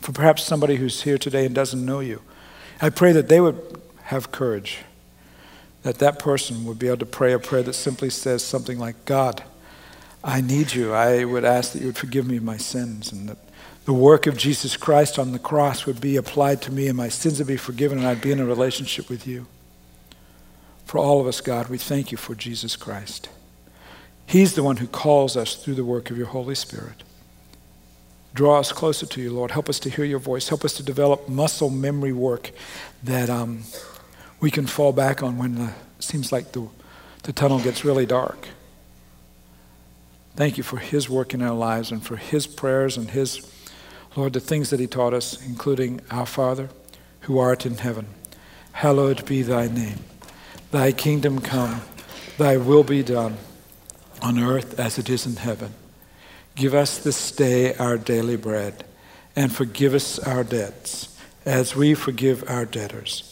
for 0.01 0.11
perhaps 0.11 0.43
somebody 0.43 0.77
who's 0.77 1.03
here 1.03 1.19
today 1.19 1.47
and 1.47 1.55
doesn't 1.55 1.85
know 1.85 2.01
you, 2.01 2.21
I 2.81 2.91
pray 2.91 3.13
that 3.13 3.29
they 3.29 3.41
would 3.41 3.81
have 4.13 4.31
courage. 4.31 4.79
That 5.83 5.99
that 5.99 6.19
person 6.19 6.65
would 6.65 6.79
be 6.79 6.87
able 6.87 6.99
to 6.99 7.07
pray 7.07 7.33
a 7.33 7.39
prayer 7.39 7.65
that 7.65 7.73
simply 7.73 8.11
says 8.11 8.45
something 8.45 8.79
like, 8.79 9.05
God, 9.05 9.43
I 10.23 10.41
need 10.41 10.73
you. 10.73 10.93
I 10.93 11.25
would 11.25 11.45
ask 11.45 11.73
that 11.73 11.81
you 11.81 11.87
would 11.87 11.99
forgive 11.99 12.27
me 12.27 12.39
my 12.39 12.57
sins 12.57 13.11
and 13.11 13.29
that 13.29 13.39
the 13.85 13.93
work 13.93 14.29
of 14.29 14.37
Jesus 14.37 14.77
Christ 14.77 15.19
on 15.19 15.33
the 15.33 15.41
cross 15.41 15.87
would 15.87 16.01
be 16.01 16.17
applied 16.17 16.63
to 16.63 16.73
me 16.73 16.87
and 16.87 16.97
my 16.97 17.09
sins 17.09 17.41
would 17.41 17.49
be 17.49 17.57
forgiven 17.57 17.99
and 17.99 18.07
I'd 18.07 18.21
be 18.21 18.31
in 18.31 18.39
a 18.39 18.47
relationship 18.47 19.09
with 19.11 19.27
you. 19.27 19.47
For 20.85 20.99
all 20.99 21.21
of 21.21 21.27
us, 21.27 21.41
God, 21.41 21.69
we 21.69 21.79
thank 21.79 22.13
you 22.13 22.19
for 22.19 22.37
Jesus 22.37 22.77
Christ. 22.77 23.29
He's 24.27 24.55
the 24.55 24.63
one 24.63 24.77
who 24.77 24.87
calls 24.87 25.37
us 25.37 25.57
through 25.57 25.75
the 25.75 25.85
work 25.85 26.11
of 26.11 26.17
your 26.17 26.29
Holy 26.29 26.55
Spirit. 26.55 27.03
Draw 28.35 28.61
us 28.61 28.73
closer 28.73 29.05
to 29.05 29.21
you, 29.21 29.33
Lord. 29.33 29.51
Help 29.51 29.69
us 29.69 29.79
to 29.81 29.91
hear 29.91 30.05
your 30.05 30.19
voice. 30.19 30.49
Help 30.49 30.65
us 30.65 30.75
to 30.75 30.83
develop 30.83 31.29
muscle 31.29 31.69
memory 31.69 32.13
work 32.13 32.51
that 33.03 33.29
um, 33.29 33.65
we 34.43 34.51
can 34.51 34.67
fall 34.67 34.93
back 34.93 35.23
on 35.23 35.39
when 35.39 35.57
it 35.57 35.75
seems 36.01 36.33
like 36.33 36.51
the, 36.51 36.67
the 37.23 37.33
tunnel 37.33 37.61
gets 37.61 37.85
really 37.85 38.05
dark. 38.05 38.49
Thank 40.35 40.59
you 40.59 40.65
for 40.65 40.79
his 40.79 41.09
work 41.09 41.33
in 41.33 41.41
our 41.41 41.55
lives 41.55 41.93
and 41.93 42.05
for 42.05 42.17
his 42.17 42.49
prayers 42.49 42.97
and 42.97 43.11
his, 43.11 43.49
Lord, 44.17 44.33
the 44.33 44.41
things 44.41 44.71
that 44.71 44.81
he 44.81 44.89
taught 44.89 45.15
us, 45.15 45.41
including 45.47 46.01
our 46.11 46.27
Father 46.27 46.71
who 47.21 47.39
art 47.39 47.65
in 47.65 47.77
heaven. 47.77 48.07
Hallowed 48.73 49.25
be 49.27 49.43
thy 49.43 49.69
name. 49.69 50.01
Thy 50.73 50.91
kingdom 50.91 51.41
come, 51.41 51.83
thy 52.37 52.57
will 52.57 52.83
be 52.83 53.05
done 53.05 53.37
on 54.21 54.41
earth 54.41 54.81
as 54.81 54.99
it 54.99 55.09
is 55.09 55.25
in 55.25 55.37
heaven. 55.37 55.73
Give 56.57 56.75
us 56.75 56.99
this 56.99 57.31
day 57.31 57.77
our 57.77 57.97
daily 57.97 58.37
bread, 58.37 58.85
and 59.37 59.53
forgive 59.53 59.95
us 59.95 60.19
our 60.19 60.43
debts, 60.43 61.17
as 61.47 61.77
we 61.77 61.95
forgive 61.95 62.43
our 62.49 62.65
debtors. 62.65 63.32